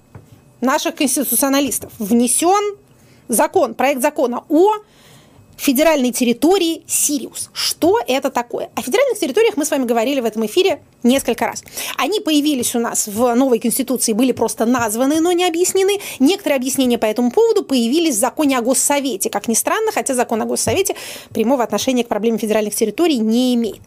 наших 0.60 0.94
конституционалистов 0.94 1.92
внесен 1.98 2.76
закон, 3.28 3.74
проект 3.74 4.02
закона 4.02 4.44
о 4.48 4.72
федеральной 5.56 6.12
территории 6.12 6.82
Сириус. 6.86 7.50
Что 7.52 7.98
это 8.06 8.30
такое? 8.30 8.70
О 8.74 8.82
федеральных 8.82 9.18
территориях 9.18 9.56
мы 9.56 9.64
с 9.64 9.70
вами 9.70 9.84
говорили 9.84 10.20
в 10.20 10.24
этом 10.24 10.44
эфире 10.46 10.82
несколько 11.02 11.46
раз. 11.46 11.62
Они 11.96 12.20
появились 12.20 12.74
у 12.74 12.78
нас 12.78 13.06
в 13.06 13.34
новой 13.34 13.58
Конституции, 13.58 14.12
были 14.12 14.32
просто 14.32 14.66
названы, 14.66 15.20
но 15.20 15.32
не 15.32 15.44
объяснены. 15.44 15.98
Некоторые 16.18 16.56
объяснения 16.56 16.98
по 16.98 17.06
этому 17.06 17.30
поводу 17.30 17.64
появились 17.64 18.16
в 18.16 18.18
законе 18.18 18.58
о 18.58 18.62
Госсовете, 18.62 19.30
как 19.30 19.48
ни 19.48 19.54
странно, 19.54 19.92
хотя 19.92 20.14
закон 20.14 20.42
о 20.42 20.44
Госсовете 20.44 20.94
прямого 21.32 21.62
отношения 21.62 22.04
к 22.04 22.08
проблеме 22.08 22.38
федеральных 22.38 22.74
территорий 22.74 23.18
не 23.18 23.54
имеет. 23.54 23.80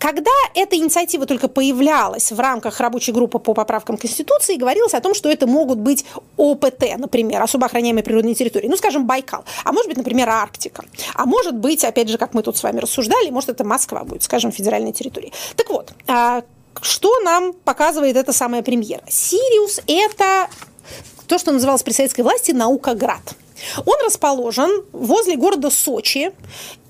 Когда 0.00 0.30
эта 0.54 0.76
инициатива 0.76 1.26
только 1.26 1.46
появлялась 1.46 2.32
в 2.32 2.40
рамках 2.40 2.80
рабочей 2.80 3.12
группы 3.12 3.38
по 3.38 3.52
поправкам 3.52 3.98
Конституции, 3.98 4.56
говорилось 4.56 4.94
о 4.94 5.00
том, 5.02 5.12
что 5.12 5.28
это 5.28 5.46
могут 5.46 5.78
быть 5.78 6.06
ОПТ, 6.38 6.96
например, 6.96 7.42
особо 7.42 7.66
охраняемые 7.66 8.02
природные 8.02 8.34
территории, 8.34 8.66
ну, 8.66 8.78
скажем, 8.78 9.06
Байкал, 9.06 9.44
а 9.62 9.72
может 9.72 9.88
быть, 9.88 9.98
например, 9.98 10.30
Арктика, 10.30 10.84
а 11.14 11.26
может 11.26 11.54
быть, 11.54 11.84
опять 11.84 12.08
же, 12.08 12.16
как 12.16 12.32
мы 12.32 12.42
тут 12.42 12.56
с 12.56 12.62
вами 12.62 12.80
рассуждали, 12.80 13.28
может, 13.28 13.50
это 13.50 13.62
Москва 13.62 14.04
будет, 14.04 14.22
скажем, 14.22 14.52
федеральной 14.52 14.92
территорией. 14.92 15.34
Так 15.54 15.68
вот, 15.68 15.92
а, 16.06 16.44
что 16.80 17.20
нам 17.20 17.52
показывает 17.52 18.16
эта 18.16 18.32
самая 18.32 18.62
премьера? 18.62 19.02
Сириус– 19.06 19.82
это 19.86 20.48
то, 21.26 21.38
что 21.38 21.52
называлось 21.52 21.82
при 21.82 21.92
советской 21.92 22.22
власти 22.22 22.52
наукоград. 22.52 23.34
Он 23.84 23.94
расположен 24.04 24.84
возле 24.92 25.36
города 25.36 25.70
Сочи 25.70 26.32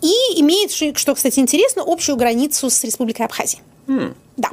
и 0.03 0.41
имеет, 0.41 0.73
что, 0.73 1.15
кстати, 1.15 1.41
интересно, 1.41 1.83
общую 1.87 2.17
границу 2.17 2.71
с 2.71 2.85
Республикой 2.85 3.27
Абхазия. 3.27 3.61
Mm. 3.87 4.15
Да. 4.37 4.51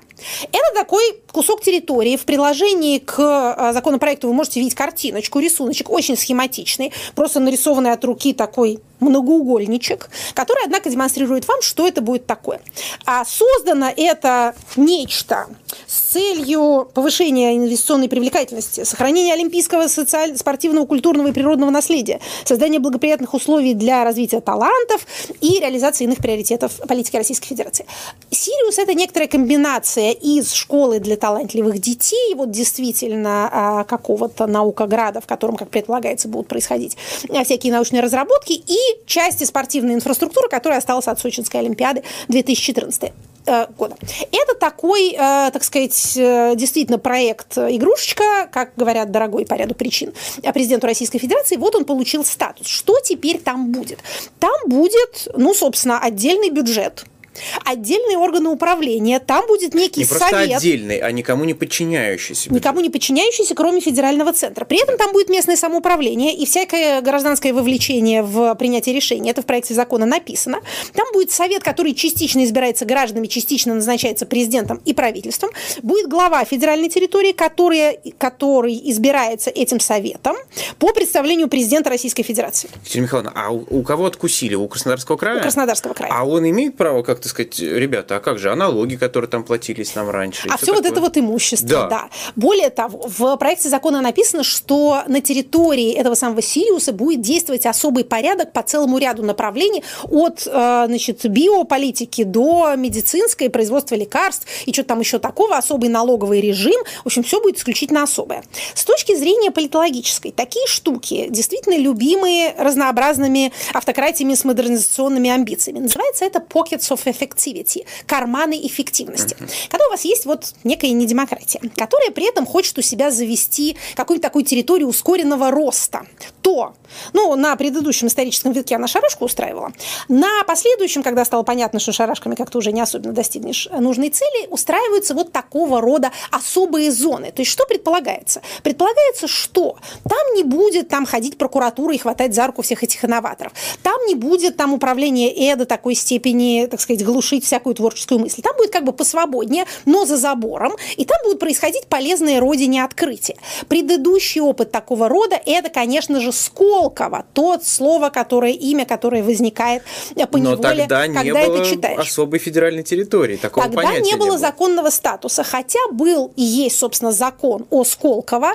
Это 0.51 0.73
такой 0.73 1.21
кусок 1.37 1.61
территории. 1.61 2.17
В 2.17 2.25
приложении 2.25 2.97
к 2.97 3.19
э, 3.19 3.71
законопроекту 3.71 4.27
вы 4.27 4.33
можете 4.33 4.59
видеть 4.59 4.73
картиночку, 4.73 5.37
рисуночек, 5.37 5.87
очень 5.91 6.17
схематичный, 6.17 6.91
просто 7.13 7.39
нарисованный 7.39 7.91
от 7.91 8.03
руки 8.03 8.33
такой 8.33 8.79
многоугольничек, 8.99 10.09
который, 10.33 10.63
однако, 10.65 10.89
демонстрирует 10.89 11.47
вам, 11.47 11.61
что 11.61 11.87
это 11.87 12.01
будет 12.01 12.25
такое. 12.25 12.59
А 13.05 13.23
создано 13.25 13.91
это 13.95 14.55
нечто 14.75 15.47
с 15.85 15.99
целью 16.13 16.89
повышения 16.93 17.55
инвестиционной 17.55 18.09
привлекательности, 18.09 18.83
сохранения 18.83 19.33
олимпийского, 19.33 19.87
социального, 19.87 20.37
спортивного, 20.37 20.85
культурного 20.85 21.27
и 21.27 21.31
природного 21.31 21.69
наследия, 21.69 22.19
создания 22.45 22.79
благоприятных 22.79 23.33
условий 23.33 23.73
для 23.73 24.03
развития 24.03 24.41
талантов 24.41 25.05
и 25.41 25.59
реализации 25.59 26.05
иных 26.05 26.17
приоритетов 26.17 26.71
политики 26.87 27.17
Российской 27.17 27.47
Федерации. 27.47 27.85
Сириус– 28.31 28.77
это 28.79 28.93
некоторая 28.93 29.27
комбинация 29.27 30.11
из 30.11 30.53
школы 30.53 30.99
для 30.99 31.17
талантливых 31.27 31.79
детей, 31.79 32.33
вот 32.35 32.51
действительно 32.51 33.49
а, 33.51 33.83
какого-то 33.83 34.47
наукограда, 34.47 35.19
в 35.19 35.27
котором, 35.27 35.57
как 35.57 35.69
предполагается, 35.69 36.29
будут 36.29 36.47
происходить 36.47 36.95
а, 37.29 37.43
всякие 37.43 37.73
научные 37.73 38.01
разработки, 38.01 38.53
и 38.53 38.77
части 39.05 39.43
спортивной 39.43 39.95
инфраструктуры, 39.95 40.47
которая 40.47 40.79
осталась 40.79 41.07
от 41.07 41.19
Сочинской 41.19 41.59
Олимпиады 41.59 42.03
2014 42.29 43.11
э, 43.45 43.65
года. 43.77 43.97
Это 44.31 44.55
такой, 44.57 45.11
э, 45.11 45.17
так 45.51 45.65
сказать, 45.65 46.13
э, 46.15 46.53
действительно 46.55 46.97
проект 46.97 47.57
игрушечка, 47.57 48.47
как 48.49 48.71
говорят, 48.77 49.11
дорогой 49.11 49.45
по 49.45 49.55
ряду 49.55 49.75
причин 49.75 50.13
президенту 50.53 50.87
Российской 50.87 51.19
Федерации. 51.19 51.57
Вот 51.57 51.75
он 51.75 51.83
получил 51.83 52.23
статус. 52.23 52.67
Что 52.67 53.01
теперь 53.01 53.39
там 53.39 53.73
будет? 53.73 53.99
Там 54.39 54.55
будет, 54.67 55.27
ну, 55.35 55.53
собственно, 55.53 55.99
отдельный 55.99 56.51
бюджет– 56.51 57.03
отдельные 57.65 58.17
органы 58.17 58.49
управления, 58.49 59.19
там 59.19 59.47
будет 59.47 59.73
некий 59.73 60.01
не 60.01 60.05
совет. 60.05 60.21
Не 60.21 60.29
просто 60.29 60.57
отдельный, 60.57 60.97
а 60.97 61.11
никому 61.11 61.43
не 61.45 61.53
подчиняющийся. 61.53 62.53
Никому 62.53 62.79
не 62.79 62.89
подчиняющийся, 62.89 63.55
кроме 63.55 63.81
федерального 63.81 64.33
центра. 64.33 64.65
При 64.65 64.81
этом 64.81 64.97
там 64.97 65.11
будет 65.11 65.29
местное 65.29 65.55
самоуправление 65.55 66.35
и 66.35 66.45
всякое 66.45 67.01
гражданское 67.01 67.53
вовлечение 67.53 68.23
в 68.23 68.55
принятие 68.55 68.95
решений. 68.95 69.29
Это 69.29 69.41
в 69.41 69.45
проекте 69.45 69.73
закона 69.73 70.05
написано. 70.05 70.59
Там 70.93 71.05
будет 71.13 71.31
совет, 71.31 71.63
который 71.63 71.93
частично 71.93 72.43
избирается 72.43 72.85
гражданами, 72.85 73.27
частично 73.27 73.73
назначается 73.73 74.25
президентом 74.25 74.81
и 74.85 74.93
правительством. 74.93 75.51
Будет 75.83 76.07
глава 76.07 76.43
федеральной 76.45 76.89
территории, 76.89 77.31
который, 77.31 77.99
который 78.17 78.79
избирается 78.91 79.49
этим 79.49 79.79
советом 79.79 80.35
по 80.79 80.93
представлению 80.93 81.47
президента 81.47 81.89
Российской 81.89 82.23
Федерации. 82.23 82.69
Екатерина 82.81 83.03
Михайловна, 83.03 83.31
а 83.35 83.51
у, 83.51 83.65
у 83.69 83.83
кого 83.83 84.05
откусили? 84.05 84.55
У 84.55 84.67
Краснодарского 84.67 85.17
края? 85.17 85.39
У 85.39 85.41
Краснодарского 85.41 85.93
края. 85.93 86.11
А 86.13 86.25
он 86.25 86.47
имеет 86.49 86.77
право 86.77 87.03
как-то 87.03 87.26
так 87.27 87.31
сказать, 87.31 87.59
ребята, 87.59 88.17
а 88.17 88.19
как 88.19 88.39
же, 88.39 88.51
а 88.51 88.55
налоги, 88.55 88.95
которые 88.95 89.29
там 89.29 89.43
платились 89.43 89.95
нам 89.95 90.09
раньше? 90.09 90.47
А 90.49 90.57
все 90.57 90.73
вот 90.73 90.85
это 90.85 91.01
вот 91.01 91.17
имущество, 91.17 91.67
да. 91.67 91.87
да. 91.87 92.09
Более 92.35 92.69
того, 92.69 93.07
в 93.07 93.35
проекте 93.37 93.69
закона 93.69 94.01
написано, 94.01 94.43
что 94.43 95.03
на 95.07 95.21
территории 95.21 95.91
этого 95.91 96.15
самого 96.15 96.41
Сириуса 96.41 96.93
будет 96.93 97.21
действовать 97.21 97.65
особый 97.65 98.05
порядок 98.05 98.53
по 98.53 98.63
целому 98.63 98.97
ряду 98.97 99.23
направлений 99.23 99.83
от 100.03 100.47
э, 100.47 100.83
значит, 100.87 101.25
биополитики 101.25 102.23
до 102.23 102.75
медицинской, 102.75 103.49
производства 103.49 103.95
лекарств 103.95 104.47
и 104.65 104.73
что-то 104.73 104.89
там 104.89 104.99
еще 104.99 105.19
такого, 105.19 105.57
особый 105.57 105.89
налоговый 105.89 106.39
режим. 106.39 106.81
В 107.03 107.07
общем, 107.07 107.23
все 107.23 107.41
будет 107.41 107.57
исключительно 107.57 108.03
особое. 108.03 108.43
С 108.73 108.85
точки 108.85 109.15
зрения 109.15 109.51
политологической, 109.51 110.31
такие 110.31 110.67
штуки 110.67 111.27
действительно 111.29 111.77
любимые 111.77 112.55
разнообразными 112.57 113.51
автократиями 113.73 114.33
с 114.33 114.45
модернизационными 114.45 115.29
амбициями. 115.29 115.79
Называется 115.79 116.25
это 116.25 116.39
pockets 116.39 116.89
of 116.91 117.03
effectivity, 117.17 117.85
карманы 118.05 118.59
эффективности. 118.65 119.35
Когда 119.69 119.87
у 119.87 119.89
вас 119.89 120.05
есть 120.05 120.25
вот 120.25 120.53
некая 120.63 120.91
недемократия, 120.91 121.61
которая 121.75 122.11
при 122.11 122.27
этом 122.27 122.45
хочет 122.45 122.77
у 122.77 122.81
себя 122.81 123.11
завести 123.11 123.77
какую-то 123.95 124.23
такую 124.23 124.45
территорию 124.45 124.87
ускоренного 124.87 125.51
роста, 125.51 126.05
то, 126.41 126.73
ну, 127.13 127.35
на 127.35 127.55
предыдущем 127.55 128.07
историческом 128.07 128.51
витке 128.51 128.75
она 128.75 128.87
шарашку 128.87 129.25
устраивала, 129.25 129.71
на 130.07 130.43
последующем, 130.45 131.03
когда 131.03 131.25
стало 131.25 131.43
понятно, 131.43 131.79
что 131.79 131.91
шарашками 131.91 132.35
как-то 132.35 132.57
уже 132.57 132.71
не 132.71 132.81
особенно 132.81 133.13
достигнешь 133.13 133.67
нужной 133.71 134.09
цели, 134.09 134.47
устраиваются 134.47 135.13
вот 135.13 135.31
такого 135.31 135.81
рода 135.81 136.11
особые 136.31 136.91
зоны. 136.91 137.31
То 137.31 137.41
есть 137.41 137.51
что 137.51 137.65
предполагается? 137.65 138.41
Предполагается, 138.63 139.27
что 139.27 139.77
там 140.07 140.35
не 140.35 140.43
будет 140.43 140.87
там 140.89 141.05
ходить 141.05 141.37
прокуратура 141.37 141.93
и 141.93 141.97
хватать 141.97 142.33
за 142.33 142.47
руку 142.47 142.61
всех 142.61 142.83
этих 142.83 143.03
инноваторов. 143.03 143.53
Там 143.83 144.05
не 144.05 144.15
будет 144.15 144.57
там 144.57 144.73
управления 144.73 145.33
Э 145.33 145.55
до 145.55 145.65
такой 145.65 145.95
степени, 145.95 146.67
так 146.69 146.79
сказать, 146.81 146.96
сказать, 146.97 147.03
глушить 147.05 147.45
всякую 147.45 147.75
творческую 147.75 148.19
мысль. 148.19 148.41
Там 148.41 148.55
будет 148.57 148.71
как 148.71 148.83
бы 148.83 148.93
посвободнее, 148.93 149.65
но 149.85 150.05
за 150.05 150.17
забором, 150.17 150.73
и 150.95 151.05
там 151.05 151.17
будут 151.23 151.39
происходить 151.39 151.87
полезные 151.87 152.39
родине 152.39 152.83
открытия. 152.83 153.35
Предыдущий 153.67 154.41
опыт 154.41 154.71
такого 154.71 155.07
рода– 155.09 155.39
это, 155.45 155.69
конечно 155.69 156.19
же, 156.19 156.31
Сколково, 156.31 157.25
то 157.33 157.59
слово, 157.63 158.09
которое, 158.09 158.51
имя, 158.51 158.85
которое 158.85 159.23
возникает 159.23 159.83
по 160.31 160.37
но 160.37 160.51
неволе, 160.51 160.81
тогда 160.81 161.07
не 161.07 161.15
когда 161.15 161.45
было 161.45 161.55
это 161.55 161.69
читаешь. 161.69 161.99
особой 161.99 162.39
федеральной 162.39 162.83
территории, 162.83 163.37
такого 163.37 163.65
Тогда 163.65 163.81
понятия 163.81 164.11
не 164.11 164.15
было 164.15 164.37
законного 164.37 164.89
статуса, 164.89 165.43
хотя 165.43 165.79
был 165.91 166.31
и 166.35 166.43
есть, 166.43 166.77
собственно, 166.77 167.11
закон 167.11 167.65
о 167.69 167.83
Сколково, 167.83 168.53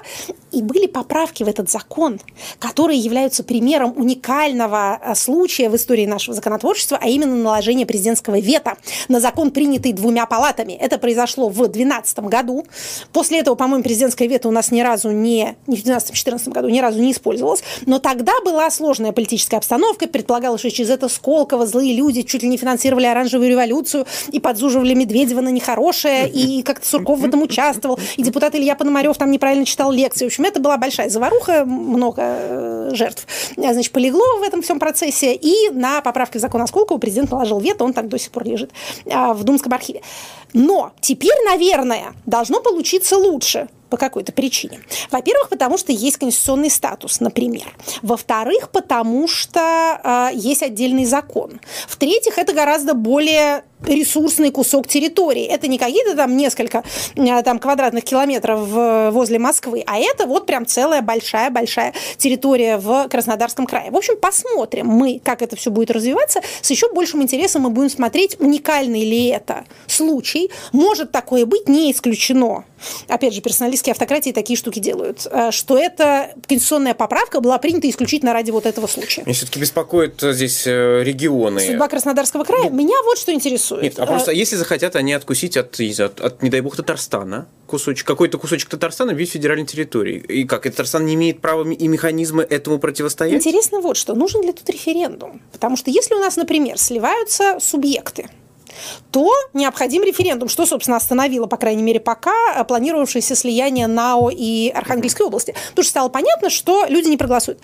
и 0.51 0.63
были 0.63 0.87
поправки 0.87 1.45
в 1.45 1.49
этот 1.49 1.71
закон, 1.71 2.21
которые 2.59 2.99
являются 2.99 3.43
примером 3.43 3.95
уникального 3.97 5.01
э, 5.03 5.15
случая 5.15 5.71
в 5.71 5.77
истории 5.77 6.07
нашего 6.07 6.35
законотворчества, 6.35 6.99
а 7.01 7.09
именно 7.09 7.37
наложение 7.37 7.87
президентского 7.87 8.32
вето 8.41 8.77
на 9.09 9.21
закон, 9.21 9.51
принятый 9.51 9.93
двумя 9.93 10.27
палатами. 10.27 10.73
Это 10.73 10.99
произошло 10.99 11.49
в 11.49 11.57
2012 11.57 12.19
году. 12.21 12.67
После 13.13 13.41
этого, 13.41 13.55
по-моему, 13.55 13.83
президентское 13.83 14.29
вето 14.29 14.49
у 14.49 14.53
нас 14.53 14.71
ни 14.71 14.81
разу 14.81 15.11
не, 15.11 15.57
не 15.67 15.77
в 15.77 15.85
2012-2014 15.85 16.51
году 16.51 16.69
ни 16.69 16.81
разу 16.81 17.01
не 17.01 17.13
использовалось, 17.13 17.63
но 17.87 17.99
тогда 17.99 18.33
была 18.45 18.71
сложная 18.71 19.13
политическая 19.13 19.57
обстановка, 19.59 20.07
предполагалось, 20.07 20.61
что 20.61 20.71
через 20.71 20.91
это 20.91 21.09
Сколково 21.09 21.67
злые 21.67 21.95
люди 21.95 22.23
чуть 22.23 22.43
ли 22.43 22.49
не 22.49 22.57
финансировали 22.57 23.07
оранжевую 23.07 23.51
революцию 23.51 24.07
и 24.31 24.41
подзуживали 24.41 24.95
Медведева 24.95 25.41
на 25.41 25.51
нехорошее, 25.51 26.29
и 26.29 26.63
как-то 26.63 26.87
Сурков 26.87 27.21
в 27.21 27.25
этом 27.25 27.43
участвовал, 27.43 27.99
и 28.17 28.23
депутат 28.23 28.55
Илья 28.55 28.75
Пономарев 28.77 29.17
там 29.17 29.31
неправильно 29.31 29.65
читал 29.65 29.91
лекции. 29.91 30.25
В 30.25 30.29
общем, 30.29 30.45
это 30.45 30.61
была 30.61 30.77
большая 30.79 31.09
заваруха, 31.09 31.65
много 31.65 32.23
э, 32.25 32.91
жертв, 32.93 33.27
значит, 33.57 33.93
полегло 33.93 34.39
в 34.39 34.43
этом 34.43 34.63
всем 34.63 34.79
процессе, 34.79 35.35
и 35.35 35.71
на 35.71 36.01
поправке 36.01 36.39
в 36.39 36.43
закон 36.43 36.63
о 36.63 36.67
Сколково 36.67 36.99
президент 36.99 37.31
наложил 37.31 37.61
вето, 37.61 37.85
он 37.85 37.93
так 37.93 38.09
до 38.09 38.19
сих 38.23 38.33
пор 38.33 38.45
лежит 38.45 38.71
а, 39.11 39.35
в 39.35 39.45
Думском 39.45 39.73
архиве. 39.73 40.03
Но 40.53 40.93
теперь, 41.01 41.45
наверное, 41.47 42.15
должно 42.27 42.61
получиться 42.61 43.17
лучше 43.17 43.69
по 43.93 43.99
какой-то 43.99 44.33
причине. 44.33 44.81
Во-первых, 45.11 45.51
потому 45.51 45.77
что 45.77 45.93
есть 45.93 46.17
конституционный 46.17 46.71
статус, 46.71 47.21
например. 47.21 47.77
Во-вторых, 48.01 48.71
потому 48.71 49.29
что 49.29 50.01
э, 50.03 50.31
есть 50.33 50.63
отдельный 50.63 51.05
закон. 51.05 51.61
В-третьих, 51.87 52.39
это 52.39 52.55
гораздо 52.55 52.95
более 52.95 53.65
ресурсный 53.87 54.51
кусок 54.51 54.89
территории. 54.89 55.45
Это 55.45 55.69
не 55.69 55.77
какие-то 55.77 56.17
там 56.17 56.39
несколько 56.39 56.85
э, 57.17 57.43
там, 57.43 57.59
квадратных 57.59 58.05
километров 58.05 59.13
возле 59.13 59.39
Москвы, 59.39 59.85
а 59.87 59.99
это 59.99 60.27
вот 60.27 60.47
прям 60.47 60.65
целая 60.65 61.03
большая-большая 61.03 61.93
территория 62.17 62.79
в 62.79 63.09
Краснодарском 63.09 63.67
крае. 63.67 63.91
В 63.91 63.97
общем, 63.97 64.17
посмотрим 64.17 64.87
мы, 64.87 65.21
как 65.23 65.43
это 65.43 65.57
все 65.57 65.71
будет 65.71 65.91
развиваться. 65.91 66.41
С 66.63 66.71
еще 66.71 66.91
большим 66.95 67.23
интересом 67.23 67.63
мы 67.63 67.71
будем 67.71 67.91
смотреть, 67.91 68.41
уникальный 68.41 69.05
ли 69.05 69.27
это 69.27 69.65
случай. 69.87 70.51
Может 70.73 71.13
такое 71.13 71.45
быть, 71.45 71.69
не 71.69 71.93
исключено. 71.93 72.65
Опять 73.09 73.35
же, 73.35 73.43
персоналистские 73.83 73.93
автократии 73.93 74.31
такие 74.33 74.57
штуки 74.57 74.79
делают. 74.79 75.27
Э, 75.31 75.51
что 75.51 75.77
эта 75.77 76.33
конституционная 76.47 76.95
поправка 76.95 77.41
была 77.41 77.59
принята 77.59 77.89
исключительно 77.89 78.33
ради 78.33 78.51
вот 78.51 78.67
этого 78.67 78.87
случая. 78.87 79.23
Меня 79.23 79.35
все-таки 79.35 79.61
беспокоит 79.61 80.23
э, 80.23 80.33
здесь 80.33 80.67
регионы. 80.67 81.61
Судьба 81.61 81.89
Краснодарского 81.89 82.45
края. 82.45 82.71
Ну, 82.71 82.77
Меня 82.77 82.95
вот 83.05 83.19
что 83.19 83.33
интересует. 83.33 83.83
Нет, 83.83 83.99
а 83.99 84.07
просто 84.07 84.33
если 84.33 84.57
захотят 84.57 84.97
они 84.97 85.13
откусить 85.13 85.57
от, 85.57 85.79
от, 85.81 86.21
от 86.21 86.43
не 86.43 86.51
дай 86.51 86.61
бог, 86.61 86.77
Татарстана, 86.77 87.47
кусочек, 87.67 88.07
какой-то 88.07 88.39
кусочек 88.39 88.69
Татарстана 88.69 89.13
в 89.13 89.17
виде 89.17 89.31
федеральной 89.31 89.67
территории. 89.67 90.19
И 90.19 90.45
как, 90.45 90.67
и 90.67 90.71
Татарстан 90.71 91.05
не 91.05 91.15
имеет 91.15 91.41
права 91.41 91.69
и 91.71 91.89
механизмы 91.89 92.43
этому 92.43 92.79
противостоять? 92.79 93.35
Интересно 93.35 93.81
вот 93.81 93.97
что, 93.97 94.15
нужен 94.15 94.43
ли 94.43 94.53
тут 94.53 94.69
референдум? 94.69 95.41
Потому 95.53 95.77
что 95.77 95.91
если 95.91 96.15
у 96.15 96.19
нас, 96.19 96.37
например, 96.37 96.79
сливаются 96.79 97.59
субъекты, 97.61 98.29
то 99.11 99.31
необходим 99.53 100.03
референдум, 100.03 100.49
что, 100.49 100.67
собственно, 100.67 100.97
остановило, 100.97 101.47
по 101.47 101.57
крайней 101.57 101.83
мере, 101.83 102.01
пока 102.01 102.65
планировавшееся 102.65 103.35
слияние 103.35 103.87
НАО 103.87 104.31
и 104.31 104.71
Архангельской 104.71 105.27
области. 105.27 105.55
Потому 105.71 105.85
что 105.85 105.91
стало 105.91 106.09
понятно, 106.09 106.51
что 106.51 106.87
люди 106.87 107.09
не 107.09 107.17
проголосуют. 107.17 107.61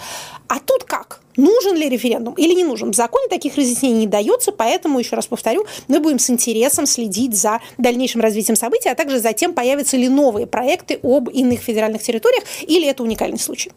А 0.48 0.58
тут 0.60 0.84
как? 0.84 1.20
Нужен 1.36 1.76
ли 1.76 1.88
референдум 1.88 2.34
или 2.34 2.52
не 2.52 2.64
нужен? 2.64 2.90
В 2.90 2.96
законе 2.96 3.28
таких 3.28 3.56
разъяснений 3.56 4.00
не 4.00 4.06
дается, 4.08 4.50
поэтому, 4.50 4.98
еще 4.98 5.14
раз 5.14 5.28
повторю, 5.28 5.66
мы 5.86 6.00
будем 6.00 6.18
с 6.18 6.28
интересом 6.30 6.84
следить 6.84 7.36
за 7.36 7.60
дальнейшим 7.78 8.20
развитием 8.20 8.56
событий, 8.56 8.88
а 8.88 8.96
также 8.96 9.20
за 9.20 9.32
тем, 9.32 9.54
появятся 9.54 9.96
ли 9.96 10.08
новые 10.08 10.48
проекты 10.48 10.98
об 11.02 11.28
иных 11.30 11.60
федеральных 11.60 12.02
территориях, 12.02 12.42
или 12.62 12.88
это 12.88 13.04
уникальный 13.04 13.38
случай. 13.38 13.70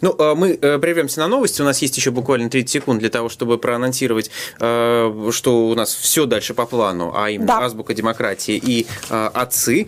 Ну, 0.00 0.14
а 0.18 0.34
мы 0.34 0.58
э, 0.60 0.78
прервемся 0.78 1.20
на 1.20 1.28
новости. 1.28 1.62
У 1.62 1.64
нас 1.64 1.80
есть 1.82 1.96
еще 1.96 2.10
буквально 2.10 2.50
30 2.50 2.70
секунд 2.70 3.00
для 3.00 3.10
того, 3.10 3.28
чтобы 3.28 3.58
проанонсировать, 3.58 4.30
э, 4.60 5.30
что 5.30 5.68
у 5.68 5.74
нас 5.74 5.94
все 5.94 6.26
дальше 6.26 6.54
по 6.54 6.66
плану, 6.66 7.12
а 7.14 7.30
именно 7.30 7.46
да. 7.46 7.60
азбука 7.60 7.94
демократии 7.94 8.56
и 8.56 8.86
э, 9.10 9.30
отцы. 9.34 9.86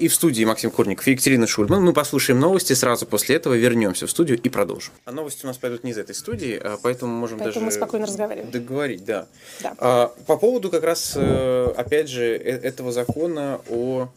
И 0.00 0.08
в 0.08 0.14
студии 0.14 0.44
Максим 0.44 0.70
Курников 0.70 1.06
и 1.08 1.12
Екатерина 1.12 1.46
Шульман. 1.46 1.82
Мы 1.82 1.92
послушаем 1.92 2.40
новости, 2.40 2.72
сразу 2.72 3.06
после 3.06 3.36
этого 3.36 3.54
вернемся 3.54 4.06
в 4.06 4.10
студию 4.10 4.38
и 4.40 4.48
продолжим. 4.48 4.92
А 5.04 5.12
новости 5.12 5.44
у 5.44 5.48
нас 5.48 5.56
пойдут 5.56 5.84
не 5.84 5.90
из 5.90 5.98
этой 5.98 6.14
студии, 6.14 6.60
поэтому 6.82 7.14
можем 7.14 7.38
поэтому 7.38 7.66
даже 7.66 7.66
мы 7.66 7.72
спокойно 7.72 8.06
разговариваем. 8.06 8.50
договорить. 8.50 9.04
Да. 9.04 9.26
да. 9.60 9.74
А, 9.78 10.12
по 10.26 10.36
поводу 10.36 10.70
как 10.70 10.84
раз, 10.84 11.16
опять 11.16 12.08
же, 12.08 12.24
этого 12.24 12.92
закона 12.92 13.60
о 13.68 14.08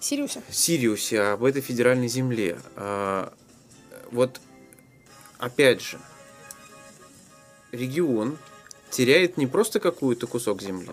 Сириусе. 0.00 0.40
Сириусе, 0.50 1.20
об 1.20 1.44
этой 1.44 1.60
федеральной 1.60 2.08
земле 2.08 2.56
вот 4.10 4.40
опять 5.38 5.80
же, 5.80 5.98
регион 7.72 8.38
теряет 8.90 9.36
не 9.36 9.46
просто 9.46 9.80
какую-то 9.80 10.26
кусок 10.26 10.62
земли, 10.62 10.90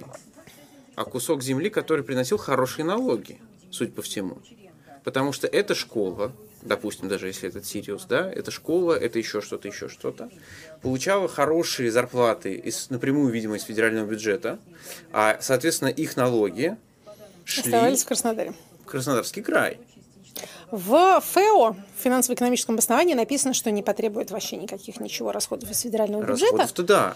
а 0.95 1.06
кусок 1.06 1.43
земли, 1.43 1.69
который 1.69 2.03
приносил 2.03 2.38
хорошие 2.38 2.86
налоги, 2.86 3.39
судя 3.71 3.91
по 3.91 4.01
всему. 4.01 4.39
Потому 5.03 5.32
что 5.32 5.47
эта 5.47 5.73
школа, 5.73 6.34
допустим, 6.62 7.08
даже 7.08 7.27
если 7.27 7.47
это 7.49 7.63
Сириус, 7.63 8.06
да, 8.06 8.30
эта 8.30 8.51
школа, 8.51 8.93
это 8.93 9.17
еще 9.19 9.41
что-то, 9.41 9.67
еще 9.67 9.88
что-то, 9.88 10.30
получала 10.82 11.27
хорошие 11.27 11.91
зарплаты 11.91 12.56
из, 12.56 12.89
напрямую, 12.89 13.32
видимо, 13.32 13.56
из 13.56 13.63
федерального 13.63 14.06
бюджета, 14.06 14.60
а, 15.12 15.38
соответственно, 15.39 15.89
их 15.89 16.17
налоги 16.17 16.77
шли... 17.45 17.71
Оставались 17.71 18.03
в 18.03 18.08
Краснодаре. 18.08 18.53
Краснодарский 18.86 19.41
край. 19.41 19.80
В 20.71 21.21
ФЭО, 21.21 21.73
в 21.73 22.01
финансово-экономическом 22.01 22.75
обосновании, 22.75 23.13
написано, 23.13 23.53
что 23.53 23.71
не 23.71 23.84
потребует 23.84 24.32
вообще 24.32 24.58
никаких 24.58 24.99
ничего 24.99 25.32
расходов 25.32 25.71
из 25.71 25.80
федерального 25.80 26.21
бюджета. 26.21 26.58
Расходов-то 26.58 26.84
да. 26.84 27.15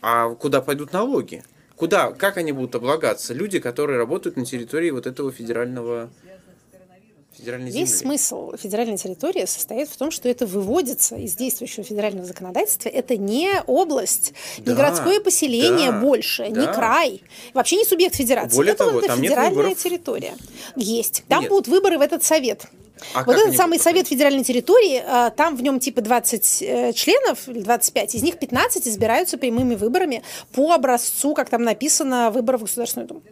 А 0.00 0.30
куда 0.34 0.60
пойдут 0.60 0.92
налоги? 0.92 1.42
Куда, 1.74 2.12
как 2.12 2.36
они 2.36 2.52
будут 2.52 2.74
облагаться? 2.74 3.34
Люди, 3.34 3.58
которые 3.58 3.98
работают 3.98 4.36
на 4.36 4.44
территории 4.44 4.90
вот 4.90 5.06
этого 5.06 5.32
федерального 5.32 6.10
федеральной 7.38 7.70
Весь 7.70 7.88
земли. 7.90 8.00
смысл 8.00 8.52
федеральной 8.56 8.98
территории 8.98 9.44
состоит 9.46 9.88
в 9.88 9.96
том, 9.96 10.10
что 10.10 10.28
это 10.28 10.46
выводится 10.46 11.16
из 11.16 11.34
действующего 11.34 11.84
федерального 11.84 12.26
законодательства. 12.26 12.88
Это 12.88 13.16
не 13.16 13.62
область, 13.66 14.32
да, 14.58 14.72
не 14.72 14.76
городское 14.76 15.20
поселение 15.20 15.92
да, 15.92 16.00
больше, 16.00 16.48
да. 16.50 16.60
не 16.60 16.72
край, 16.72 17.22
вообще 17.54 17.76
не 17.76 17.84
субъект 17.84 18.16
федерации. 18.16 18.56
Более 18.56 18.74
это 18.74 18.84
того, 18.84 18.96
вот 18.96 19.06
там 19.06 19.22
федеральная 19.22 19.68
нет 19.68 19.78
территория. 19.78 20.34
Есть. 20.76 21.24
Там 21.28 21.42
нет. 21.42 21.50
будут 21.50 21.68
выборы 21.68 21.98
в 21.98 22.00
этот 22.00 22.24
совет. 22.24 22.66
А 23.14 23.22
вот 23.22 23.36
этот 23.36 23.56
самый 23.56 23.78
совет 23.78 24.08
федеральной 24.08 24.42
территории, 24.42 25.00
а, 25.06 25.30
там 25.30 25.56
в 25.56 25.62
нем 25.62 25.78
типа 25.78 26.00
20 26.00 26.62
э, 26.62 26.92
членов, 26.92 27.48
или 27.48 27.60
25, 27.60 28.16
из 28.16 28.22
них 28.24 28.40
15 28.40 28.88
избираются 28.88 29.38
прямыми 29.38 29.76
выборами 29.76 30.24
по 30.52 30.72
образцу, 30.72 31.32
как 31.34 31.48
там 31.48 31.62
написано, 31.62 32.32
выборов 32.32 32.62
в 32.62 32.64
Государственную 32.64 33.06
Думу 33.06 33.22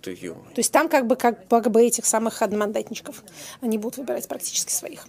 ты, 0.00 0.16
ё. 0.20 0.34
То 0.54 0.58
есть 0.58 0.72
там 0.72 0.88
как 0.88 1.06
бы, 1.06 1.16
как, 1.16 1.48
как 1.48 1.70
бы 1.70 1.82
этих 1.82 2.06
самых 2.06 2.42
одномандатничков. 2.42 3.22
Они 3.60 3.78
будут 3.78 3.98
выбирать 3.98 4.26
практически 4.28 4.72
своих. 4.72 5.06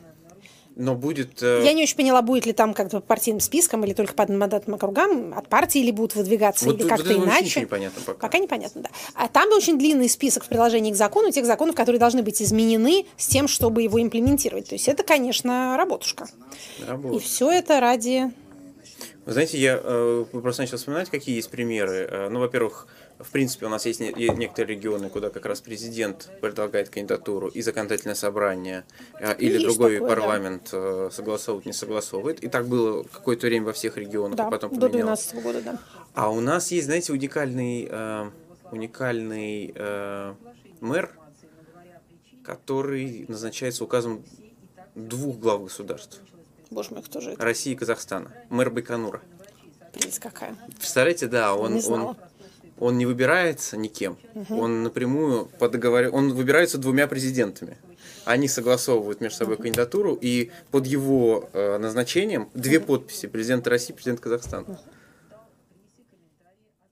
Но 0.75 0.95
будет... 0.95 1.43
Э... 1.43 1.61
Я 1.63 1.73
не 1.73 1.83
очень 1.83 1.97
поняла, 1.97 2.21
будет 2.21 2.45
ли 2.45 2.53
там 2.53 2.73
как-то 2.73 3.01
по 3.01 3.05
партийным 3.05 3.39
спискам 3.39 3.83
или 3.83 3.93
только 3.93 4.13
по 4.13 4.23
одномандатным 4.23 4.75
округам 4.75 5.37
от 5.37 5.49
партии 5.49 5.81
или 5.81 5.91
будут 5.91 6.15
выдвигаться 6.15 6.65
вот, 6.65 6.79
или 6.79 6.87
как-то 6.87 7.13
иначе. 7.13 7.61
непонятно 7.61 8.01
пока. 8.05 8.19
Пока 8.19 8.39
непонятно, 8.39 8.83
да. 8.83 8.89
А 9.13 9.27
там 9.27 9.49
очень 9.51 9.77
длинный 9.77 10.09
список 10.09 10.45
в 10.45 10.47
приложении 10.47 10.91
к 10.91 10.95
закону 10.95 11.31
тех 11.31 11.45
законов, 11.45 11.75
которые 11.75 11.99
должны 11.99 12.23
быть 12.23 12.41
изменены 12.41 13.05
с 13.17 13.27
тем, 13.27 13.47
чтобы 13.47 13.83
его 13.83 14.01
имплементировать. 14.01 14.69
То 14.69 14.75
есть 14.75 14.87
это, 14.87 15.03
конечно, 15.03 15.75
работушка. 15.77 16.27
Работа. 16.87 17.15
И 17.15 17.19
все 17.19 17.51
это 17.51 17.79
ради... 17.79 18.31
Вы 19.25 19.33
знаете, 19.33 19.59
я 19.59 19.79
э, 19.83 20.25
просто 20.31 20.63
начал 20.63 20.77
вспоминать, 20.77 21.09
какие 21.09 21.35
есть 21.35 21.51
примеры. 21.51 22.07
Э, 22.09 22.29
ну, 22.29 22.39
во-первых, 22.39 22.87
в 23.23 23.31
принципе, 23.31 23.65
у 23.65 23.69
нас 23.69 23.85
есть 23.85 23.99
некоторые 23.99 24.75
регионы, 24.75 25.09
куда 25.09 25.29
как 25.29 25.45
раз 25.45 25.61
президент 25.61 26.29
предлагает 26.41 26.89
кандидатуру 26.89 27.47
и 27.47 27.61
законодательное 27.61 28.15
собрание 28.15 28.83
э, 29.19 29.35
или 29.37 29.53
есть 29.53 29.65
другой 29.65 29.95
такое, 29.95 30.09
парламент 30.09 30.69
да. 30.71 30.77
Э, 30.77 31.09
согласовывает, 31.11 31.65
не 31.65 31.73
согласовывает. 31.73 32.43
И 32.43 32.47
так 32.47 32.67
было 32.67 33.03
какое-то 33.03 33.47
время 33.47 33.67
во 33.67 33.73
всех 33.73 33.97
регионах, 33.97 34.37
да, 34.37 34.47
а 34.47 34.51
потом 34.51 34.71
до 34.71 34.89
2012 34.89 35.43
года, 35.43 35.61
да. 35.61 35.79
А 36.13 36.31
у 36.31 36.39
нас 36.39 36.71
есть, 36.71 36.85
знаете, 36.85 37.13
уникальный, 37.13 37.87
э, 37.89 38.29
уникальный 38.71 39.73
э, 39.75 40.33
мэр, 40.79 41.11
который 42.43 43.25
назначается 43.27 43.83
указом 43.83 44.23
двух 44.95 45.37
глав 45.37 45.63
государств. 45.63 46.21
Боже 46.69 46.91
мой, 46.91 47.03
кто 47.03 47.19
же 47.19 47.31
это? 47.31 47.43
России 47.43 47.73
и 47.73 47.75
Казахстана. 47.75 48.31
Мэр 48.49 48.69
Байконура. 48.69 49.21
Прелесть 49.93 50.19
какая. 50.19 50.55
Представляете, 50.77 51.27
да, 51.27 51.53
он, 51.53 51.81
он 51.85 52.17
он 52.81 52.97
не 52.97 53.05
выбирается 53.05 53.77
никем. 53.77 54.17
Угу. 54.33 54.59
Он 54.59 54.83
напрямую 54.83 55.45
по 55.45 55.69
договору, 55.69 56.09
он 56.11 56.33
выбирается 56.33 56.77
двумя 56.77 57.07
президентами. 57.07 57.77
Они 58.25 58.47
согласовывают 58.47 59.21
между 59.21 59.37
собой 59.37 59.55
угу. 59.55 59.63
кандидатуру, 59.63 60.17
и 60.19 60.51
под 60.71 60.87
его 60.87 61.49
э, 61.53 61.77
назначением 61.77 62.49
две 62.55 62.79
угу. 62.79 62.87
подписи 62.87 63.27
президента 63.27 63.69
России, 63.69 63.93
президента 63.93 64.23
Казахстана. 64.23 64.63
Угу. 64.63 64.79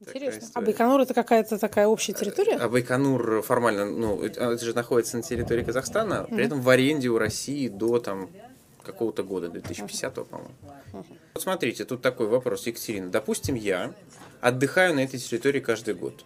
Интересно. 0.02 0.48
А 0.54 0.62
Байконур 0.62 1.02
это 1.02 1.14
какая-то 1.14 1.58
такая 1.58 1.88
общая 1.88 2.14
территория? 2.14 2.56
А 2.56 2.70
Байконур 2.70 3.42
формально, 3.42 3.86
ну, 3.86 4.22
это 4.24 4.58
же 4.58 4.74
находится 4.74 5.18
на 5.18 5.24
территории 5.24 5.64
Казахстана, 5.64 6.28
при 6.30 6.46
этом 6.46 6.62
в 6.62 6.70
аренде 6.70 7.10
у 7.10 7.18
России 7.18 7.68
до 7.68 8.00
там 8.00 8.30
какого-то 8.84 9.24
года, 9.24 9.50
2050, 9.50 10.14
по-моему. 10.14 10.54
Вот 11.34 11.44
смотрите, 11.44 11.86
тут 11.86 12.02
такой 12.02 12.28
вопрос, 12.28 12.68
Екатерина. 12.68 13.10
Допустим, 13.10 13.56
я 13.56 13.94
отдыхаю 14.42 14.96
на 14.96 15.02
этой 15.02 15.20
территории 15.20 15.60
каждый 15.60 15.94
год. 15.94 16.26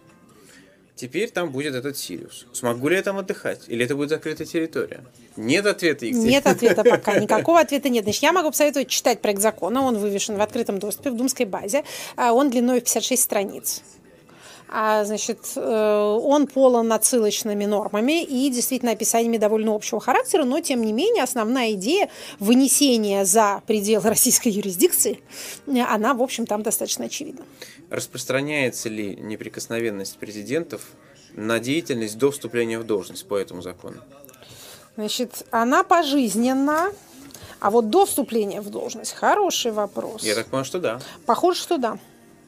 Теперь 0.96 1.28
там 1.30 1.50
будет 1.50 1.74
этот 1.74 1.96
Сириус. 1.96 2.46
Смогу 2.52 2.88
ли 2.88 2.96
я 2.96 3.02
там 3.02 3.18
отдыхать? 3.18 3.62
Или 3.66 3.84
это 3.84 3.96
будет 3.96 4.10
закрытая 4.10 4.46
территория? 4.46 5.04
Нет 5.36 5.66
ответа, 5.66 6.06
Екатерина. 6.06 6.30
Нет 6.30 6.46
ответа 6.46 6.84
пока. 6.88 7.18
Никакого 7.18 7.58
ответа 7.58 7.88
нет. 7.88 8.04
Значит, 8.04 8.22
я 8.22 8.32
могу 8.32 8.50
посоветовать 8.50 8.88
читать 8.88 9.20
проект 9.20 9.40
закона. 9.40 9.82
Он 9.82 9.98
вывешен 9.98 10.36
в 10.36 10.40
открытом 10.40 10.78
доступе 10.78 11.10
в 11.10 11.16
Думской 11.16 11.46
базе. 11.46 11.82
А, 12.14 12.32
он 12.32 12.50
длиной 12.50 12.80
в 12.80 12.84
56 12.84 13.20
страниц 13.20 13.82
значит, 15.04 15.52
э, 15.54 16.18
он 16.20 16.48
полон 16.48 16.92
отсылочными 16.92 17.64
нормами 17.64 18.24
и 18.24 18.50
действительно 18.50 18.90
описаниями 18.90 19.36
довольно 19.36 19.72
общего 19.72 20.00
характера, 20.00 20.42
но 20.42 20.58
тем 20.60 20.82
не 20.82 20.92
менее 20.92 21.22
основная 21.22 21.74
идея 21.74 22.10
вынесения 22.40 23.24
за 23.24 23.62
пределы 23.68 24.08
российской 24.08 24.48
юрисдикции, 24.48 25.20
она, 25.66 26.14
в 26.14 26.22
общем, 26.22 26.44
там 26.44 26.64
достаточно 26.64 27.04
очевидна. 27.04 27.44
Распространяется 27.88 28.88
ли 28.88 29.14
неприкосновенность 29.14 30.18
президентов 30.18 30.82
на 31.34 31.60
деятельность 31.60 32.18
до 32.18 32.32
вступления 32.32 32.80
в 32.80 32.84
должность 32.84 33.28
по 33.28 33.38
этому 33.38 33.62
закону? 33.62 33.98
Значит, 34.96 35.46
она 35.52 35.84
пожизненна, 35.84 36.90
а 37.60 37.70
вот 37.70 37.90
до 37.90 38.06
вступления 38.06 38.60
в 38.60 38.70
должность 38.70 39.12
хороший 39.12 39.70
вопрос. 39.70 40.24
Я 40.24 40.34
так 40.34 40.46
понимаю, 40.46 40.64
что 40.64 40.80
да. 40.80 41.00
Похоже, 41.26 41.60
что 41.60 41.78
да. 41.78 41.98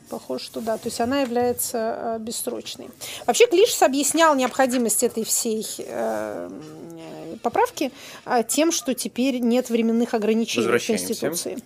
Похоже, 0.09 0.45
что 0.45 0.61
да. 0.61 0.79
То 0.79 0.87
есть 0.87 1.01
она 1.01 1.23
является 1.23 2.17
э, 2.19 2.19
бессрочной. 2.21 2.89
Вообще 3.27 3.47
Клишес 3.47 3.83
объяснял 3.83 4.35
необходимость 4.37 5.03
этой 5.03 5.25
всей 5.25 5.67
э, 5.79 6.51
поправки 7.43 7.91
э, 8.25 8.43
тем, 8.47 8.71
что 8.71 8.95
теперь 8.95 9.39
нет 9.39 9.69
временных 9.69 10.15
ограничений 10.15 10.67
в 10.67 10.87
Конституции 10.87 11.59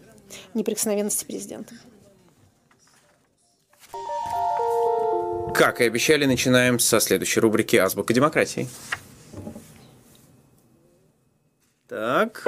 неприкосновенности 0.55 1.25
президента. 1.25 1.75
Как 5.55 5.81
и 5.81 5.85
обещали, 5.85 6.25
начинаем 6.25 6.79
со 6.79 7.01
следующей 7.01 7.41
рубрики 7.41 7.77
«Азбука 7.77 8.15
демократии». 8.15 8.69
Так. 11.89 12.47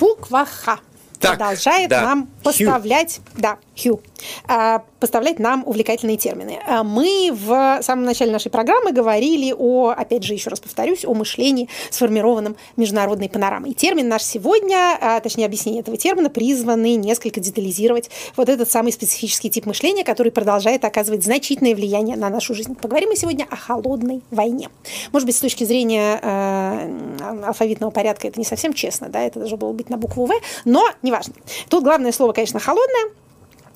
Буква 0.00 0.46
Х 0.46 0.80
так, 1.24 1.38
продолжает 1.38 1.90
да. 1.90 2.02
нам 2.02 2.28
поставлять, 2.42 3.16
Хью. 3.16 3.40
да, 3.40 3.58
Хью, 3.76 4.00
а, 4.46 4.84
поставлять 5.00 5.38
нам 5.38 5.64
увлекательные 5.66 6.16
термины. 6.16 6.60
А, 6.66 6.84
мы 6.84 7.30
в 7.32 7.80
самом 7.82 8.04
начале 8.04 8.30
нашей 8.30 8.50
программы 8.50 8.92
говорили 8.92 9.52
о, 9.56 9.90
опять 9.90 10.22
же, 10.22 10.32
еще 10.32 10.50
раз 10.50 10.60
повторюсь, 10.60 11.04
о 11.04 11.12
мышлении, 11.12 11.68
сформированном 11.90 12.56
международной 12.76 13.28
панорамой. 13.28 13.70
И 13.70 13.74
термин 13.74 14.08
наш 14.08 14.22
сегодня, 14.22 14.96
а, 15.00 15.20
точнее, 15.20 15.46
объяснение 15.46 15.80
этого 15.80 15.96
термина, 15.96 16.30
призваны 16.30 16.94
несколько 16.94 17.40
детализировать 17.40 18.10
вот 18.36 18.48
этот 18.48 18.70
самый 18.70 18.92
специфический 18.92 19.50
тип 19.50 19.66
мышления, 19.66 20.04
который 20.04 20.30
продолжает 20.30 20.84
оказывать 20.84 21.24
значительное 21.24 21.74
влияние 21.74 22.16
на 22.16 22.30
нашу 22.30 22.54
жизнь. 22.54 22.76
Поговорим 22.76 23.08
мы 23.10 23.16
сегодня 23.16 23.46
о 23.50 23.56
холодной 23.56 24.22
войне. 24.30 24.68
Может 25.12 25.26
быть, 25.26 25.36
с 25.36 25.40
точки 25.40 25.64
зрения 25.64 26.20
э, 26.22 27.44
алфавитного 27.44 27.90
порядка 27.90 28.28
это 28.28 28.38
не 28.38 28.46
совсем 28.46 28.72
честно, 28.72 29.08
да, 29.08 29.20
это 29.22 29.40
должно 29.40 29.56
было 29.56 29.72
быть 29.72 29.90
на 29.90 29.96
букву 29.96 30.26
В, 30.26 30.32
но 30.64 30.88
неважно. 31.02 31.34
Тут 31.68 31.82
главное 31.82 32.12
слово, 32.12 32.32
конечно, 32.32 32.60
холодное, 32.60 33.10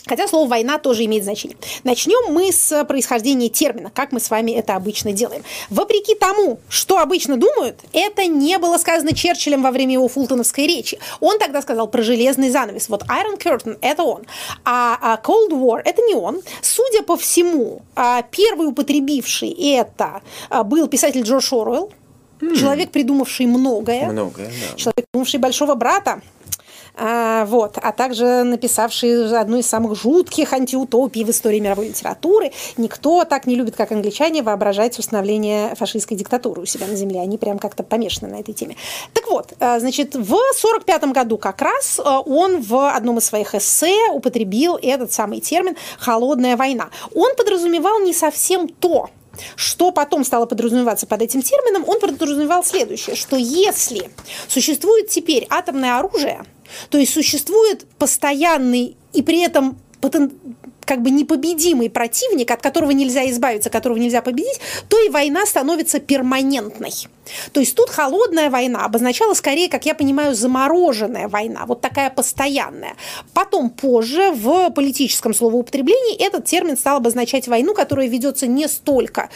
Хотя 0.09 0.27
слово 0.27 0.49
«война» 0.49 0.79
тоже 0.79 1.05
имеет 1.05 1.25
значение. 1.25 1.57
Начнем 1.85 2.33
мы 2.33 2.53
с 2.53 2.85
происхождения 2.85 3.49
термина, 3.49 3.91
как 3.95 4.13
мы 4.13 4.21
с 4.21 4.31
вами 4.31 4.53
это 4.53 4.75
обычно 4.75 5.13
делаем. 5.13 5.43
Вопреки 5.71 6.15
тому, 6.15 6.61
что 6.69 6.99
обычно 6.99 7.37
думают, 7.37 7.81
это 7.93 8.27
не 8.27 8.59
было 8.59 8.79
сказано 8.79 9.15
Черчиллем 9.15 9.63
во 9.63 9.71
время 9.71 9.95
его 9.95 10.09
фултоновской 10.09 10.67
речи. 10.67 10.99
Он 11.21 11.39
тогда 11.39 11.63
сказал 11.63 11.89
про 11.89 12.03
железный 12.03 12.51
занавес. 12.51 12.89
Вот 12.89 13.03
Iron 13.05 13.39
Curtain– 13.39 13.79
это 13.81 14.03
он. 14.03 14.23
А, 14.65 14.99
а 15.01 15.21
Cold 15.23 15.51
War– 15.51 15.81
это 15.85 16.03
не 16.03 16.15
он. 16.15 16.41
Судя 16.63 17.03
по 17.03 17.17
всему, 17.17 17.83
а, 17.95 18.23
первый 18.23 18.69
употребивший 18.69 19.51
это 19.51 20.23
а, 20.49 20.65
был 20.65 20.89
писатель 20.89 21.23
Джордж 21.23 21.53
Оруэлл, 21.53 21.93
Человек, 22.41 22.91
придумавший 22.93 23.47
многое. 23.47 24.07
Многое, 24.11 24.47
да. 24.47 24.77
Человек, 24.77 25.07
придумавший 25.11 25.41
большого 25.41 25.75
брата. 25.75 26.21
А, 27.01 27.45
вот, 27.45 27.79
а 27.81 27.93
также 27.93 28.43
написавший 28.43 29.39
одну 29.39 29.59
из 29.59 29.69
самых 29.69 29.95
жутких 29.95 30.53
антиутопий 30.53 31.23
в 31.23 31.31
истории 31.31 31.61
мировой 31.61 31.89
литературы. 31.89 32.51
Никто 32.77 33.25
так 33.25 33.47
не 33.47 33.55
любит, 33.55 33.77
как 33.77 33.93
англичане, 33.93 34.43
воображать 34.43 34.99
установление 34.99 35.77
фашистской 35.77 36.17
диктатуры 36.17 36.63
у 36.63 36.67
себя 36.67 36.89
на 36.89 36.97
земле. 36.97 37.21
Они 37.21 37.39
прям 37.39 37.61
как-то 37.61 37.85
помешаны 37.85 38.33
на 38.33 38.41
этой 38.41 38.53
теме. 38.53 38.77
Так 39.15 39.29
вот, 39.31 39.53
а, 39.61 39.79
значит, 39.79 40.17
в 40.17 40.35
1945 40.35 41.13
году 41.13 41.39
как 41.39 41.63
раз 41.63 42.01
а, 42.05 42.21
он 42.21 42.61
в 42.61 42.93
одном 42.93 43.19
из 43.19 43.27
своих 43.27 43.55
эссе 43.55 44.11
употребил 44.13 44.77
этот 44.83 45.13
самый 45.13 45.41
термин 45.41 45.77
«холодная 45.99 46.57
война». 46.57 46.89
Он 47.15 47.37
подразумевал 47.37 48.01
не 48.01 48.13
совсем 48.13 48.69
то, 48.69 49.09
что 49.57 49.91
потом 49.91 50.25
стало 50.25 50.47
подразумеваться 50.47 51.07
под 51.07 51.23
этим 51.23 51.43
термином, 51.43 51.85
он 51.87 52.01
подразумевал 52.01 52.65
следующее, 52.65 53.17
что 53.17 53.37
если 53.37 54.11
существует 54.49 55.09
теперь 55.09 55.47
атомное 55.51 55.99
оружие, 55.99 56.45
то 56.91 56.99
есть 56.99 57.13
существует 57.13 57.87
постоянный 57.99 58.97
и 59.13 59.23
при 59.23 59.41
этом 59.41 59.79
потен 60.01 60.33
как 60.89 61.03
бы 61.03 61.11
непобедимый 61.11 61.91
противник, 61.91 62.51
от 62.51 62.63
которого 62.63 62.93
нельзя 62.93 63.29
избавиться, 63.31 63.69
которого 63.69 63.99
нельзя 63.99 64.23
победить, 64.23 64.59
то 64.89 64.99
и 64.99 65.11
война 65.11 65.45
становится 65.45 66.01
перманентной. 66.01 66.93
То 67.53 67.61
есть 67.61 67.77
тут 67.77 67.91
холодная 67.91 68.49
война 68.49 68.87
обозначала 68.87 69.35
скорее, 69.35 69.69
как 69.69 69.85
я 69.85 69.95
понимаю, 69.95 70.35
замороженная 70.35 71.29
война, 71.29 71.67
вот 71.67 71.83
такая 71.83 72.09
постоянная. 72.09 72.95
Потом 73.35 73.69
позже 73.69 74.33
в 74.33 74.71
политическом 74.71 75.35
словоупотреблении 75.35 76.17
этот 76.17 76.47
термин 76.47 76.79
стал 76.79 76.97
обозначать 76.97 77.49
войну, 77.49 77.75
которая 77.75 78.09
ведется 78.09 78.47
не 78.47 78.67
столько 78.67 79.29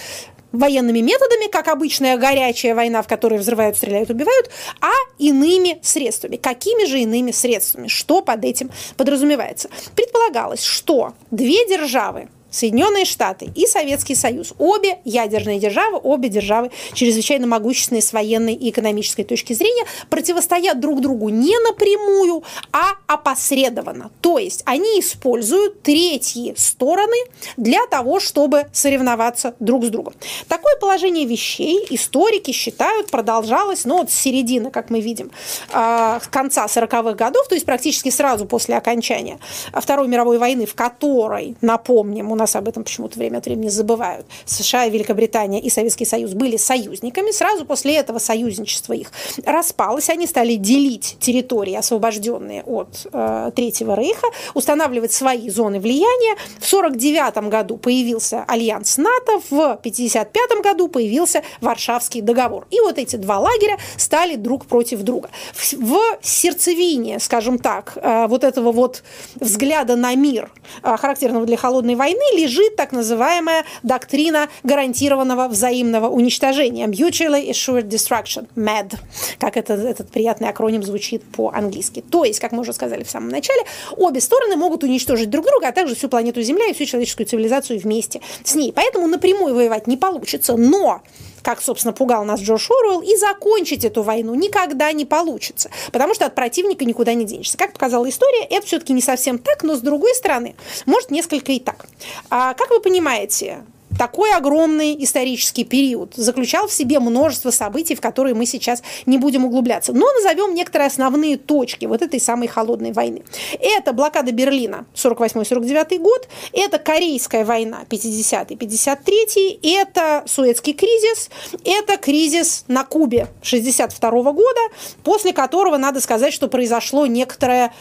военными 0.53 1.01
методами, 1.01 1.51
как 1.51 1.69
обычная 1.69 2.17
горячая 2.17 2.75
война, 2.75 3.03
в 3.03 3.09
которой 3.09 3.39
взрывают, 3.39 3.77
стреляют, 3.77 4.11
убивают, 4.11 4.51
а 4.81 4.93
иными 5.19 5.79
средствами. 5.83 6.37
Какими 6.37 6.87
же 6.87 7.01
иными 7.01 7.31
средствами? 7.31 7.89
Что 7.89 8.23
под 8.23 8.45
этим 8.45 8.71
подразумевается? 8.97 9.69
Предполагалось, 9.97 10.63
что 10.63 11.15
две 11.31 11.67
державы 11.67 12.29
Соединенные 12.53 13.05
Штаты 13.05 13.51
и 13.55 13.67
Советский 13.67 14.15
Союз. 14.15 14.53
Обе 14.59 14.99
ядерные 15.05 15.59
державы, 15.59 15.99
обе 16.03 16.29
державы 16.29 16.71
чрезвычайно 16.93 17.47
могущественные 17.47 18.03
с 18.03 18.13
военной 18.13 18.55
и 18.55 18.71
экономической 18.71 19.25
точки 19.25 19.55
зрения, 19.55 19.85
противостоят 20.11 20.79
друг 20.79 21.01
другу 21.01 21.31
не 21.31 21.59
напрямую, 21.67 22.45
а 22.73 22.93
опосредованно. 23.07 24.11
То 24.21 24.39
есть 24.39 24.63
они 24.67 25.01
используют 25.01 25.83
третьи 25.83 26.55
стороны 26.57 27.17
для 27.57 27.87
того, 27.87 28.21
чтобы 28.21 28.67
соревноваться 28.73 29.55
друг 29.59 29.85
с 29.85 29.89
другом. 29.89 30.15
Такое 30.49 30.77
положение 30.77 31.27
вещей 31.27 31.87
историки 31.91 32.53
считают 32.53 33.11
продолжалось 33.11 33.85
ну, 33.85 33.99
вот 33.99 34.11
с 34.11 34.15
середины, 34.15 34.71
как 34.71 34.91
мы 34.91 35.01
видим, 35.01 35.31
а, 35.73 36.21
конца 36.31 36.67
40-х 36.67 37.15
годов, 37.15 37.49
то 37.49 37.55
есть 37.55 37.67
практически 37.67 38.11
сразу 38.11 38.45
после 38.47 38.77
окончания 38.77 39.39
Второй 39.73 40.09
мировой 40.09 40.39
войны, 40.39 40.67
в 40.67 40.75
которой, 40.75 41.57
напомним, 41.61 42.31
у 42.31 42.35
нас 42.43 42.57
об 42.57 42.69
этом 42.69 42.85
почему-то 42.85 43.19
время 43.19 43.39
от 43.39 43.47
времени 43.47 43.69
забывают, 43.69 44.27
США, 44.45 44.89
Великобритания 44.89 45.61
и 45.61 45.71
Советский 45.71 46.05
Союз 46.05 46.33
были 46.35 46.57
союзниками, 46.57 47.31
сразу 47.31 47.65
после 47.65 47.97
этого 47.97 48.19
союзничество 48.19 48.93
их 48.93 49.11
распалось, 49.45 50.11
они 50.11 50.27
стали 50.27 50.55
делить 50.55 51.17
территории, 51.21 51.75
освобожденные 51.75 52.63
от 52.65 53.07
э, 53.13 53.51
Третьего 53.55 53.95
Рейха, 53.95 54.27
устанавливать 54.55 55.13
свои 55.13 55.49
зоны 55.51 55.81
влияния. 55.81 56.37
В 56.59 56.73
1949 56.73 57.51
году 57.51 57.77
появился 57.77 58.45
альянс 58.47 58.99
НАТО, 58.99 59.41
в 59.51 59.55
1955 59.55 60.63
году 60.63 60.89
появился 60.89 61.43
Варшавский 61.61 62.21
договор. 62.21 62.67
И 62.71 62.81
вот 62.81 62.99
эти 62.99 63.17
два 63.17 63.39
лагеря 63.39 63.79
стали 63.97 64.37
друг 64.37 64.67
против 64.67 65.03
друга. 65.03 65.31
В, 65.55 65.73
в 65.75 66.19
сердцевине, 66.23 67.19
скажем 67.21 67.59
так, 67.59 67.93
э, 67.97 68.27
вот 68.27 68.45
этого 68.45 68.73
вот 68.73 69.03
взгляда 69.37 69.97
на 69.97 70.15
мир, 70.15 70.51
э, 70.83 70.97
характерного 70.97 71.47
для 71.47 71.57
холодной 71.57 71.95
войны, 71.95 72.23
лежит 72.37 72.77
так 72.77 72.93
называемая 72.93 73.65
доктрина 73.83 74.49
гарантированного 74.63 75.49
взаимного 75.49 76.09
уничтожения 76.09 76.87
Mutually 76.87 77.51
Assured 77.51 77.89
Destruction, 77.89 78.47
MAD, 78.57 78.97
как 79.39 79.57
это, 79.57 79.75
этот 79.75 80.11
приятный 80.11 80.49
акроним 80.49 80.83
звучит 80.83 81.23
по-английски. 81.25 82.03
То 82.11 82.25
есть, 82.25 82.41
как 82.41 82.53
мы 82.53 82.61
уже 82.61 82.73
сказали 82.73 83.05
в 83.05 83.11
самом 83.11 83.29
начале, 83.29 83.63
обе 83.97 84.21
стороны 84.21 84.57
могут 84.57 84.83
уничтожить 84.85 85.31
друг 85.31 85.47
друга, 85.47 85.69
а 85.69 85.73
также 85.73 85.95
всю 85.95 86.09
планету 86.09 86.43
Земля 86.43 86.67
и 86.67 86.75
всю 86.75 86.85
человеческую 86.85 87.27
цивилизацию 87.27 87.79
вместе 87.79 88.21
с 88.45 88.55
ней. 88.55 88.73
Поэтому 88.73 89.07
напрямую 89.07 89.55
воевать 89.55 89.87
не 89.87 89.97
получится, 89.97 90.57
но 90.57 91.03
как, 91.43 91.61
собственно, 91.61 91.93
пугал 91.93 92.25
нас 92.25 92.41
Джордж 92.41 92.69
Оруэлл, 92.71 93.03
и 93.03 93.17
закончить 93.17 93.85
эту 93.85 94.03
войну 94.03 94.35
никогда 94.35 94.93
не 94.93 95.05
получится, 95.05 95.71
потому 95.93 96.15
что 96.15 96.27
от 96.27 96.35
противника 96.35 96.85
никуда 96.85 97.15
не 97.15 97.25
денешься. 97.25 97.59
Как 97.59 97.73
показала 97.73 98.09
история, 98.09 98.45
это 98.45 98.67
все-таки 98.67 98.93
не 98.93 99.03
совсем 99.03 99.39
так, 99.39 99.63
но 99.63 99.77
с 99.77 99.81
другой 99.81 100.15
стороны, 100.15 100.55
может 100.87 101.11
несколько 101.11 101.53
и 101.53 101.61
так. 101.61 101.87
А, 102.31 102.55
как 102.55 102.71
вы 102.71 102.81
понимаете, 102.81 103.65
такой 103.99 104.35
огромный 104.35 104.97
исторический 105.05 105.65
период 105.65 106.15
заключал 106.15 106.69
в 106.69 106.73
себе 106.73 107.01
множество 107.01 107.51
событий, 107.51 107.95
в 107.95 108.01
которые 108.01 108.35
мы 108.35 108.47
сейчас 108.47 108.83
не 109.07 109.19
будем 109.19 109.45
углубляться. 109.45 109.93
Но 109.93 110.07
назовем 110.13 110.55
некоторые 110.55 110.89
основные 110.89 111.37
точки 111.37 111.87
вот 111.87 112.03
этой 112.03 112.21
самой 112.21 112.49
холодной 112.49 112.93
войны. 112.93 113.23
Это 113.61 113.93
блокада 113.93 114.33
Берлина 114.33 114.87
48-49 114.95 115.99
год, 115.99 116.29
это 116.53 116.79
Корейская 116.79 117.45
война 117.45 117.85
50-53, 117.89 119.61
это 119.63 120.23
Суэцкий 120.27 120.73
кризис, 120.73 121.31
это 121.65 121.97
кризис 121.97 122.65
на 122.69 122.85
Кубе 122.85 123.29
62 123.43 124.11
года, 124.33 124.61
после 125.05 125.33
которого, 125.33 125.77
надо 125.77 126.01
сказать, 126.01 126.33
что 126.33 126.49
произошло 126.49 127.07
некоторое, 127.07 127.73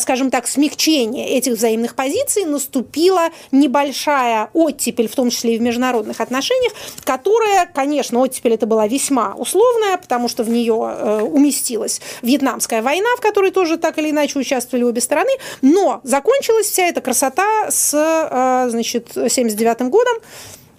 скажем 0.00 0.30
так, 0.30 0.46
смягчение 0.46 1.28
этих 1.28 1.54
взаимных 1.54 1.94
позиций, 1.94 2.44
наступила 2.44 3.28
небольшая 3.52 4.50
оттепель, 4.52 5.08
в 5.08 5.14
том 5.14 5.30
числе 5.30 5.45
и 5.50 5.58
в 5.58 5.62
международных 5.62 6.20
отношениях, 6.20 6.72
которая, 7.04 7.66
конечно, 7.66 8.20
оттепель 8.20 8.54
это 8.54 8.66
была 8.66 8.86
весьма 8.86 9.34
условная, 9.34 9.96
потому 9.96 10.28
что 10.28 10.44
в 10.44 10.50
нее 10.50 10.74
э, 10.74 11.20
уместилась 11.22 12.00
Вьетнамская 12.22 12.82
война, 12.82 13.08
в 13.16 13.20
которой 13.20 13.50
тоже 13.50 13.76
так 13.76 13.98
или 13.98 14.10
иначе 14.10 14.38
участвовали 14.38 14.84
обе 14.84 15.00
стороны, 15.00 15.30
но 15.62 16.00
закончилась 16.02 16.66
вся 16.66 16.84
эта 16.84 17.00
красота 17.00 17.70
с, 17.70 17.94
э, 17.94 18.70
значит, 18.70 19.12
79 19.14 19.88
годом, 19.90 20.16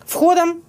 входом 0.05 0.63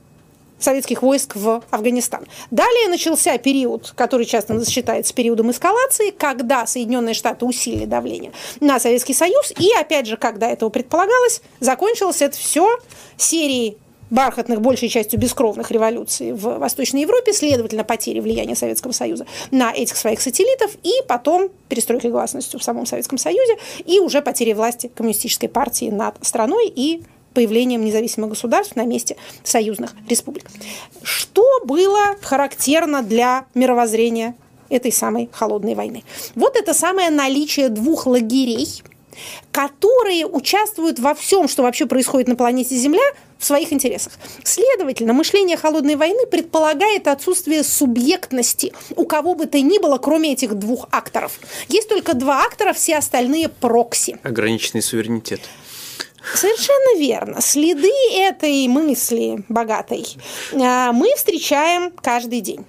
советских 0.58 1.02
войск 1.02 1.37
в 1.37 1.62
Афганистан. 1.70 2.26
Далее 2.50 2.88
начался 2.88 3.38
период, 3.38 3.92
который 3.96 4.26
часто 4.26 4.64
считается 4.68 5.14
периодом 5.14 5.50
эскалации, 5.50 6.11
когда 6.11 6.66
Соединенные 6.66 7.14
Штаты 7.14 7.44
усилили 7.44 7.84
давление 7.84 8.32
на 8.61 8.80
Советский 8.80 9.14
Союз, 9.14 9.52
и, 9.58 9.70
опять 9.78 10.06
же, 10.06 10.16
когда 10.16 10.48
этого 10.48 10.70
предполагалось, 10.70 11.42
закончилось 11.61 12.22
это 12.22 12.37
все 12.37 12.78
серией 13.16 13.78
бархатных, 14.11 14.61
большей 14.61 14.88
частью 14.88 15.18
бескровных 15.18 15.71
революций 15.71 16.33
в 16.33 16.59
Восточной 16.59 17.03
Европе, 17.03 17.33
следовательно, 17.33 17.85
потери 17.85 18.21
влияния 18.21 18.57
Советского 18.57 18.92
Союза 18.92 19.27
на 19.51 19.73
этих 19.73 19.97
своих 19.97 20.21
сателлитов, 20.21 20.73
и 20.83 20.92
потом 21.07 21.51
перестройка 21.68 22.09
гласности 22.09 22.57
в 22.57 22.62
самом 22.62 22.87
Советском 22.87 23.18
Союзе, 23.18 23.57
и 23.85 24.01
уже 24.01 24.23
потери 24.23 24.53
власти 24.53 24.90
коммунистической 24.94 25.49
партии 25.49 25.90
над 25.90 26.14
страной 26.23 26.68
и 26.68 27.03
появлением 27.35 27.85
независимых 27.85 28.31
государств 28.31 28.75
на 28.75 28.85
месте 28.85 29.16
союзных 29.44 29.94
республик. 30.09 30.51
Что 31.03 31.44
было 31.64 32.16
характерно 32.23 33.03
для 33.03 33.44
мировоззрения 33.55 34.35
этой 34.71 34.90
самой 34.90 35.29
холодной 35.33 35.75
войны? 35.75 36.03
Вот 36.35 36.57
это 36.57 36.75
самое 36.75 37.11
наличие 37.11 37.68
двух 37.68 38.07
лагерей, 38.07 38.83
которые 39.53 40.27
участвуют 40.27 40.99
во 40.99 41.14
всем, 41.14 41.49
что 41.49 41.62
вообще 41.62 41.87
происходит 41.87 42.29
на 42.29 42.37
планете 42.37 42.75
Земля, 42.75 43.03
в 43.38 43.44
своих 43.44 43.72
интересах. 43.72 44.12
Следовательно, 44.44 45.12
мышление 45.12 45.57
холодной 45.57 45.96
войны 45.96 46.27
предполагает 46.27 47.07
отсутствие 47.07 47.62
субъектности 47.62 48.72
у 48.96 49.05
кого 49.07 49.35
бы 49.35 49.46
то 49.46 49.61
ни 49.61 49.79
было, 49.79 49.98
кроме 49.98 50.33
этих 50.33 50.55
двух 50.55 50.88
акторов. 50.90 51.38
Есть 51.68 51.88
только 51.88 52.14
два 52.14 52.42
актора, 52.42 52.72
все 52.72 52.96
остальные 52.96 53.48
прокси. 53.48 54.18
Ограниченный 54.22 54.83
суверенитет. 54.83 55.40
Совершенно 56.35 56.98
верно. 56.98 57.40
Следы 57.40 57.92
этой 58.12 58.66
мысли 58.68 59.44
богатой 59.48 60.05
а, 60.53 60.92
мы 60.92 61.14
встречаем 61.16 61.90
каждый 61.90 62.40
день. 62.40 62.66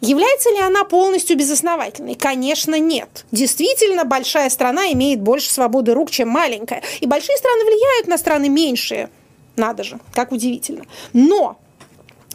Является 0.00 0.50
ли 0.50 0.58
она 0.58 0.84
полностью 0.84 1.36
безосновательной? 1.36 2.14
Конечно, 2.14 2.78
нет. 2.78 3.24
Действительно, 3.30 4.04
большая 4.04 4.50
страна 4.50 4.92
имеет 4.92 5.20
больше 5.20 5.50
свободы 5.50 5.94
рук, 5.94 6.10
чем 6.10 6.28
маленькая. 6.28 6.82
И 7.00 7.06
большие 7.06 7.36
страны 7.36 7.64
влияют 7.64 8.08
на 8.08 8.18
страны 8.18 8.48
меньшие. 8.48 9.08
Надо 9.56 9.84
же, 9.84 9.98
как 10.12 10.32
удивительно. 10.32 10.84
Но 11.12 11.58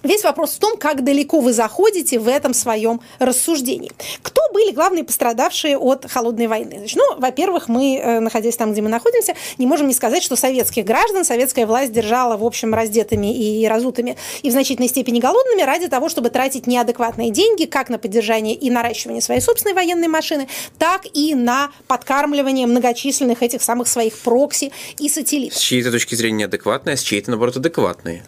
Весь 0.08 0.24
вопрос 0.24 0.52
в 0.52 0.60
том, 0.60 0.78
как 0.78 1.04
далеко 1.04 1.42
вы 1.42 1.52
заходите 1.52 2.18
в 2.18 2.30
этом 2.30 2.54
своем 2.54 3.02
рассуждении. 3.20 3.92
Кто 4.22 4.42
были 4.54 4.72
главные 4.72 5.04
пострадавшие 5.04 5.78
от 5.78 6.10
холодной 6.10 6.48
войны? 6.48 6.78
Значит, 6.78 6.98
ну, 6.98 7.20
во-первых, 7.20 7.68
мы, 7.68 7.98
э, 7.98 8.20
находясь 8.22 8.56
там, 8.56 8.72
где 8.72 8.82
мы 8.82 8.88
находимся, 8.88 9.34
не 9.58 9.68
можем 9.68 9.88
не 9.88 9.94
сказать, 9.94 10.24
что 10.24 10.38
советских 10.38 10.86
граждан 10.86 11.26
советская 11.26 11.68
власть 11.68 11.92
держала, 11.92 12.38
в 12.38 12.46
общем, 12.46 12.74
раздетыми 12.74 13.38
и 13.38 13.68
разутыми, 13.68 14.16
и 14.44 14.50
в 14.50 14.54
значительной 14.54 14.88
степени 14.88 15.20
голодными 15.20 15.62
ради 15.64 15.90
того, 15.90 16.08
чтобы 16.08 16.30
тратить 16.30 16.68
неадекватные 16.68 17.30
деньги 17.30 17.66
как 17.66 17.90
на 17.90 17.98
поддержание 17.98 18.56
и 18.56 18.70
наращивание 18.70 19.22
своей 19.22 19.42
собственной 19.42 19.76
военной 19.76 20.08
машины, 20.08 20.48
так 20.80 21.02
и 21.14 21.36
на 21.36 21.70
подкармливание 21.88 22.66
многочисленных 22.66 23.44
этих 23.44 23.62
самых 23.62 23.90
своих 23.90 24.18
прокси 24.20 24.72
и 25.00 25.10
сателлитов. 25.10 25.60
С 25.60 25.62
чьей-то 25.62 25.92
точки 25.92 26.16
зрения 26.16 26.38
неадекватные, 26.38 26.94
а 26.94 26.98
с 26.98 27.02
чьей-то, 27.02 27.32
наоборот, 27.32 27.58
адекватные. 27.58 28.24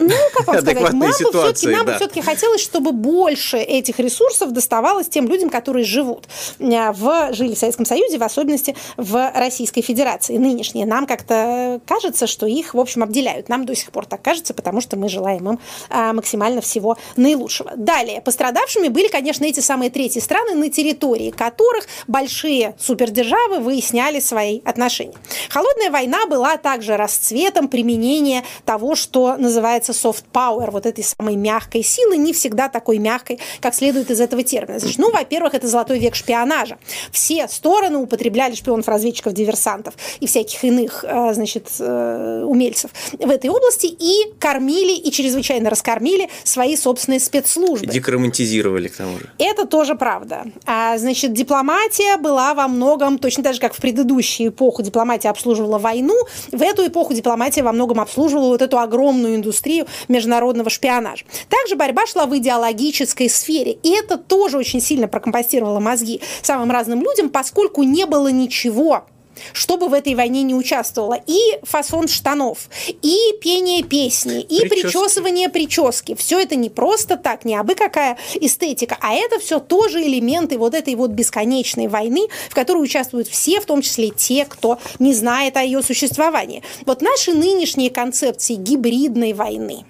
Ну, 0.00 0.14
как 0.34 0.46
вам 0.46 0.60
сказать, 0.60 0.92
нам 0.92 1.12
все-таки 1.12 1.66
нам 1.68 1.86
да. 1.86 1.96
все-таки 1.96 2.22
хотелось, 2.22 2.62
чтобы 2.62 2.92
больше 2.92 3.58
этих 3.58 3.98
ресурсов 3.98 4.52
доставалось 4.52 5.08
тем 5.08 5.28
людям, 5.28 5.50
которые 5.50 5.84
живут 5.84 6.26
э, 6.58 6.92
в 6.92 7.32
жили 7.32 7.54
в 7.54 7.58
Советском 7.58 7.84
Союзе, 7.84 8.18
в 8.18 8.22
особенности 8.22 8.74
в 8.96 9.32
Российской 9.34 9.82
Федерации. 9.82 10.38
Нынешние. 10.38 10.86
Нам 10.86 11.06
как-то 11.06 11.80
кажется, 11.86 12.26
что 12.26 12.46
их, 12.46 12.72
в 12.74 12.80
общем, 12.80 13.02
обделяют. 13.02 13.48
Нам 13.50 13.66
до 13.66 13.76
сих 13.76 13.92
пор 13.92 14.06
так 14.06 14.22
кажется, 14.22 14.54
потому 14.54 14.80
что 14.80 14.96
мы 14.96 15.10
желаем 15.10 15.50
им 15.50 15.58
э, 15.90 16.12
максимально 16.12 16.62
всего 16.62 16.96
наилучшего. 17.16 17.72
Далее, 17.76 18.22
пострадавшими 18.22 18.88
были, 18.88 19.08
конечно, 19.08 19.44
эти 19.44 19.60
самые 19.60 19.90
третьи 19.90 20.20
страны, 20.20 20.54
на 20.54 20.70
территории 20.70 21.30
которых 21.30 21.86
большие 22.06 22.74
супердержавы 22.78 23.58
выясняли 23.58 24.20
свои 24.20 24.60
отношения. 24.64 25.14
Холодная 25.50 25.90
война 25.90 26.26
была 26.26 26.56
также 26.56 26.96
расцветом 26.96 27.68
применения 27.68 28.44
того, 28.64 28.94
что 28.94 29.36
называется 29.36 29.89
называется 29.90 30.08
soft 30.08 30.24
power, 30.32 30.70
вот 30.70 30.86
этой 30.86 31.04
самой 31.04 31.36
мягкой 31.36 31.82
силы, 31.82 32.16
не 32.16 32.32
всегда 32.32 32.68
такой 32.68 32.98
мягкой, 32.98 33.38
как 33.60 33.74
следует 33.74 34.10
из 34.10 34.20
этого 34.20 34.42
термина. 34.42 34.78
Значит, 34.78 34.98
ну, 34.98 35.10
во-первых, 35.10 35.54
это 35.54 35.66
золотой 35.66 35.98
век 35.98 36.14
шпионажа. 36.14 36.78
Все 37.12 37.48
стороны 37.48 37.98
употребляли 37.98 38.54
шпионов, 38.54 38.88
разведчиков, 38.88 39.32
диверсантов 39.32 39.94
и 40.20 40.26
всяких 40.26 40.64
иных, 40.64 41.04
э, 41.06 41.34
значит, 41.34 41.68
э, 41.78 42.44
умельцев 42.46 42.90
в 43.12 43.30
этой 43.30 43.50
области 43.50 43.86
и 43.86 44.32
кормили, 44.38 44.96
и 44.96 45.10
чрезвычайно 45.10 45.70
раскормили 45.70 46.28
свои 46.44 46.76
собственные 46.76 47.20
спецслужбы. 47.20 47.86
И 47.86 47.88
декромантизировали 47.88 48.88
к 48.88 48.96
тому 48.96 49.18
же. 49.18 49.30
Это 49.38 49.66
тоже 49.66 49.94
правда. 49.94 50.44
А, 50.66 50.98
значит, 50.98 51.32
дипломатия 51.32 52.16
была 52.16 52.54
во 52.54 52.68
многом, 52.68 53.18
точно 53.18 53.42
так 53.42 53.54
же, 53.54 53.60
как 53.60 53.74
в 53.74 53.80
предыдущую 53.80 54.50
эпоху 54.50 54.82
дипломатия 54.82 55.28
обслуживала 55.28 55.78
войну, 55.78 56.14
в 56.52 56.62
эту 56.62 56.86
эпоху 56.86 57.14
дипломатия 57.14 57.62
во 57.62 57.72
многом 57.72 58.00
обслуживала 58.00 58.48
вот 58.48 58.62
эту 58.62 58.78
огромную 58.78 59.36
индустрию 59.36 59.79
индустрию 59.80 59.86
международного 60.08 60.70
шпионажа. 60.70 61.24
Также 61.48 61.76
борьба 61.76 62.06
шла 62.06 62.26
в 62.26 62.36
идеологической 62.36 63.28
сфере, 63.28 63.72
и 63.82 63.90
это 63.90 64.16
тоже 64.16 64.58
очень 64.58 64.80
сильно 64.80 65.08
прокомпостировало 65.08 65.80
мозги 65.80 66.20
самым 66.42 66.70
разным 66.70 67.02
людям, 67.02 67.30
поскольку 67.30 67.82
не 67.82 68.06
было 68.06 68.28
ничего 68.28 69.04
чтобы 69.52 69.88
в 69.88 69.94
этой 69.94 70.14
войне 70.14 70.42
не 70.42 70.54
участвовало. 70.54 71.18
И 71.26 71.38
фасон 71.62 72.08
штанов, 72.08 72.68
и 73.02 73.16
пение 73.40 73.82
песни, 73.82 74.40
и 74.40 74.60
прически. 74.60 74.82
причесывание 74.82 75.48
прически. 75.48 76.14
Все 76.14 76.40
это 76.40 76.56
не 76.56 76.70
просто 76.70 77.16
так, 77.16 77.44
не 77.44 77.54
абы 77.54 77.74
какая 77.74 78.18
эстетика, 78.34 78.96
а 79.00 79.14
это 79.14 79.38
все 79.38 79.60
тоже 79.60 80.02
элементы 80.02 80.58
вот 80.58 80.74
этой 80.74 80.94
вот 80.94 81.10
бесконечной 81.10 81.88
войны, 81.88 82.28
в 82.48 82.54
которой 82.54 82.82
участвуют 82.82 83.28
все, 83.28 83.60
в 83.60 83.66
том 83.66 83.82
числе 83.82 84.10
те, 84.10 84.44
кто 84.44 84.78
не 84.98 85.14
знает 85.14 85.56
о 85.56 85.62
ее 85.62 85.82
существовании. 85.82 86.62
Вот 86.86 87.02
наши 87.02 87.32
нынешние 87.32 87.90
концепции 87.90 88.54
гибридной 88.54 89.32
войны, 89.32 89.84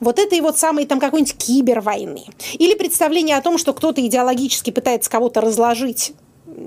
вот 0.00 0.18
этой 0.18 0.40
вот 0.40 0.58
самой 0.58 0.86
там 0.86 1.00
какой-нибудь 1.00 1.36
кибервойны. 1.36 2.24
Или 2.54 2.74
представление 2.74 3.36
о 3.36 3.42
том, 3.42 3.58
что 3.58 3.72
кто-то 3.72 4.04
идеологически 4.04 4.70
пытается 4.70 5.10
кого-то 5.10 5.40
разложить 5.40 6.12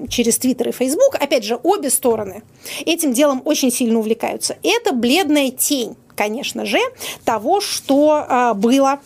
через 0.10 0.38
Твиттер 0.38 0.70
и 0.70 0.72
Фейсбук, 0.72 1.16
опять 1.16 1.44
же, 1.44 1.60
обе 1.62 1.90
стороны 1.90 2.44
этим 2.86 3.14
делом 3.14 3.42
очень 3.46 3.72
сильно 3.72 4.00
увлекаются. 4.00 4.58
Это 4.64 4.94
бледная 4.94 5.52
тень, 5.52 5.96
конечно 6.16 6.66
же, 6.66 6.80
того, 7.26 7.62
что 7.62 8.26
э, 8.28 8.54
было 8.56 9.00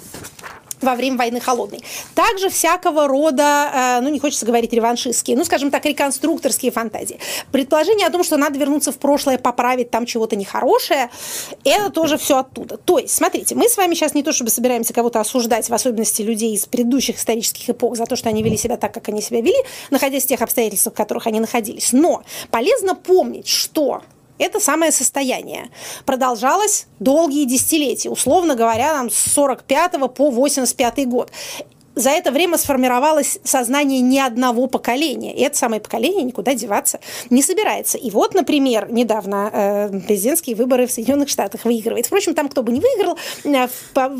во 0.81 0.95
время 0.95 1.17
войны 1.17 1.39
холодной. 1.39 1.81
Также 2.13 2.49
всякого 2.49 3.07
рода, 3.07 3.71
э, 3.73 4.01
ну 4.01 4.09
не 4.09 4.19
хочется 4.19 4.45
говорить 4.45 4.73
реваншистские, 4.73 5.37
ну 5.37 5.45
скажем 5.45 5.71
так, 5.71 5.85
реконструкторские 5.85 6.71
фантазии. 6.71 7.19
Предположение 7.51 8.07
о 8.07 8.11
том, 8.11 8.23
что 8.23 8.37
надо 8.37 8.59
вернуться 8.59 8.91
в 8.91 8.97
прошлое, 8.97 9.37
поправить 9.37 9.91
там 9.91 10.05
чего-то 10.05 10.35
нехорошее, 10.35 11.09
это 11.63 11.89
тоже 11.89 12.17
все 12.17 12.39
оттуда. 12.39 12.77
То 12.77 12.99
есть, 12.99 13.15
смотрите, 13.15 13.55
мы 13.55 13.69
с 13.69 13.77
вами 13.77 13.93
сейчас 13.93 14.13
не 14.13 14.23
то 14.23 14.31
чтобы 14.31 14.49
собираемся 14.49 14.93
кого-то 14.93 15.19
осуждать, 15.19 15.69
в 15.69 15.73
особенности 15.73 16.21
людей 16.21 16.53
из 16.53 16.65
предыдущих 16.65 17.17
исторических 17.17 17.69
эпох, 17.69 17.95
за 17.95 18.05
то, 18.05 18.15
что 18.15 18.29
они 18.29 18.43
вели 18.43 18.57
себя 18.57 18.77
так, 18.77 18.93
как 18.93 19.09
они 19.09 19.21
себя 19.21 19.41
вели, 19.41 19.57
находясь 19.89 20.23
в 20.23 20.27
тех 20.27 20.41
обстоятельствах, 20.41 20.93
в 20.93 20.97
которых 20.97 21.27
они 21.27 21.39
находились. 21.39 21.93
Но 21.93 22.23
полезно 22.51 22.95
помнить, 22.95 23.47
что 23.47 24.01
это 24.37 24.59
самое 24.59 24.91
состояние. 24.91 25.69
Продолжалось 26.05 26.87
долгие 26.99 27.45
десятилетия, 27.45 28.09
условно 28.09 28.55
говоря, 28.55 28.93
там, 28.93 29.09
с 29.09 29.17
45 29.33 30.13
по 30.13 30.29
85 30.29 31.07
год 31.07 31.31
за 31.95 32.09
это 32.09 32.31
время 32.31 32.57
сформировалось 32.57 33.39
сознание 33.43 34.01
ни 34.01 34.19
одного 34.19 34.67
поколения. 34.67 35.33
И 35.33 35.41
это 35.41 35.57
самое 35.57 35.81
поколение 35.81 36.23
никуда 36.23 36.53
деваться 36.53 36.99
не 37.29 37.41
собирается. 37.41 37.97
И 37.97 38.11
вот, 38.11 38.33
например, 38.33 38.91
недавно 38.91 39.49
э, 39.51 39.99
президентские 40.05 40.55
выборы 40.55 40.87
в 40.87 40.91
Соединенных 40.91 41.29
Штатах 41.29 41.65
выигрывает. 41.65 42.05
Впрочем, 42.05 42.35
там, 42.35 42.49
кто 42.49 42.63
бы 42.63 42.71
не 42.71 42.81
выиграл, 42.81 43.17
э, 43.43 43.67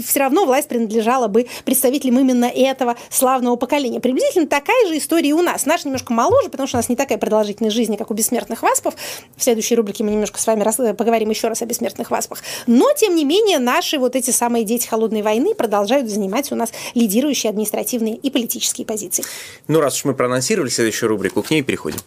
все 0.04 0.20
равно 0.20 0.46
власть 0.46 0.70
принадлежала 0.70 1.28
бы 1.28 1.48
представителям 1.66 2.20
именно 2.20 2.46
этого 2.46 2.96
славного 3.10 3.58
поколения. 3.58 4.00
Приблизительно 4.00 4.48
такая 4.48 4.88
же 4.88 4.98
история 4.98 5.30
и 5.30 5.34
у 5.34 5.42
нас. 5.42 5.66
Наш 5.66 5.86
немножко 5.86 6.14
моложе, 6.14 6.50
потому 6.50 6.68
что 6.68 6.78
у 6.78 6.80
нас 6.80 6.90
не 6.90 6.96
такая 6.96 7.18
продолжительность 7.18 7.76
жизни, 7.76 7.98
как 7.98 8.10
у 8.10 8.14
бессмертных 8.14 8.62
васпов. 8.64 8.96
В 9.36 9.44
следующей 9.44 9.76
рубрике 9.76 10.04
мы 10.04 10.12
немножко 10.12 10.40
с 10.40 10.48
вами 10.48 10.64
раз, 10.64 10.80
э, 10.80 10.94
поговорим 10.94 11.30
еще 11.30 11.50
раз 11.50 11.62
о 11.62 11.66
бессмертных 11.66 12.10
васпах. 12.10 12.42
Но, 12.68 12.88
тем 12.98 13.16
не 13.16 13.26
менее, 13.26 13.60
наши 13.60 14.00
вот 14.00 14.16
эти 14.16 14.32
самые 14.32 14.64
дети 14.64 14.88
холодной 14.88 15.22
войны 15.22 15.54
продолжают 15.54 16.10
занимать 16.10 16.52
у 16.52 16.56
нас 16.56 16.72
лидирующие 16.94 17.50
администрации 17.50 17.65
административные 17.66 18.16
и 18.16 18.30
политические 18.30 18.86
позиции. 18.86 19.24
Ну, 19.68 19.80
раз 19.80 19.96
уж 19.98 20.06
мы 20.06 20.14
проанонсировали 20.14 20.70
следующую 20.70 21.10
рубрику, 21.10 21.42
к 21.42 21.50
ней 21.50 21.64
переходим. 21.64 22.00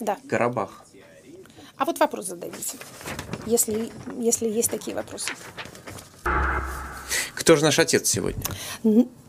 Да. 0.00 0.16
Карабах. 0.28 0.84
А 1.76 1.84
вот 1.84 2.00
вопрос 2.00 2.26
зададите, 2.26 2.76
если, 3.46 3.90
если 4.18 4.48
есть 4.48 4.70
такие 4.70 4.96
вопросы. 4.96 5.32
Кто 7.34 7.56
же 7.56 7.62
наш 7.62 7.78
отец 7.78 8.08
сегодня? 8.08 8.42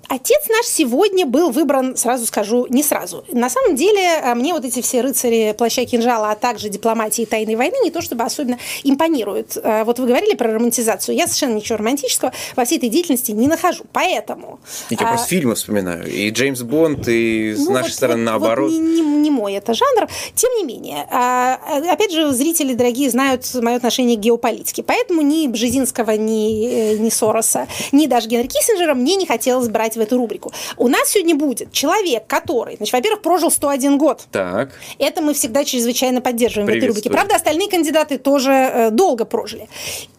Отец 0.10 0.50
наш 0.50 0.66
сегодня 0.66 1.28
был 1.28 1.52
выбран, 1.52 1.96
сразу 1.96 2.26
скажу, 2.26 2.66
не 2.70 2.82
сразу. 2.82 3.24
На 3.32 3.48
самом 3.48 3.76
деле, 3.76 4.02
э, 4.02 4.34
мне 4.34 4.54
вот 4.54 4.66
эти 4.66 4.82
все 4.82 5.02
рыцари 5.02 5.54
плаща 5.56 5.86
кинжала, 5.86 6.32
а 6.32 6.36
также 6.36 6.70
дипломатии 6.70 7.22
и 7.22 7.26
тайной 7.28 7.56
войны 7.56 7.76
не 7.84 7.92
то 7.92 8.02
чтобы 8.02 8.24
особенно 8.24 8.58
импонируют. 8.84 9.56
Э, 9.58 9.84
вот 9.84 10.00
вы 10.00 10.08
говорили 10.08 10.34
про 10.34 10.52
романтизацию. 10.52 11.16
Я 11.16 11.28
совершенно 11.28 11.54
ничего 11.54 11.78
романтического 11.78 12.34
во 12.56 12.66
всей 12.66 12.80
этой 12.80 12.90
деятельности 12.90 13.32
не 13.32 13.48
нахожу. 13.48 13.84
Поэтому... 13.94 14.60
Я 14.90 14.98
а, 14.98 15.10
просто 15.10 15.28
фильмы 15.28 15.54
вспоминаю. 15.54 16.12
И 16.12 16.32
Джеймс 16.32 16.64
Бонд, 16.64 17.08
и 17.08 17.54
с 17.54 17.68
ну, 17.68 17.74
нашей 17.74 17.90
вот, 17.90 17.94
стороны 17.94 18.24
вот, 18.24 18.32
наоборот. 18.32 18.72
Вот 18.72 18.80
не, 18.80 19.02
не, 19.02 19.02
не 19.02 19.30
мой 19.30 19.54
это 19.54 19.76
жанр. 19.76 20.08
Тем 20.34 20.52
не 20.58 20.64
менее, 20.64 21.08
а, 21.12 21.60
опять 21.88 22.12
же, 22.12 22.32
зрители 22.32 22.74
дорогие 22.74 23.12
знают 23.12 23.46
мое 23.62 23.76
отношение 23.76 24.18
к 24.18 24.22
геополитике. 24.22 24.82
Поэтому 24.82 25.22
ни 25.22 25.46
Бжезинского, 25.46 26.12
ни, 26.12 26.68
э, 26.68 26.98
ни 26.98 27.10
Сороса, 27.10 27.68
ни 27.92 28.08
даже 28.08 28.28
Генри 28.28 28.48
Киссинджера 28.48 28.96
мне 28.96 29.16
не 29.16 29.28
хотелось 29.28 29.70
брать 29.70 29.99
в 30.00 30.02
эту 30.02 30.18
рубрику. 30.18 30.52
У 30.78 30.88
нас 30.88 31.10
сегодня 31.10 31.36
будет 31.36 31.72
человек, 31.72 32.26
который, 32.28 32.78
значит, 32.78 32.94
во-первых, 32.94 33.22
прожил 33.22 33.52
101 33.52 33.98
год. 33.98 34.24
Так. 34.32 34.72
Это 34.98 35.22
мы 35.22 35.34
всегда 35.34 35.64
чрезвычайно 35.64 36.22
поддерживаем 36.22 36.68
в 36.68 36.76
этой 36.76 36.88
рубрике. 36.88 37.10
Правда, 37.10 37.36
остальные 37.36 37.70
кандидаты 37.70 38.18
тоже 38.18 38.52
э, 38.52 38.90
долго 38.92 39.26
прожили. 39.26 39.70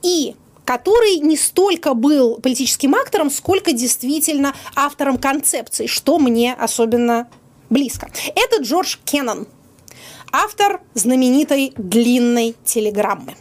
И 0.03 0.35
который 0.65 1.17
не 1.17 1.37
столько 1.37 1.95
был 1.95 2.37
политическим 2.37 2.95
актором, 2.95 3.31
сколько 3.31 3.73
действительно 3.73 4.55
автором 4.77 5.19
концепции, 5.19 5.87
что 5.87 6.19
мне 6.19 6.55
особенно 6.55 7.29
близко. 7.71 8.09
Это 8.37 8.63
Джордж 8.63 8.97
Кеннон, 9.05 9.49
автор 10.31 10.81
знаменитой 10.95 11.73
длинной 11.77 12.55
телеграммы. 12.65 13.35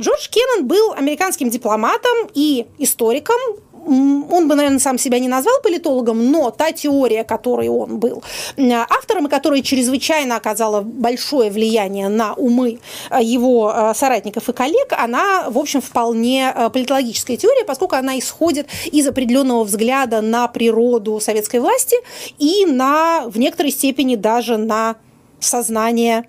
Джордж 0.00 0.28
Кеннон 0.30 0.66
был 0.66 0.92
американским 0.92 1.50
дипломатом 1.50 2.28
и 2.34 2.66
историком, 2.78 3.40
он 3.86 4.48
бы, 4.48 4.54
наверное, 4.54 4.78
сам 4.78 4.98
себя 4.98 5.18
не 5.18 5.28
назвал 5.28 5.54
политологом, 5.62 6.30
но 6.30 6.50
та 6.50 6.72
теория, 6.72 7.24
которой 7.24 7.68
он 7.68 7.98
был 7.98 8.22
автором, 8.88 9.26
и 9.26 9.30
которая 9.30 9.62
чрезвычайно 9.62 10.36
оказала 10.36 10.82
большое 10.82 11.50
влияние 11.50 12.08
на 12.08 12.34
умы 12.34 12.78
э, 13.10 13.18
его 13.22 13.72
э, 13.74 13.92
соратников 13.94 14.48
и 14.48 14.52
коллег, 14.52 14.92
она, 14.96 15.48
в 15.48 15.58
общем, 15.58 15.80
вполне 15.80 16.52
э, 16.54 16.70
политологическая 16.70 17.36
теория, 17.36 17.64
поскольку 17.64 17.96
она 17.96 18.18
исходит 18.18 18.68
из 18.92 19.06
определенного 19.06 19.64
взгляда 19.64 20.20
на 20.20 20.48
природу 20.48 21.20
советской 21.20 21.60
власти 21.60 21.96
и 22.38 22.66
на, 22.66 23.24
в 23.26 23.38
некоторой 23.38 23.72
степени 23.72 24.16
даже 24.16 24.56
на 24.56 24.96
сознание, 25.40 26.26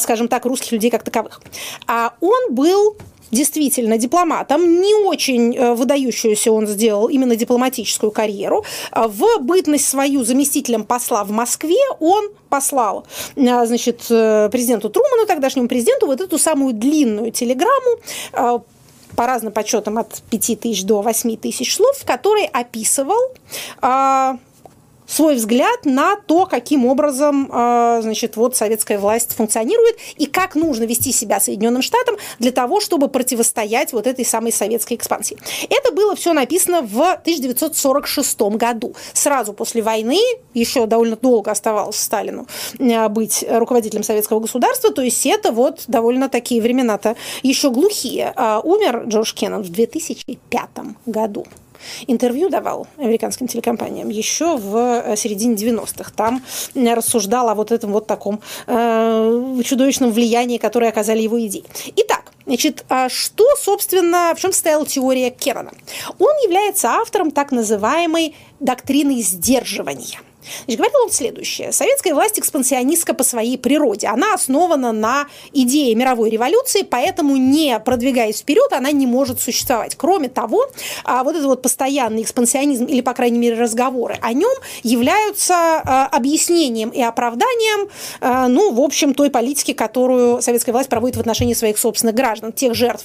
скажем 0.00 0.26
так, 0.26 0.44
русских 0.46 0.72
людей 0.72 0.90
как 0.90 1.04
таковых. 1.04 1.40
А 1.86 2.14
он 2.20 2.52
был 2.52 2.96
действительно 3.32 3.98
дипломатом. 3.98 4.80
Не 4.80 4.94
очень 4.94 5.56
э, 5.56 5.74
выдающуюся 5.74 6.52
он 6.52 6.66
сделал 6.66 7.08
именно 7.08 7.34
дипломатическую 7.34 8.12
карьеру. 8.12 8.64
А 8.92 9.08
в 9.08 9.38
бытность 9.40 9.88
свою 9.88 10.24
заместителем 10.24 10.84
посла 10.84 11.24
в 11.24 11.30
Москве 11.30 11.80
он 11.98 12.30
послал 12.48 13.06
э, 13.34 13.66
значит, 13.66 14.04
э, 14.10 14.48
президенту 14.52 14.90
Труману, 14.90 15.26
тогдашнему 15.26 15.66
президенту, 15.66 16.06
вот 16.06 16.20
эту 16.20 16.38
самую 16.38 16.74
длинную 16.74 17.32
телеграмму, 17.32 18.62
по 19.16 19.26
разным 19.26 19.52
подсчетам 19.52 19.98
от 19.98 20.22
5 20.30 20.60
тысяч 20.60 20.84
до 20.84 21.02
8 21.02 21.36
тысяч 21.36 21.74
слов, 21.74 21.96
в 21.98 22.06
которой 22.06 22.46
описывал 22.46 23.20
а, 23.80 24.38
свой 25.12 25.34
взгляд 25.34 25.84
на 25.84 26.16
то, 26.16 26.46
каким 26.46 26.86
образом 26.86 27.48
а, 27.52 28.00
значит, 28.00 28.36
вот 28.36 28.56
советская 28.56 28.98
власть 28.98 29.34
функционирует 29.34 29.96
и 30.16 30.24
как 30.24 30.54
нужно 30.54 30.84
вести 30.84 31.12
себя 31.12 31.38
Соединенным 31.38 31.82
Штатам 31.82 32.16
для 32.38 32.50
того, 32.50 32.80
чтобы 32.80 33.08
противостоять 33.08 33.92
вот 33.92 34.06
этой 34.06 34.24
самой 34.24 34.52
советской 34.52 34.94
экспансии. 34.94 35.36
Это 35.68 35.92
было 35.92 36.16
все 36.16 36.32
написано 36.32 36.80
в 36.80 36.98
1946 37.00 38.40
году. 38.56 38.94
Сразу 39.12 39.52
после 39.52 39.82
войны, 39.82 40.18
еще 40.54 40.86
довольно 40.86 41.16
долго 41.16 41.50
оставалось 41.50 41.96
Сталину 41.96 42.46
а, 42.80 43.08
быть 43.10 43.44
руководителем 43.46 44.04
советского 44.04 44.40
государства, 44.40 44.92
то 44.92 45.02
есть 45.02 45.26
это 45.26 45.52
вот 45.52 45.84
довольно 45.88 46.30
такие 46.30 46.62
времена-то 46.62 47.16
еще 47.42 47.70
глухие. 47.70 48.32
А, 48.34 48.60
умер 48.60 49.04
Джордж 49.08 49.34
Кеннон 49.34 49.62
в 49.62 49.68
2005 49.68 50.68
году 51.04 51.44
интервью 52.06 52.48
давал 52.48 52.86
американским 52.98 53.48
телекомпаниям 53.48 54.08
еще 54.08 54.56
в 54.56 54.76
э, 54.76 55.16
середине 55.16 55.54
90-х. 55.54 56.12
Там 56.16 56.42
рассуждал 56.74 57.48
о 57.48 57.54
вот 57.54 57.72
этом 57.72 57.92
вот 57.92 58.06
таком 58.06 58.40
э, 58.66 59.60
чудовищном 59.64 60.12
влиянии, 60.12 60.58
которое 60.58 60.88
оказали 60.88 61.20
его 61.20 61.44
идеи. 61.46 61.64
Итак, 61.96 62.32
Значит, 62.44 62.84
а 62.88 63.08
что, 63.08 63.44
собственно, 63.56 64.34
в 64.36 64.40
чем 64.40 64.52
состояла 64.52 64.84
теория 64.84 65.30
Керрона? 65.30 65.70
Он 66.18 66.34
является 66.42 66.88
автором 66.88 67.30
так 67.30 67.52
называемой 67.52 68.34
доктрины 68.58 69.22
сдерживания– 69.22 70.18
Значит, 70.64 70.78
говорил 70.78 71.00
он 71.04 71.10
следующее. 71.10 71.72
Советская 71.72 72.14
власть 72.14 72.38
экспансионистка 72.38 73.14
по 73.14 73.24
своей 73.24 73.58
природе. 73.58 74.08
Она 74.08 74.34
основана 74.34 74.92
на 74.92 75.26
идее 75.52 75.94
мировой 75.94 76.30
революции, 76.30 76.82
поэтому 76.82 77.36
не 77.36 77.78
продвигаясь 77.78 78.40
вперед, 78.40 78.72
она 78.72 78.90
не 78.92 79.06
может 79.06 79.40
существовать. 79.40 79.96
Кроме 79.96 80.28
того, 80.28 80.66
а, 81.04 81.24
вот 81.24 81.34
этот 81.34 81.46
вот 81.46 81.62
постоянный 81.62 82.22
экспансионизм, 82.22 82.84
или, 82.84 83.00
по 83.00 83.14
крайней 83.14 83.38
мере, 83.38 83.56
разговоры 83.56 84.18
о 84.20 84.32
нем 84.32 84.52
являются 84.82 85.54
а, 85.54 86.08
объяснением 86.10 86.90
и 86.90 87.00
оправданием, 87.02 87.88
а, 88.20 88.48
ну, 88.48 88.72
в 88.72 88.80
общем, 88.80 89.14
той 89.14 89.30
политики, 89.30 89.72
которую 89.72 90.42
советская 90.42 90.72
власть 90.72 90.88
проводит 90.88 91.16
в 91.16 91.20
отношении 91.20 91.54
своих 91.54 91.78
собственных 91.78 92.14
граждан, 92.14 92.52
тех 92.52 92.74
жертв, 92.74 93.04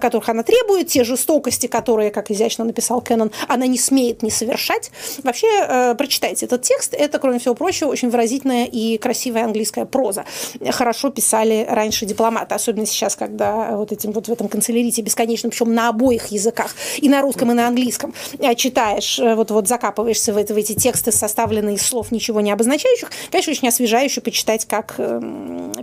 которых 0.00 0.28
она 0.28 0.42
требует, 0.42 0.88
те 0.88 1.04
жестокости, 1.04 1.66
которые, 1.66 2.10
как 2.10 2.30
изящно 2.30 2.64
написал 2.64 3.00
Кеннон, 3.00 3.30
она 3.48 3.66
не 3.66 3.78
смеет 3.78 4.22
не 4.22 4.30
совершать. 4.30 4.90
Вообще, 5.22 5.94
прочитайте 5.96 6.46
этот 6.46 6.62
текст, 6.62 6.77
текст– 6.78 6.94
это, 6.98 7.18
кроме 7.18 7.38
всего 7.38 7.54
прочего, 7.54 7.88
очень 7.88 8.08
выразительная 8.08 8.64
и 8.64 8.98
красивая 8.98 9.44
английская 9.44 9.84
проза. 9.84 10.24
Хорошо 10.70 11.10
писали 11.10 11.66
раньше 11.68 12.06
дипломаты, 12.06 12.54
особенно 12.54 12.86
сейчас, 12.86 13.16
когда 13.16 13.76
вот 13.76 13.90
этим 13.90 14.12
вот 14.12 14.28
в 14.28 14.32
этом 14.32 14.48
канцелярите 14.48 15.02
бесконечном, 15.02 15.50
причем 15.50 15.74
на 15.74 15.88
обоих 15.88 16.28
языках, 16.28 16.74
и 16.98 17.08
на 17.08 17.20
русском, 17.20 17.50
и 17.50 17.54
на 17.54 17.66
английском, 17.66 18.14
э, 18.38 18.54
читаешь, 18.54 19.18
э, 19.18 19.34
вот, 19.34 19.50
вот 19.50 19.66
закапываешься 19.66 20.32
в, 20.32 20.36
это, 20.36 20.54
в 20.54 20.56
эти 20.56 20.74
тексты, 20.74 21.10
составленные 21.10 21.76
из 21.76 21.82
слов 21.82 22.12
ничего 22.12 22.40
не 22.40 22.52
обозначающих. 22.52 23.10
Конечно, 23.30 23.50
очень 23.50 23.68
освежающе 23.68 24.20
почитать, 24.20 24.64
как 24.66 24.94
э, 24.98 25.20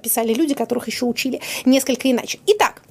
писали 0.02 0.34
люди, 0.34 0.54
которых 0.54 0.88
еще 0.88 1.06
учили 1.06 1.42
несколько 1.66 2.10
иначе. 2.10 2.40
Итак, 2.48 2.82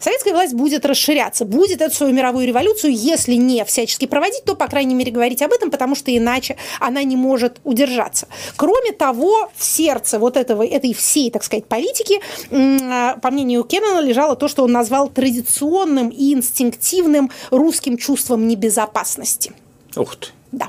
советская 0.00 0.32
власть 0.32 0.54
будет 0.54 0.84
расширяться, 0.84 1.44
будет 1.44 1.80
эту 1.80 1.94
свою 1.94 2.12
мировую 2.12 2.46
революцию, 2.46 2.94
если 2.94 3.34
не 3.34 3.64
всячески 3.64 4.06
проводить, 4.06 4.44
то, 4.44 4.56
по 4.56 4.66
крайней 4.66 4.94
мере, 4.94 5.12
говорить 5.12 5.42
об 5.42 5.52
этом, 5.52 5.70
потому 5.70 5.94
что 5.94 6.16
иначе 6.16 6.56
она 6.80 7.04
не 7.04 7.14
может 7.16 7.60
удержаться. 7.62 8.26
Кроме 8.56 8.92
того, 8.92 9.50
в 9.54 9.62
сердце 9.62 10.18
вот 10.18 10.36
этого, 10.36 10.66
этой 10.66 10.94
всей, 10.94 11.30
так 11.30 11.44
сказать, 11.44 11.66
политики, 11.66 12.20
по 12.48 13.30
мнению 13.30 13.64
Кеннона, 13.64 14.00
лежало 14.00 14.34
то, 14.34 14.48
что 14.48 14.64
он 14.64 14.72
назвал 14.72 15.08
традиционным 15.08 16.08
и 16.08 16.32
инстинктивным 16.32 17.30
русским 17.50 17.96
чувством 17.96 18.48
небезопасности. 18.48 19.52
Ух 19.96 20.16
ты. 20.16 20.28
Да. 20.52 20.66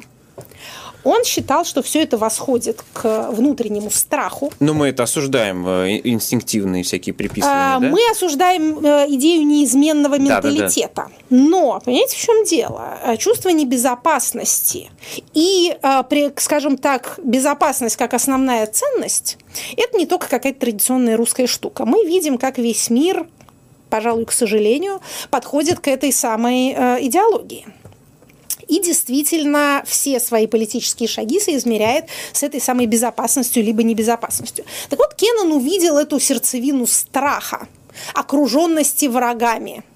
Он 1.04 1.24
считал, 1.24 1.66
что 1.66 1.82
все 1.82 2.04
это 2.04 2.18
восходит 2.18 2.84
к 2.94 3.30
внутреннему 3.32 3.90
страху. 3.90 4.52
Но 4.60 4.74
мы 4.74 4.90
это 4.90 5.04
осуждаем, 5.04 5.68
э, 5.68 6.02
инстинктивные 6.04 6.84
всякие 6.84 7.14
приписывания, 7.14 7.76
а, 7.76 7.80
да? 7.80 7.90
Мы 7.90 8.00
осуждаем 8.12 8.86
э, 8.86 9.06
идею 9.10 9.46
неизменного 9.46 10.20
менталитета. 10.20 10.94
Да, 10.96 11.04
да, 11.04 11.12
да. 11.30 11.36
Но, 11.36 11.82
понимаете, 11.84 12.16
в 12.16 12.20
чем 12.20 12.44
дело? 12.46 13.00
Э, 13.04 13.18
чувство 13.18 13.50
небезопасности 13.50 14.90
и, 15.34 15.76
скажем 16.38 16.78
так, 16.78 17.20
безопасность 17.24 17.96
как 17.96 18.14
основная 18.14 18.68
ценность, 18.68 19.38
это 19.78 19.98
не 19.98 20.06
только 20.06 20.28
какая-то 20.28 20.60
традиционная 20.60 21.18
русская 21.18 21.48
штука. 21.48 21.86
Мы 21.86 22.06
видим, 22.06 22.38
как 22.38 22.58
весь 22.58 22.90
мир, 22.90 23.28
пожалуй, 23.90 24.26
к 24.26 24.32
сожалению, 24.32 25.02
подходит 25.30 25.80
к 25.80 25.88
этой 25.88 26.12
самой 26.12 26.72
идеологии 26.72 27.66
и 28.72 28.80
действительно 28.80 29.84
все 29.86 30.20
свои 30.22 30.48
политические 30.48 31.10
шаги 31.10 31.42
соизмеряет 31.42 32.06
с 32.32 32.42
этой 32.42 32.62
самой 32.62 32.86
безопасностью 32.86 33.64
либо 33.64 33.84
небезопасностью. 33.84 34.64
Так 34.90 34.98
вот, 34.98 35.14
Кеннон 35.14 35.52
увидел 35.52 35.98
эту 35.98 36.22
сердцевину 36.22 36.88
страха, 36.88 37.68
окруженности 38.14 39.08
врагами– 39.08 39.84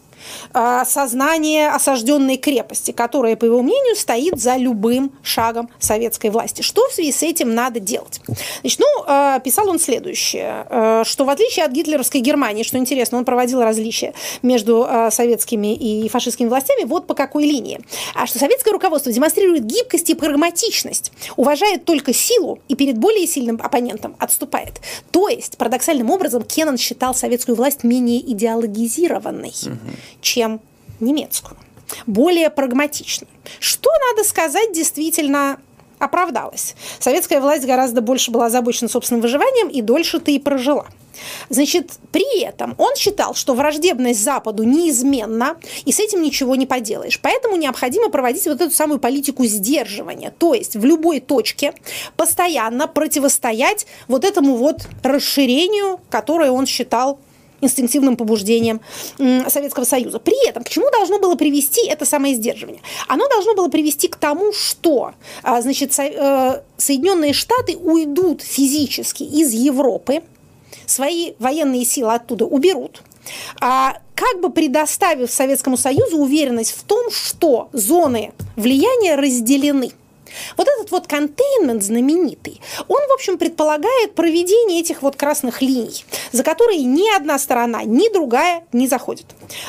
сознание 0.86 1.70
осажденной 1.70 2.38
крепости, 2.38 2.92
которая, 2.92 3.36
по 3.36 3.46
его 3.46 3.62
мнению, 3.62 3.96
стоит 3.96 4.40
за 4.40 4.56
любым 4.56 5.12
шагом 5.22 5.70
советской 5.80 6.30
власти. 6.30 6.62
Что 6.62 6.88
в 6.88 6.94
связи 6.94 7.12
с 7.12 7.24
этим 7.24 7.54
надо 7.54 7.80
делать? 7.80 8.22
Значит, 8.62 8.80
ну, 8.80 9.04
а, 9.08 9.40
писал 9.40 9.70
он 9.70 9.80
следующее, 9.80 10.66
а, 10.70 11.04
что 11.06 11.26
в 11.26 11.30
отличие 11.30 11.66
от 11.66 11.72
гитлеровской 11.72 12.22
Германии, 12.22 12.64
что 12.64 12.78
интересно, 12.78 13.18
он 13.18 13.26
проводил 13.26 13.62
различия 13.62 14.14
между 14.42 14.88
советскими 15.12 15.76
и 15.76 16.08
фашистскими 16.10 16.48
властями 16.48 16.86
вот 16.86 17.08
по 17.08 17.14
какой 17.14 17.46
линии. 17.46 17.82
А 18.14 18.26
что 18.26 18.40
советское 18.40 18.72
руководство 18.72 19.12
демонстрирует 19.12 19.66
гибкость 19.66 20.10
и 20.10 20.16
прагматичность, 20.16 21.12
уважает 21.36 21.86
только 21.86 22.14
силу 22.14 22.60
и 22.68 22.76
перед 22.76 22.98
более 22.98 23.28
сильным 23.28 23.60
оппонентом 23.62 24.16
отступает. 24.20 24.82
То 25.12 25.28
есть, 25.28 25.58
парадоксальным 25.58 26.10
образом, 26.10 26.44
Кеннон 26.44 26.78
считал 26.78 27.14
советскую 27.14 27.56
власть 27.56 27.84
менее 27.84 28.20
идеологизированной, 28.20 29.54
угу 29.66 29.80
чем 30.22 30.45
немецкую, 31.00 31.58
более 32.06 32.50
прагматичную. 32.50 33.30
Что, 33.60 33.90
надо 34.10 34.28
сказать, 34.28 34.74
действительно 34.74 35.58
оправдалось. 36.00 36.76
Советская 37.00 37.42
власть 37.42 37.66
гораздо 37.66 38.02
больше 38.02 38.32
была 38.32 38.48
озабочена 38.48 38.90
собственным 38.90 39.22
выживанием 39.22 39.70
и 39.70 39.82
дольше 39.82 40.20
ты 40.20 40.36
и 40.36 40.40
прожила. 40.40 40.86
Значит, 41.50 41.92
при 42.12 42.42
этом 42.42 42.76
он 42.78 42.96
считал, 42.96 43.36
что 43.36 43.54
враждебность 43.54 44.22
Западу 44.22 44.64
неизменна, 44.64 45.58
и 45.86 45.92
с 45.94 46.00
этим 46.00 46.22
ничего 46.22 46.56
не 46.56 46.66
поделаешь. 46.66 47.20
Поэтому 47.22 47.56
необходимо 47.56 48.10
проводить 48.10 48.46
вот 48.48 48.60
эту 48.60 48.72
самую 48.74 49.00
политику 49.00 49.46
сдерживания. 49.46 50.34
То 50.38 50.54
есть 50.54 50.76
в 50.76 50.84
любой 50.84 51.22
точке 51.22 51.74
постоянно 52.18 52.88
противостоять 52.88 53.88
вот 54.08 54.26
этому 54.26 54.58
вот 54.58 54.88
расширению, 55.04 56.00
которое 56.10 56.52
он 56.52 56.66
считал 56.66 57.20
инстинктивным 57.66 58.16
побуждением 58.18 58.82
Советского 59.18 59.84
Союза. 59.84 60.20
При 60.20 60.48
этом 60.48 60.64
к 60.64 60.70
чему 60.70 60.90
должно 60.92 61.20
было 61.20 61.36
привести 61.36 61.86
это 61.88 62.06
самое 62.06 62.36
сдерживание? 62.36 62.82
Оно 63.08 63.28
должно 63.28 63.56
было 63.56 63.68
привести 63.68 64.08
к 64.08 64.16
тому, 64.16 64.54
что 64.54 65.12
а, 65.44 65.62
значит, 65.62 65.98
э, 66.00 66.62
Соединенные 66.78 67.34
Штаты 67.34 67.76
уйдут 67.76 68.42
физически 68.42 69.24
из 69.24 69.52
Европы, 69.52 70.24
свои 70.86 71.34
военные 71.40 71.86
силы 71.86 72.14
оттуда 72.14 72.46
уберут, 72.46 73.02
а 73.62 73.98
как 74.14 74.40
бы 74.40 74.50
предоставив 74.50 75.32
Советскому 75.32 75.78
Союзу 75.78 76.18
уверенность 76.18 76.72
в 76.72 76.84
том, 76.84 77.12
что 77.12 77.70
зоны 77.74 78.32
влияния 78.56 79.16
разделены– 79.16 79.92
вот 80.58 80.68
этот 80.68 80.92
вот 80.92 81.08
контейнмент 81.08 81.84
знаменитый, 81.84 82.62
он, 82.88 83.00
в 83.08 83.14
общем, 83.14 83.38
предполагает 83.38 84.16
проведение 84.16 84.82
этих 84.82 85.02
вот 85.02 85.16
красных 85.16 85.62
линий, 85.62 86.06
за 86.32 86.44
которые 86.44 86.84
ни 86.84 87.16
одна 87.16 87.40
сторона, 87.40 87.84
ни 87.84 88.12
другая 88.14 88.64
не 88.74 88.88
заходит. 88.88 89.26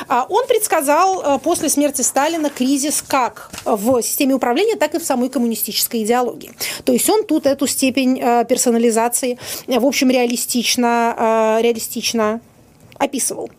А 0.07 0.25
он 0.29 0.47
предсказал 0.47 1.21
э, 1.21 1.39
после 1.39 1.69
смерти 1.69 2.01
Сталина 2.01 2.49
кризис 2.49 3.01
как 3.01 3.51
в 3.65 4.01
системе 4.01 4.35
управления, 4.35 4.75
так 4.75 4.95
и 4.95 4.99
в 4.99 5.03
самой 5.03 5.29
коммунистической 5.29 6.03
идеологии. 6.03 6.51
То 6.83 6.93
есть 6.93 7.09
он 7.09 7.23
тут 7.23 7.45
эту 7.45 7.67
степень 7.67 8.19
э, 8.21 8.45
персонализации, 8.45 9.39
в 9.67 9.85
общем, 9.85 10.09
реалистично, 10.09 11.57
э, 11.59 11.61
реалистично 11.61 12.41
описывал. 12.97 13.49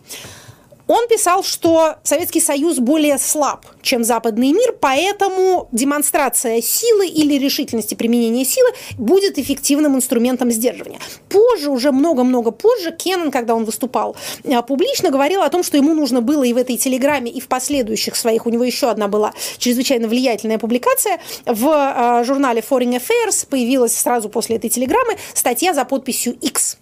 Он 0.89 1.07
писал, 1.07 1.45
что 1.45 1.97
Советский 2.03 2.41
Союз 2.41 2.79
более 2.79 3.19
слаб, 3.19 3.67
чем 3.83 4.03
западный 4.03 4.53
мир, 4.53 4.75
поэтому 4.81 5.69
демонстрация 5.71 6.63
силы 6.63 7.07
или 7.07 7.35
решительности 7.35 7.95
применения 7.95 8.45
силы 8.45 8.71
будет 8.97 9.39
эффективным 9.39 9.97
инструментом 9.97 10.51
сдерживания. 10.51 10.99
Позже, 11.29 11.71
уже 11.71 11.93
много-много 11.93 12.51
позже, 12.51 12.91
Кеннон, 12.91 13.31
когда 13.31 13.55
он 13.55 13.65
выступал 13.65 14.17
э, 14.45 14.63
публично, 14.63 15.11
говорил 15.11 15.43
о 15.43 15.51
том, 15.51 15.63
что 15.63 15.77
ему 15.77 15.95
нужно 15.95 16.23
было 16.23 16.43
и 16.43 16.55
в 16.55 16.57
этой 16.57 16.79
телеграмме, 16.79 17.31
и 17.31 17.41
в 17.41 17.49
последующих 17.49 18.17
своих, 18.17 18.47
у 18.47 18.51
него 18.51 18.65
еще 18.65 18.89
одна 18.91 19.09
была 19.09 19.35
чрезвычайно 19.59 20.09
влиятельная 20.09 20.59
публикация, 20.59 21.21
в 21.45 21.69
э, 21.69 22.25
журнале 22.25 22.65
Foreign 22.69 22.99
Affairs 22.99 23.47
появилась 23.47 23.95
сразу 23.95 24.31
после 24.31 24.57
этой 24.57 24.71
телеграммы 24.71 25.17
статья 25.35 25.75
за 25.75 25.85
подписью 25.85 26.33
X 26.41 26.79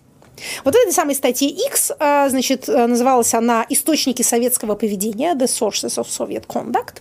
вот 0.65 0.75
в 0.75 0.79
этой 0.79 0.93
самой 0.93 1.15
статье 1.15 1.49
X, 1.49 1.93
а, 1.99 2.29
значит, 2.29 2.69
э, 2.69 2.87
называлась 2.87 3.35
она 3.35 3.67
«Источники 3.69 4.23
советского 4.23 4.75
поведения» 4.75 5.35
«The 5.35 5.47
Sources 5.47 5.99
of 5.99 6.07
Soviet 6.07 6.47
Conduct». 6.47 6.97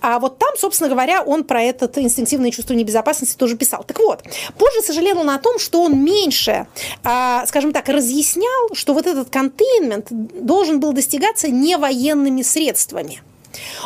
А 0.00 0.18
вот 0.18 0.38
там, 0.38 0.56
собственно 0.56 0.88
говоря, 0.88 1.22
он 1.22 1.44
про 1.44 1.62
это 1.62 1.88
инстинктивное 2.00 2.50
чувство 2.50 2.74
небезопасности 2.74 3.36
тоже 3.36 3.56
писал. 3.56 3.84
Так 3.84 3.98
вот, 3.98 4.22
позже 4.56 4.82
сожалел 4.82 5.18
он 5.18 5.30
о 5.30 5.38
том, 5.38 5.58
что 5.58 5.82
он 5.82 6.02
меньше, 6.02 6.66
а, 7.04 7.46
скажем 7.46 7.72
так, 7.72 7.88
разъяснял, 7.88 8.74
что 8.74 8.94
вот 8.94 9.06
этот 9.06 9.30
контейнмент 9.30 10.08
должен 10.10 10.80
был 10.80 10.92
достигаться 10.92 11.48
не 11.48 11.76
военными 11.76 12.42
средствами. 12.42 13.22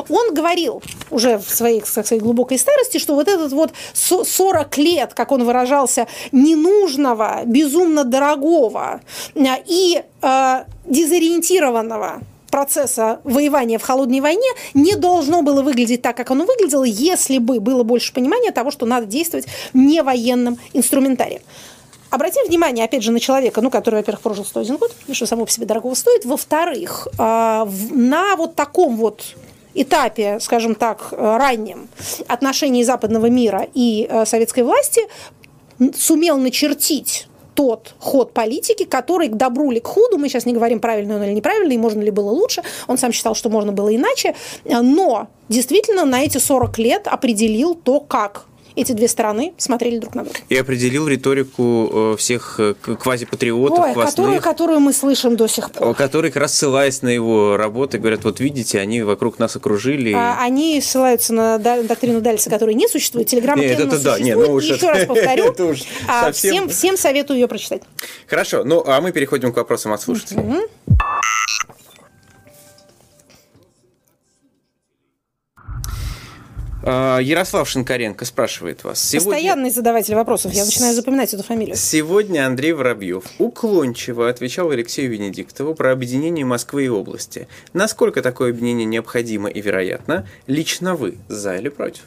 Он 0.09 0.35
говорил 0.35 0.83
уже 1.11 1.39
в 1.39 1.49
своей, 1.51 1.81
так 1.81 1.89
сказать, 1.89 2.21
глубокой 2.21 2.59
старости, 2.59 2.99
что 2.99 3.15
вот 3.15 3.29
этот 3.29 3.53
вот 3.53 3.73
40 3.95 4.79
лет, 4.79 5.15
как 5.15 5.33
он 5.33 5.45
выражался, 5.45 6.07
ненужного, 6.33 7.43
безумно 7.45 8.05
дорогого 8.05 9.01
э, 9.35 9.41
и 9.67 10.03
э, 10.23 10.65
дезориентированного 10.87 12.21
процесса 12.53 13.21
воевания 13.25 13.79
в 13.79 13.83
холодной 13.83 14.21
войне 14.21 14.49
не 14.75 14.95
должно 14.95 15.43
было 15.43 15.63
выглядеть 15.63 16.03
так, 16.03 16.17
как 16.17 16.31
оно 16.31 16.45
выглядело, 16.45 16.85
если 16.85 17.39
бы 17.39 17.61
было 17.61 17.83
больше 17.83 18.13
понимания 18.13 18.53
того, 18.53 18.71
что 18.71 18.87
надо 18.87 19.07
действовать 19.07 19.47
не 19.73 20.03
военным 20.03 20.59
инструментарием. 20.75 21.41
Обратим 22.11 22.47
внимание, 22.47 22.85
опять 22.85 23.03
же, 23.03 23.11
на 23.11 23.21
человека, 23.21 23.63
ну, 23.63 23.71
который, 23.71 23.95
во-первых, 23.97 24.21
прожил 24.21 24.45
101 24.45 24.77
год, 24.77 24.95
что 25.13 25.25
само 25.25 25.47
по 25.47 25.51
себе 25.51 25.65
дорого 25.65 25.95
стоит. 25.95 26.27
Во-вторых, 26.27 27.09
э, 27.11 27.19
на 27.19 28.37
вот 28.37 28.55
таком 28.55 28.99
вот 28.99 29.35
этапе, 29.75 30.39
скажем 30.41 30.75
так, 30.75 31.09
э, 31.13 31.37
раннем 31.37 31.89
отношений 32.29 32.85
западного 32.85 33.27
мира 33.27 33.67
и 33.75 34.07
э, 34.09 34.25
советской 34.27 34.65
власти 34.65 35.03
сумел 35.95 36.39
начертить 36.39 37.27
тот 37.55 37.95
ход 37.99 38.33
политики, 38.33 38.85
который 38.85 39.29
к 39.29 39.37
добру 39.37 39.71
или 39.71 39.79
к 39.79 39.87
худу, 39.87 40.19
мы 40.19 40.29
сейчас 40.29 40.47
не 40.47 40.55
говорим, 40.55 40.81
правильно 40.81 41.17
он 41.17 41.23
или 41.23 41.33
неправильно, 41.33 41.73
и 41.73 41.79
можно 41.79 42.01
ли 42.01 42.11
было 42.11 42.31
лучше, 42.31 42.63
он 42.87 42.99
сам 42.99 43.13
считал, 43.13 43.35
что 43.35 43.51
можно 43.51 43.73
было 43.73 43.95
иначе, 43.95 44.35
но 44.65 45.29
действительно 45.49 46.05
на 46.05 46.23
эти 46.23 46.39
40 46.39 46.79
лет 46.79 47.07
определил 47.07 47.75
то, 47.75 48.01
как 48.01 48.47
эти 48.77 48.93
две 48.93 49.09
стороны 49.09 49.53
смотрели 49.59 49.99
друг 49.99 50.15
на 50.15 50.25
друга. 50.25 50.39
И 50.49 50.57
определил 50.57 51.09
риторику 51.09 51.91
э, 52.15 52.17
всех 52.19 52.57
э, 52.59 52.75
квазипатриотов, 52.75 53.79
Ой, 53.79 53.95
которую, 53.95 54.41
которую 54.41 54.81
мы 54.81 54.93
слышим 54.93 55.37
до 55.37 55.49
сих 55.49 55.71
пор. 55.71 55.95
Которые, 55.95 56.33
как 56.33 56.43
раз 56.43 56.55
ссылаясь 56.55 57.03
на 57.03 57.09
его 57.09 57.57
работы, 57.57 57.99
говорят, 57.99 58.25
вот 58.25 58.41
видите, 58.41 58.81
они 58.81 59.03
вокруг 59.03 59.39
нас 59.39 59.57
окружили. 59.57 60.13
А, 60.13 60.39
они 60.41 60.81
ссылаются 60.81 61.33
на 61.33 61.59
доктрину 61.59 62.21
Дальса, 62.21 62.51
которая 62.51 62.75
не 62.75 62.89
существует. 62.89 63.29
Телеграмма 63.29 63.63
нет, 63.63 63.81
это, 63.81 63.99
да, 64.03 64.19
нет, 64.19 64.37
ну 64.37 64.53
уж 64.53 64.65
Еще 64.65 64.75
это, 64.75 64.89
раз 64.89 65.05
повторю, 65.07 65.53
это 65.53 65.65
уж 65.65 65.83
а, 66.09 66.27
совсем... 66.27 66.53
всем, 66.53 66.69
всем 66.69 66.97
советую 66.97 67.39
ее 67.39 67.49
прочитать. 67.49 67.83
Хорошо, 68.27 68.65
ну 68.65 68.83
а 68.87 69.01
мы 69.01 69.13
переходим 69.13 69.53
к 69.53 69.57
вопросам 69.57 69.93
от 69.93 70.01
слушателей. 70.01 70.43
Mm-hmm. 70.43 70.97
Ярослав 76.85 77.69
Шинкаренко 77.69 78.25
спрашивает 78.25 78.85
вас. 78.85 79.03
Сегодня... 79.03 79.33
Постоянный 79.33 79.71
задаватель 79.71 80.15
вопросов. 80.15 80.53
Я 80.53 80.65
начинаю 80.65 80.95
запоминать 80.95 81.33
эту 81.33 81.43
фамилию. 81.43 81.77
Сегодня 81.77 82.47
Андрей 82.47 82.73
Воробьев 82.73 83.25
уклончиво 83.39 84.29
отвечал 84.29 84.71
Алексею 84.71 85.11
Венедиктову 85.11 85.75
про 85.75 85.93
объединение 85.93 86.45
Москвы 86.45 86.87
и 86.87 86.89
области. 86.89 87.47
Насколько 87.73 88.23
такое 88.23 88.51
объединение 88.51 88.87
необходимо 88.87 89.49
и 89.49 89.61
вероятно? 89.61 90.27
Лично 90.47 90.97
вы 90.97 91.19
за 91.29 91.57
или 91.57 91.69
против? 91.69 92.03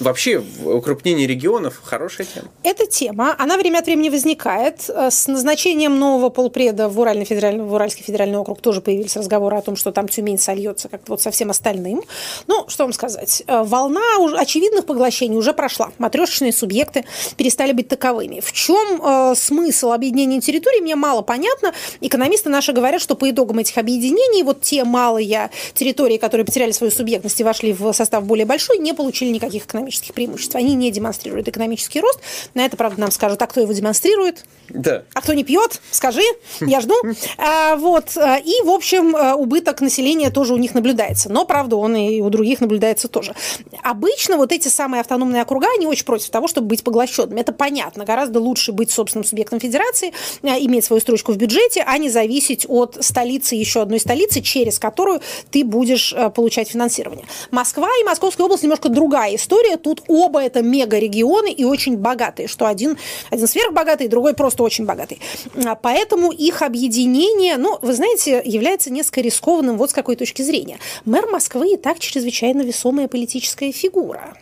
Вообще, 0.00 0.40
укрупнение 0.64 1.26
регионов– 1.26 1.80
хорошая 1.84 2.26
тема. 2.32 2.48
Эта 2.62 2.86
тема, 2.86 3.34
она 3.36 3.56
время 3.56 3.78
от 3.78 3.86
времени 3.86 4.10
возникает. 4.10 4.88
Э, 4.88 5.10
с 5.10 5.26
назначением 5.26 5.98
нового 5.98 6.28
полпреда 6.28 6.88
в, 6.88 7.00
Уральный 7.00 7.24
федеральный, 7.24 7.64
в 7.64 7.72
Уральский 7.72 8.04
федеральный 8.04 8.38
округ 8.38 8.60
тоже 8.60 8.80
появились 8.80 9.16
разговоры 9.16 9.56
о 9.56 9.60
том, 9.60 9.74
что 9.74 9.90
там 9.90 10.06
Тюмень 10.06 10.38
сольется 10.38 10.88
как-то 10.88 11.12
вот 11.12 11.20
со 11.20 11.32
всем 11.32 11.50
остальным. 11.50 12.04
Ну, 12.46 12.64
что 12.68 12.84
вам 12.84 12.92
сказать. 12.92 13.42
Э, 13.48 13.64
волна 13.64 14.00
очевидных 14.36 14.86
поглощений 14.86 15.36
уже 15.36 15.52
прошла. 15.52 15.90
Матрешечные 15.98 16.52
субъекты 16.52 17.04
перестали 17.36 17.72
быть 17.72 17.88
таковыми. 17.88 18.38
В 18.38 18.52
чем 18.52 19.02
э, 19.02 19.34
смысл 19.34 19.90
объединения 19.90 20.40
территорий, 20.40 20.80
мне 20.80 20.94
мало 20.94 21.22
понятно. 21.22 21.72
Экономисты 22.00 22.50
наши 22.50 22.72
говорят, 22.72 23.02
что 23.02 23.16
по 23.16 23.28
итогам 23.28 23.58
этих 23.58 23.76
объединений 23.78 24.44
вот 24.44 24.60
те 24.60 24.84
малые 24.84 25.50
территории, 25.74 26.18
которые 26.18 26.44
потеряли 26.44 26.70
свою 26.70 26.92
субъектность 26.92 27.40
и 27.40 27.44
вошли 27.44 27.72
в 27.72 27.92
состав 27.92 28.24
более 28.24 28.46
большой, 28.46 28.78
не 28.78 28.92
получили 28.94 29.30
никаких 29.30 29.64
экономических 29.64 29.87
экономических 29.88 30.14
преимуществ. 30.14 30.54
Они 30.54 30.74
не 30.74 30.90
демонстрируют 30.90 31.48
экономический 31.48 32.00
рост. 32.00 32.20
На 32.54 32.64
это, 32.64 32.76
правда, 32.76 33.00
нам 33.00 33.10
скажут, 33.10 33.40
а 33.42 33.46
кто 33.46 33.60
его 33.60 33.72
демонстрирует? 33.72 34.44
Да. 34.68 35.04
А 35.14 35.20
кто 35.22 35.32
не 35.32 35.44
пьет? 35.44 35.80
Скажи, 35.90 36.22
я 36.60 36.80
жду. 36.80 36.94
А, 37.38 37.76
вот. 37.76 38.16
И, 38.16 38.62
в 38.64 38.70
общем, 38.70 39.14
убыток 39.14 39.80
населения 39.80 40.30
тоже 40.30 40.54
у 40.54 40.56
них 40.56 40.74
наблюдается. 40.74 41.30
Но, 41.30 41.44
правда, 41.44 41.76
он 41.76 41.94
и 41.96 42.20
у 42.20 42.30
других 42.30 42.60
наблюдается 42.60 43.08
тоже. 43.08 43.34
Обычно 43.82 44.36
вот 44.36 44.52
эти 44.52 44.68
самые 44.68 45.00
автономные 45.00 45.42
округа, 45.42 45.68
они 45.76 45.86
очень 45.86 46.04
против 46.04 46.30
того, 46.30 46.48
чтобы 46.48 46.68
быть 46.68 46.82
поглощенными. 46.82 47.40
Это 47.40 47.52
понятно. 47.52 48.04
Гораздо 48.04 48.40
лучше 48.40 48.72
быть 48.72 48.90
собственным 48.90 49.24
субъектом 49.24 49.60
федерации, 49.60 50.12
а, 50.42 50.58
иметь 50.58 50.84
свою 50.84 51.00
строчку 51.00 51.32
в 51.32 51.36
бюджете, 51.36 51.84
а 51.86 51.96
не 51.98 52.10
зависеть 52.10 52.66
от 52.68 52.98
столицы, 53.00 53.54
еще 53.54 53.82
одной 53.82 54.00
столицы, 54.00 54.40
через 54.40 54.78
которую 54.78 55.20
ты 55.50 55.64
будешь 55.64 56.14
получать 56.34 56.68
финансирование. 56.68 57.26
Москва 57.50 57.88
и 58.00 58.04
Московская 58.04 58.44
область 58.44 58.62
немножко 58.62 58.88
другая 58.88 59.36
история 59.36 59.77
тут 59.78 60.02
оба 60.08 60.42
это 60.42 60.62
мега-регионы 60.62 61.52
и 61.52 61.64
очень 61.64 61.96
богатые, 61.96 62.48
что 62.48 62.66
один, 62.66 62.96
один 63.30 63.46
сверхбогатый, 63.46 64.08
другой 64.08 64.34
просто 64.34 64.62
очень 64.62 64.84
богатый. 64.84 65.20
А, 65.64 65.74
поэтому 65.74 66.32
их 66.32 66.62
объединение, 66.62 67.56
ну, 67.56 67.78
вы 67.82 67.94
знаете, 67.94 68.42
является 68.44 68.92
несколько 68.92 69.20
рискованным 69.20 69.76
вот 69.76 69.90
с 69.90 69.92
какой 69.92 70.16
точки 70.16 70.42
зрения. 70.42 70.78
Мэр 71.04 71.26
Москвы 71.26 71.74
и 71.74 71.76
так 71.76 71.98
чрезвычайно 71.98 72.62
весомая 72.62 73.08
политическая 73.08 73.72
фигура. 73.72 74.34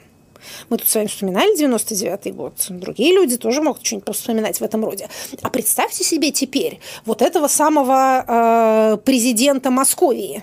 Мы 0.68 0.78
тут 0.78 0.88
с 0.88 0.94
вами 0.94 1.06
вспоминали 1.06 1.58
99-й 1.58 2.32
год. 2.32 2.54
Другие 2.68 3.12
люди 3.14 3.36
тоже 3.36 3.62
могут 3.62 3.84
что-нибудь 3.84 4.14
вспоминать 4.16 4.60
в 4.60 4.62
этом 4.62 4.84
роде. 4.84 5.08
А 5.42 5.50
представьте 5.50 6.04
себе 6.04 6.30
теперь 6.30 6.80
вот 7.04 7.22
этого 7.22 7.48
самого 7.48 8.24
э, 8.26 8.96
президента 9.04 9.70
Московии. 9.70 10.42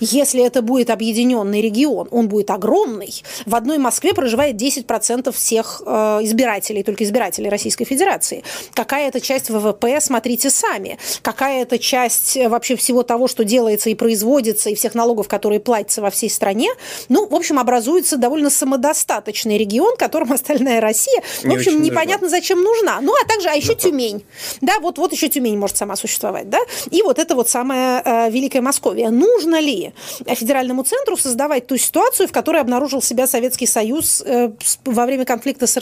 Если 0.00 0.42
это 0.42 0.62
будет 0.62 0.90
объединенный 0.90 1.60
регион, 1.60 2.08
он 2.10 2.28
будет 2.28 2.50
огромный. 2.50 3.22
В 3.46 3.54
одной 3.54 3.78
Москве 3.78 4.14
проживает 4.14 4.56
10% 4.56 5.30
всех 5.32 5.82
э, 5.84 6.18
избирателей, 6.22 6.82
только 6.82 7.04
избирателей 7.04 7.50
Российской 7.50 7.84
Федерации. 7.84 8.42
Какая 8.74 9.08
это 9.08 9.20
часть 9.20 9.50
ВВП, 9.50 10.00
смотрите 10.00 10.50
сами. 10.50 10.98
Какая 11.22 11.62
это 11.62 11.78
часть 11.78 12.36
э, 12.36 12.48
вообще 12.48 12.76
всего 12.76 13.02
того, 13.02 13.28
что 13.28 13.44
делается 13.44 13.90
и 13.90 13.94
производится, 13.94 14.70
и 14.70 14.74
всех 14.74 14.94
налогов, 14.94 15.28
которые 15.28 15.60
платятся 15.60 16.00
во 16.00 16.10
всей 16.10 16.30
стране. 16.30 16.70
Ну, 17.08 17.26
в 17.26 17.34
общем, 17.34 17.58
образуется 17.58 18.16
довольно 18.16 18.50
самодостаточный 18.50 19.58
регион, 19.58 19.96
которому 19.96 20.34
остальная 20.34 20.80
Россия, 20.80 21.22
в 21.42 21.52
общем, 21.52 21.82
непонятно 21.82 22.26
нужна. 22.26 22.38
зачем 22.38 22.62
нужна. 22.62 23.00
Ну, 23.00 23.12
а 23.14 23.26
также, 23.26 23.48
а 23.48 23.52
еще 23.52 23.74
да. 23.74 23.80
Тюмень. 23.80 24.24
Да, 24.60 24.80
вот, 24.80 24.98
вот 24.98 25.12
еще 25.12 25.28
Тюмень 25.28 25.58
может 25.58 25.76
сама 25.76 25.96
существовать, 25.96 26.48
да. 26.48 26.60
И 26.90 27.02
вот 27.02 27.18
это 27.18 27.34
вот 27.34 27.48
самая 27.48 28.02
э, 28.04 28.30
Великая 28.30 28.60
Московия. 28.62 29.10
Нужно 29.10 29.60
ли 29.60 29.89
федеральному 30.26 30.82
центру 30.82 31.16
создавать 31.16 31.66
ту 31.66 31.76
ситуацию, 31.76 32.28
в 32.28 32.32
которой 32.32 32.60
обнаружил 32.60 33.02
себя 33.02 33.26
Советский 33.26 33.66
Союз 33.66 34.22
э, 34.24 34.52
во 34.84 35.06
время 35.06 35.24
конфликта 35.24 35.66
с 35.66 35.76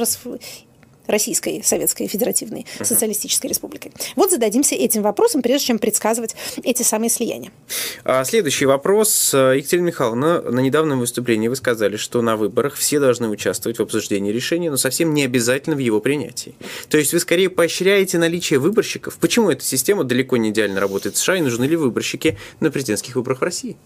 Российской 1.08 1.62
Советской 1.64 2.06
Федеративной 2.06 2.66
uh-huh. 2.78 2.84
Социалистической 2.84 3.48
Республикой. 3.48 3.92
Вот 4.14 4.30
зададимся 4.30 4.76
этим 4.76 5.02
вопросом, 5.02 5.42
прежде 5.42 5.68
чем 5.68 5.78
предсказывать 5.78 6.36
эти 6.62 6.82
самые 6.82 7.10
слияния. 7.10 7.50
А 8.04 8.24
следующий 8.24 8.66
вопрос. 8.66 9.34
Екатерина 9.34 9.86
Михайловна, 9.86 10.42
на 10.42 10.60
недавнем 10.60 11.00
выступлении 11.00 11.48
вы 11.48 11.56
сказали, 11.56 11.96
что 11.96 12.22
на 12.22 12.36
выборах 12.36 12.74
все 12.74 13.00
должны 13.00 13.28
участвовать 13.28 13.78
в 13.78 13.82
обсуждении 13.82 14.30
решения, 14.30 14.70
но 14.70 14.76
совсем 14.76 15.14
не 15.14 15.24
обязательно 15.24 15.74
в 15.74 15.80
его 15.80 16.00
принятии. 16.00 16.54
То 16.88 16.98
есть 16.98 17.12
вы 17.12 17.20
скорее 17.20 17.50
поощряете 17.50 18.18
наличие 18.18 18.58
выборщиков? 18.58 19.16
Почему 19.18 19.50
эта 19.50 19.64
система 19.64 20.04
далеко 20.04 20.36
не 20.36 20.50
идеально 20.50 20.80
работает 20.80 21.16
в 21.16 21.18
США 21.18 21.36
и 21.36 21.40
нужны 21.40 21.64
ли 21.64 21.76
выборщики 21.76 22.38
на 22.60 22.70
президентских 22.70 23.16
выборах 23.16 23.40
в 23.40 23.44
России? 23.44 23.76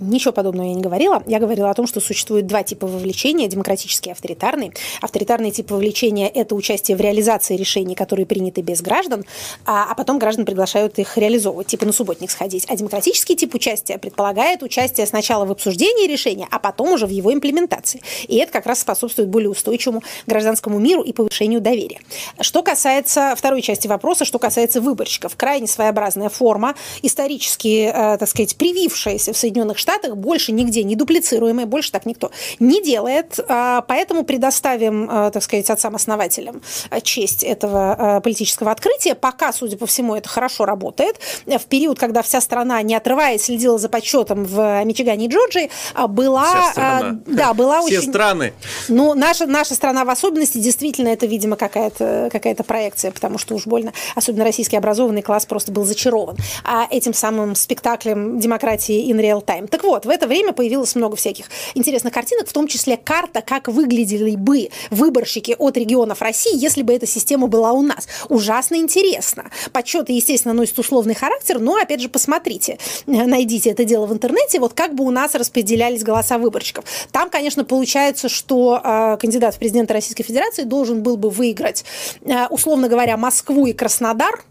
Ничего 0.00 0.32
подобного 0.32 0.66
я 0.68 0.74
не 0.74 0.80
говорила. 0.80 1.22
Я 1.26 1.40
говорила 1.40 1.70
о 1.70 1.74
том, 1.74 1.86
что 1.86 2.00
существует 2.00 2.46
два 2.46 2.62
типа 2.62 2.86
вовлечения, 2.86 3.48
демократический 3.48 4.10
и 4.10 4.12
авторитарный. 4.12 4.72
Авторитарный 5.00 5.50
тип 5.50 5.70
вовлечения– 5.72 6.28
это 6.34 6.54
участие 6.54 6.96
в 6.96 7.00
реализации 7.00 7.56
решений, 7.56 7.96
которые 7.96 8.24
приняты 8.24 8.60
без 8.60 8.80
граждан, 8.80 9.24
а, 9.64 9.88
а 9.90 9.94
потом 9.94 10.20
граждан 10.20 10.44
приглашают 10.44 10.98
их 11.00 11.16
реализовывать, 11.18 11.66
типа 11.66 11.84
на 11.84 11.92
субботник 11.92 12.30
сходить. 12.30 12.64
А 12.68 12.76
демократический 12.76 13.34
тип 13.34 13.54
участия 13.54 13.98
предполагает 13.98 14.62
участие 14.62 15.04
сначала 15.06 15.44
в 15.44 15.50
обсуждении 15.50 16.06
решения, 16.06 16.46
а 16.50 16.60
потом 16.60 16.92
уже 16.92 17.06
в 17.06 17.10
его 17.10 17.32
имплементации. 17.32 18.00
И 18.28 18.36
это 18.36 18.52
как 18.52 18.66
раз 18.66 18.80
способствует 18.80 19.28
более 19.28 19.50
устойчивому 19.50 20.02
гражданскому 20.26 20.78
миру 20.78 21.02
и 21.02 21.12
повышению 21.12 21.60
доверия. 21.60 21.98
Что 22.40 22.62
касается 22.62 23.34
второй 23.36 23.62
части 23.62 23.88
вопроса, 23.88 24.24
что 24.24 24.38
касается 24.38 24.80
выборщиков, 24.80 25.34
крайне 25.36 25.66
своеобразная 25.66 26.28
форма, 26.28 26.76
исторически, 27.02 27.90
э, 27.92 28.16
так 28.18 28.28
сказать, 28.28 28.56
привившаяся 28.56 29.32
в 29.32 29.36
Соединенных 29.36 29.76
Штатах 29.78 29.87
Штатах 29.88 30.16
больше 30.16 30.52
нигде 30.52 30.84
не 30.84 30.96
дуплицируемое, 30.96 31.64
больше 31.64 31.92
так 31.92 32.04
никто 32.04 32.30
не 32.58 32.82
делает. 32.82 33.40
А, 33.48 33.80
поэтому 33.80 34.22
предоставим, 34.22 35.08
а, 35.10 35.30
так 35.30 35.42
сказать, 35.42 35.70
отцам-основателям 35.70 36.60
честь 37.02 37.42
этого 37.42 37.96
а, 37.98 38.20
политического 38.20 38.70
открытия. 38.70 39.14
Пока, 39.14 39.50
судя 39.50 39.78
по 39.78 39.86
всему, 39.86 40.14
это 40.14 40.28
хорошо 40.28 40.66
работает. 40.66 41.18
В 41.46 41.64
период, 41.64 41.98
когда 41.98 42.20
вся 42.20 42.42
страна, 42.42 42.82
не 42.82 42.94
отрываясь, 42.94 43.44
следила 43.44 43.78
за 43.78 43.88
подсчетом 43.88 44.44
в 44.44 44.84
Мичигане 44.84 45.24
и 45.24 45.28
Джорджии, 45.28 45.70
была... 46.08 47.16
Да, 47.26 47.54
была 47.54 47.80
Все 47.80 47.98
очень... 47.98 48.10
страны. 48.10 48.52
Ну, 48.88 49.14
наша, 49.14 49.46
наша 49.46 49.74
страна 49.74 50.04
в 50.04 50.10
особенности, 50.10 50.58
действительно, 50.58 51.08
это, 51.08 51.24
видимо, 51.24 51.56
какая-то 51.56 52.28
какая 52.30 52.54
проекция, 52.54 53.10
потому 53.10 53.38
что 53.38 53.54
уж 53.54 53.66
больно, 53.66 53.94
особенно 54.14 54.44
российский 54.44 54.76
образованный 54.76 55.22
класс 55.22 55.46
просто 55.46 55.72
был 55.72 55.84
зачарован 55.84 56.36
а 56.64 56.86
этим 56.90 57.14
самым 57.14 57.54
спектаклем 57.54 58.38
демократии 58.38 59.10
in 59.10 59.18
real 59.18 59.42
time. 59.42 59.68
Так 59.78 59.84
вот, 59.84 60.06
в 60.06 60.08
это 60.08 60.26
время 60.26 60.52
появилось 60.52 60.96
много 60.96 61.14
всяких 61.14 61.46
интересных 61.76 62.12
картинок, 62.12 62.48
в 62.48 62.52
том 62.52 62.66
числе 62.66 62.96
карта, 62.96 63.42
как 63.42 63.68
выглядели 63.68 64.34
бы 64.34 64.70
выборщики 64.90 65.54
от 65.56 65.76
регионов 65.76 66.20
России, 66.20 66.50
если 66.52 66.82
бы 66.82 66.92
эта 66.92 67.06
система 67.06 67.46
была 67.46 67.70
у 67.70 67.82
нас. 67.82 68.08
Ужасно 68.28 68.74
интересно. 68.74 69.52
Подсчеты, 69.70 70.14
естественно, 70.14 70.52
носят 70.52 70.80
условный 70.80 71.14
характер, 71.14 71.60
но, 71.60 71.76
опять 71.76 72.00
же, 72.00 72.08
посмотрите, 72.08 72.78
найдите 73.06 73.70
это 73.70 73.84
дело 73.84 74.06
в 74.06 74.12
интернете, 74.12 74.58
вот 74.58 74.72
как 74.72 74.96
бы 74.96 75.04
у 75.04 75.12
нас 75.12 75.36
распределялись 75.36 76.02
голоса 76.02 76.38
выборщиков. 76.38 76.84
Там, 77.12 77.30
конечно, 77.30 77.64
получается, 77.64 78.28
что 78.28 78.80
э, 78.82 79.16
кандидат 79.20 79.54
в 79.54 79.60
президенты 79.60 79.94
Российской 79.94 80.24
Федерации 80.24 80.64
должен 80.64 81.04
был 81.04 81.16
бы 81.16 81.30
выиграть, 81.30 81.84
э, 82.22 82.48
условно 82.48 82.88
говоря, 82.88 83.16
Москву 83.16 83.66
и 83.66 83.72
Краснодар, 83.72 84.42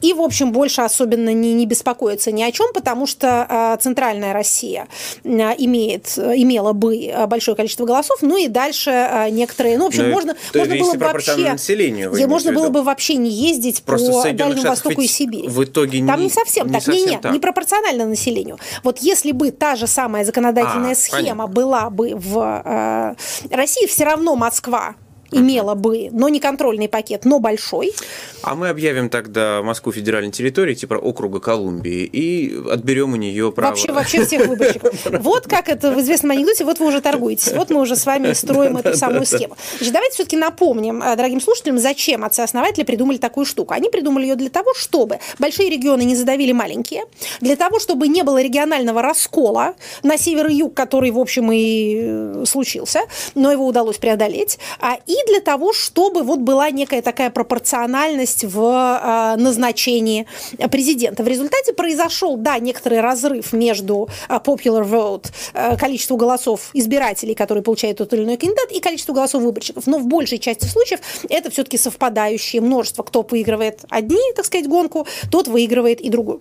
и, 0.00 0.12
в 0.12 0.20
общем, 0.20 0.52
больше 0.52 0.82
особенно 0.82 1.32
не, 1.32 1.54
не 1.54 1.66
беспокоиться 1.66 2.32
ни 2.32 2.42
о 2.42 2.50
чем, 2.52 2.72
потому 2.72 3.06
что 3.06 3.46
э, 3.48 3.76
центральная 3.80 4.32
Россия 4.32 4.88
э, 5.24 5.28
имеет, 5.58 6.18
имела 6.18 6.72
бы 6.72 7.12
большое 7.26 7.56
количество 7.56 7.84
голосов, 7.84 8.18
ну 8.22 8.36
и 8.36 8.48
дальше 8.48 9.28
некоторые, 9.30 9.78
ну, 9.78 9.84
в 9.84 9.88
общем, 9.88 10.08
Но 10.08 10.14
можно, 10.14 10.36
можно 10.54 10.76
было 10.76 10.94
бы 10.94 11.04
вообще... 11.04 11.52
Населению, 11.52 12.28
можно 12.28 12.52
было 12.52 12.68
бы 12.68 12.82
вообще 12.82 13.14
не 13.14 13.30
ездить 13.30 13.82
Просто 13.82 14.12
по 14.12 14.32
Дальнему 14.32 14.68
Востоку 14.68 15.00
и 15.00 15.06
Сибири. 15.06 15.48
В 15.48 15.64
итоге 15.64 16.04
Там 16.06 16.18
не, 16.18 16.24
не 16.24 16.30
совсем 16.30 16.66
не 16.66 16.72
так, 16.72 16.82
совсем 16.82 17.06
не, 17.06 17.12
не, 17.12 17.18
так. 17.18 17.32
не 17.32 17.38
пропорционально 17.38 18.06
населению. 18.06 18.58
Вот 18.82 18.98
если 18.98 19.32
бы 19.32 19.50
та 19.50 19.76
же 19.76 19.86
самая 19.86 20.24
законодательная 20.24 20.92
а, 20.92 20.96
схема 20.96 21.46
понятно. 21.46 21.46
была 21.46 21.90
бы 21.90 22.12
в 22.14 22.62
э, 22.64 23.14
России, 23.54 23.86
все 23.86 24.04
равно 24.04 24.36
Москва 24.36 24.94
имела 25.32 25.74
бы, 25.74 26.08
но 26.12 26.28
не 26.28 26.40
контрольный 26.40 26.88
пакет, 26.88 27.24
но 27.24 27.38
большой, 27.38 27.92
А 28.42 28.54
мы 28.54 28.68
объявим 28.68 29.08
тогда 29.08 29.62
Москву 29.62 29.92
федеральной 29.92 30.32
территорией, 30.32 30.76
типа 30.76 30.94
округа 30.94 31.40
Колумбии, 31.40 32.04
и 32.04 32.56
отберем 32.70 33.12
у 33.12 33.16
нее 33.16 33.52
право. 33.52 33.70
Вообще, 33.70 33.92
вообще 33.92 34.24
всех 34.24 34.46
выборщиков. 34.46 34.92
Вот 35.22 35.46
как 35.46 35.68
это 35.68 35.92
в 35.92 36.00
известном 36.00 36.32
анекдоте, 36.32 36.64
вот 36.64 36.78
вы 36.78 36.86
уже 36.88 37.00
торгуетесь. 37.00 37.52
Вот 37.52 37.70
мы 37.70 37.80
уже 37.80 37.96
с 37.96 38.06
вами 38.06 38.32
строим 38.32 38.76
эту 38.76 38.94
самую 38.96 39.26
схему. 39.26 39.56
Значит, 39.76 39.92
давайте 39.92 40.14
все-таки 40.14 40.36
напомним 40.36 41.02
э, 41.02 41.16
дорогим 41.16 41.40
слушателям, 41.40 41.78
зачем 41.78 42.24
отцы-основатели 42.24 42.84
придумали 42.84 43.18
такую 43.18 43.46
штуку. 43.46 43.74
Они 43.74 43.88
придумали 43.88 44.26
ее 44.26 44.36
для 44.36 44.50
того, 44.50 44.74
чтобы 44.74 45.18
большие 45.38 45.70
регионы 45.70 46.02
не 46.02 46.16
задавили 46.16 46.52
маленькие, 46.52 47.04
для 47.40 47.56
того, 47.56 47.78
чтобы 47.78 48.08
не 48.08 48.22
было 48.22 48.42
регионального 48.42 49.02
раскола 49.02 49.74
на 50.02 50.18
север 50.18 50.48
и 50.48 50.54
юг, 50.54 50.74
который, 50.74 51.10
в 51.10 51.18
общем, 51.18 51.52
и 51.52 52.00
э, 52.02 52.44
случился, 52.46 53.00
но 53.34 53.52
его 53.52 53.66
удалось 53.66 53.98
преодолеть, 53.98 54.58
а 54.80 54.96
и 55.06 55.16
для 55.26 55.40
того, 55.40 55.72
чтобы 55.72 56.22
вот 56.22 56.40
была 56.40 56.70
некая 56.70 57.02
такая 57.02 57.30
пропорциональность 57.30 58.44
в 58.44 58.58
э, 58.58 59.40
назначении 59.40 60.26
президента. 60.70 61.22
В 61.22 61.28
результате 61.28 61.72
произошел, 61.72 62.36
да, 62.36 62.58
некоторый 62.58 63.00
разрыв 63.00 63.52
между 63.52 64.08
popular 64.28 64.84
vote, 64.84 65.78
количеством 65.78 66.18
голосов 66.18 66.70
избирателей, 66.74 67.34
которые 67.34 67.62
получает 67.62 67.98
тот 67.98 68.12
или 68.12 68.24
иной 68.24 68.36
кандидат, 68.36 68.70
и 68.70 68.80
количество 68.80 69.12
голосов 69.12 69.42
выборщиков. 69.42 69.86
Но 69.86 69.98
в 69.98 70.06
большей 70.06 70.38
части 70.38 70.66
случаев 70.66 71.00
это 71.28 71.50
все-таки 71.50 71.78
совпадающее 71.78 72.60
множество. 72.60 73.02
Кто 73.02 73.22
выигрывает 73.22 73.84
одни, 73.88 74.20
так 74.36 74.44
сказать, 74.44 74.68
гонку, 74.68 75.06
тот 75.30 75.48
выигрывает 75.48 76.00
и 76.00 76.08
другую. 76.08 76.40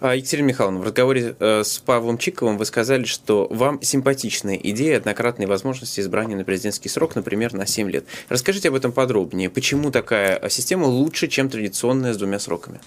А, 0.00 0.14
Екатерина 0.14 0.46
Михайловна, 0.46 0.80
в 0.80 0.84
разговоре 0.84 1.34
э, 1.38 1.62
с 1.64 1.78
Павлом 1.78 2.18
Чиковым 2.18 2.58
вы 2.58 2.64
сказали, 2.64 3.04
что 3.04 3.46
вам 3.50 3.82
симпатичная 3.82 4.56
идея 4.56 4.98
однократной 4.98 5.46
возможности 5.46 6.00
избрания 6.00 6.36
на 6.36 6.44
президентский 6.44 6.88
срок, 6.88 7.14
например, 7.14 7.52
на 7.54 7.66
7 7.66 7.90
лет. 7.90 8.04
Расскажите 8.28 8.68
об 8.68 8.74
этом 8.74 8.92
подробнее. 8.92 9.50
Почему 9.50 9.90
такая 9.90 10.48
система 10.48 10.84
лучше, 10.86 11.28
чем 11.28 11.48
традиционная 11.48 12.14
с 12.14 12.16
двумя 12.16 12.38
сроками? 12.38 12.80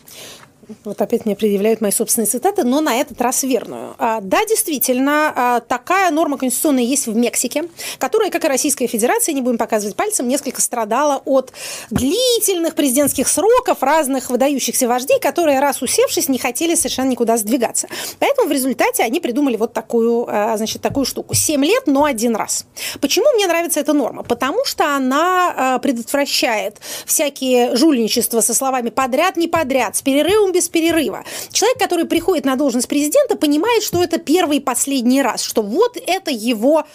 Вот 0.83 1.01
опять 1.01 1.25
мне 1.25 1.35
предъявляют 1.35 1.81
мои 1.81 1.91
собственные 1.91 2.27
цитаты, 2.27 2.63
но 2.63 2.81
на 2.81 2.95
этот 2.95 3.19
раз 3.21 3.43
верную. 3.43 3.95
А, 3.97 4.21
да, 4.21 4.45
действительно, 4.45 5.33
а, 5.35 5.59
такая 5.59 6.11
норма 6.11 6.37
конституционная 6.37 6.83
есть 6.83 7.07
в 7.07 7.15
Мексике, 7.15 7.65
которая, 7.97 8.29
как 8.29 8.45
и 8.45 8.47
Российская 8.47 8.87
Федерация, 8.87 9.33
не 9.33 9.41
будем 9.41 9.57
показывать 9.57 9.95
пальцем, 9.95 10.27
несколько 10.27 10.61
страдала 10.61 11.21
от 11.25 11.51
длительных 11.89 12.75
президентских 12.75 13.27
сроков 13.27 13.81
разных 13.81 14.29
выдающихся 14.29 14.87
вождей, 14.87 15.19
которые, 15.19 15.59
раз 15.59 15.81
усевшись, 15.81 16.29
не 16.29 16.37
хотели 16.37 16.75
совершенно 16.75 17.09
никуда 17.09 17.37
сдвигаться. 17.37 17.87
Поэтому 18.19 18.47
в 18.47 18.51
результате 18.51 19.03
они 19.03 19.19
придумали 19.19 19.57
вот 19.57 19.73
такую, 19.73 20.25
а, 20.27 20.55
значит, 20.57 20.81
такую 20.81 21.05
штуку. 21.05 21.33
Семь 21.33 21.65
лет, 21.65 21.87
но 21.87 22.05
один 22.05 22.35
раз. 22.35 22.65
Почему 22.99 23.25
мне 23.33 23.47
нравится 23.47 23.79
эта 23.79 23.93
норма? 23.93 24.23
Потому 24.23 24.63
что 24.65 24.95
она 24.95 25.79
предотвращает 25.81 26.77
всякие 27.05 27.75
жульничества 27.75 28.41
со 28.41 28.53
словами 28.53 28.89
подряд, 28.89 29.37
не 29.37 29.47
подряд, 29.47 29.95
с 29.95 30.01
перерывом 30.01 30.50
без 30.51 30.69
перерыва. 30.69 31.23
Человек, 31.51 31.77
который 31.77 32.05
приходит 32.05 32.45
на 32.45 32.55
должность 32.55 32.87
президента, 32.87 33.35
понимает, 33.35 33.83
что 33.83 34.03
это 34.03 34.17
первый 34.17 34.57
и 34.57 34.59
последний 34.59 35.21
раз, 35.21 35.43
что 35.43 35.61
вот 35.61 35.97
это 36.05 36.31
его 36.31 36.85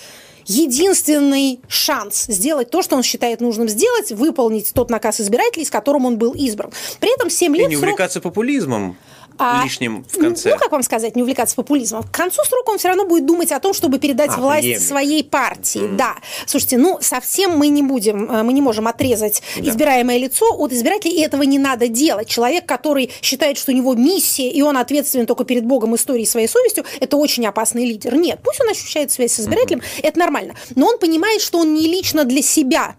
единственный 0.46 1.60
шанс 1.68 2.26
сделать 2.28 2.70
то, 2.70 2.82
что 2.82 2.96
он 2.96 3.02
считает 3.02 3.40
нужным 3.40 3.68
сделать, 3.68 4.12
выполнить 4.12 4.72
тот 4.72 4.90
наказ 4.90 5.20
избирателей, 5.20 5.64
с 5.64 5.70
которым 5.70 6.06
он 6.06 6.18
был 6.18 6.32
избран. 6.32 6.70
При 7.00 7.12
этом 7.14 7.30
7 7.30 7.56
лет... 7.56 7.66
И 7.66 7.70
не 7.70 7.76
увлекаться 7.76 8.20
срок... 8.20 8.24
популизмом 8.24 8.96
а, 9.38 9.62
лишним 9.64 10.04
в 10.04 10.18
конце. 10.18 10.50
Ну, 10.50 10.58
как 10.58 10.72
вам 10.72 10.82
сказать, 10.82 11.16
не 11.16 11.22
увлекаться 11.22 11.56
популизмом. 11.56 12.02
К 12.02 12.10
концу 12.10 12.42
срока 12.44 12.70
он 12.70 12.78
все 12.78 12.88
равно 12.88 13.06
будет 13.06 13.26
думать 13.26 13.52
о 13.52 13.60
том, 13.60 13.74
чтобы 13.74 13.98
передать 13.98 14.30
а, 14.34 14.40
власть 14.40 14.62
преемник. 14.62 14.86
своей 14.86 15.24
партии. 15.24 15.82
Mm. 15.82 15.96
Да. 15.96 16.16
Слушайте, 16.46 16.78
ну, 16.78 16.98
совсем 17.00 17.56
мы 17.56 17.68
не 17.68 17.82
будем, 17.82 18.30
э, 18.30 18.42
мы 18.42 18.52
не 18.52 18.60
можем 18.60 18.88
отрезать 18.88 19.42
да. 19.56 19.68
избираемое 19.68 20.18
лицо 20.18 20.46
от 20.52 20.72
избирателей, 20.72 21.16
и 21.16 21.20
этого 21.20 21.42
не 21.42 21.58
надо 21.58 21.88
делать. 21.88 22.28
Человек, 22.28 22.66
который 22.66 23.10
считает, 23.22 23.58
что 23.58 23.72
у 23.72 23.74
него 23.74 23.94
миссия, 23.94 24.50
и 24.50 24.62
он 24.62 24.76
ответственен 24.76 25.26
только 25.26 25.44
перед 25.44 25.64
Богом, 25.64 25.94
историей 25.94 26.24
и 26.24 26.28
своей 26.28 26.48
совестью, 26.48 26.84
это 27.00 27.16
очень 27.16 27.46
опасный 27.46 27.84
лидер. 27.84 28.14
Нет, 28.14 28.40
пусть 28.42 28.60
он 28.60 28.68
ощущает 28.68 29.10
связь 29.10 29.32
с 29.32 29.40
избирателем, 29.40 29.80
mm-hmm. 29.80 30.00
это 30.02 30.18
нормально. 30.18 30.54
Но 30.74 30.86
он 30.86 30.98
понимает, 30.98 31.40
что 31.40 31.58
он 31.58 31.74
не 31.74 31.86
лично 31.86 32.24
для 32.24 32.42
себя 32.42 32.96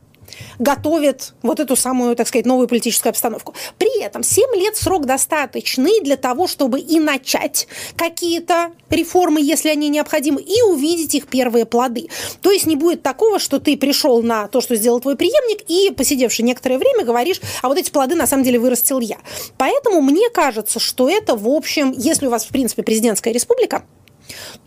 готовит 0.60 1.34
вот 1.42 1.60
эту 1.60 1.76
самую, 1.76 2.16
так 2.16 2.28
сказать, 2.28 2.46
новую 2.46 2.68
политическую 2.68 3.12
обстановку. 3.12 3.54
При 3.78 4.02
этом 4.02 4.24
7 4.24 4.56
лет 4.56 4.76
срок 4.76 5.06
достаточный 5.06 6.02
для 6.02 6.18
того, 6.18 6.48
чтобы 6.48 6.80
и 6.80 7.00
начать 7.00 7.68
какие-то 7.96 8.72
реформы, 8.90 9.42
если 9.42 9.70
они 9.70 9.90
необходимы, 9.90 10.42
и 10.42 10.62
увидеть 10.62 11.16
их 11.16 11.28
первые 11.28 11.66
плоды. 11.66 12.10
То 12.42 12.52
есть 12.52 12.66
не 12.66 12.76
будет 12.76 13.04
такого, 13.04 13.40
что 13.40 13.60
ты 13.60 13.78
пришел 13.78 14.22
на 14.22 14.48
то, 14.48 14.62
что 14.62 14.76
сделал 14.76 15.00
твой 15.00 15.16
преемник, 15.16 15.64
и, 15.68 15.92
посидевший 15.94 16.46
некоторое 16.46 16.78
время, 16.78 17.04
говоришь, 17.04 17.42
а 17.62 17.68
вот 17.68 17.78
эти 17.78 17.92
плоды 17.92 18.16
на 18.16 18.28
самом 18.28 18.44
деле 18.44 18.60
вырастил 18.60 19.00
я. 19.00 19.18
Поэтому 19.58 20.02
мне 20.02 20.30
кажется, 20.30 20.80
что 20.80 21.10
это, 21.10 21.36
в 21.36 21.48
общем, 21.48 21.94
если 21.98 22.28
у 22.28 22.30
вас, 22.30 22.46
в 22.46 22.50
принципе, 22.50 22.84
президентская 22.84 23.34
республика, 23.34 23.84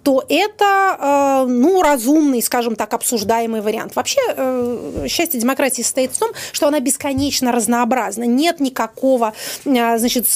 то 0.03 0.25
это, 0.29 1.45
э, 1.47 1.47
ну, 1.49 1.83
разумный, 1.83 2.43
скажем 2.43 2.77
так, 2.77 2.95
обсуждаемый 2.95 3.61
вариант. 3.61 3.97
Вообще, 3.97 4.21
э, 4.29 5.07
счастье 5.09 5.41
демократии 5.41 5.83
состоит 5.83 6.13
в 6.13 6.19
том, 6.19 6.31
что 6.53 6.69
она 6.69 6.81
бесконечно 6.81 7.53
разнообразна. 7.53 8.25
Нет 8.25 8.61
никакого, 8.61 9.35
э, 9.65 9.99
значит, 9.99 10.27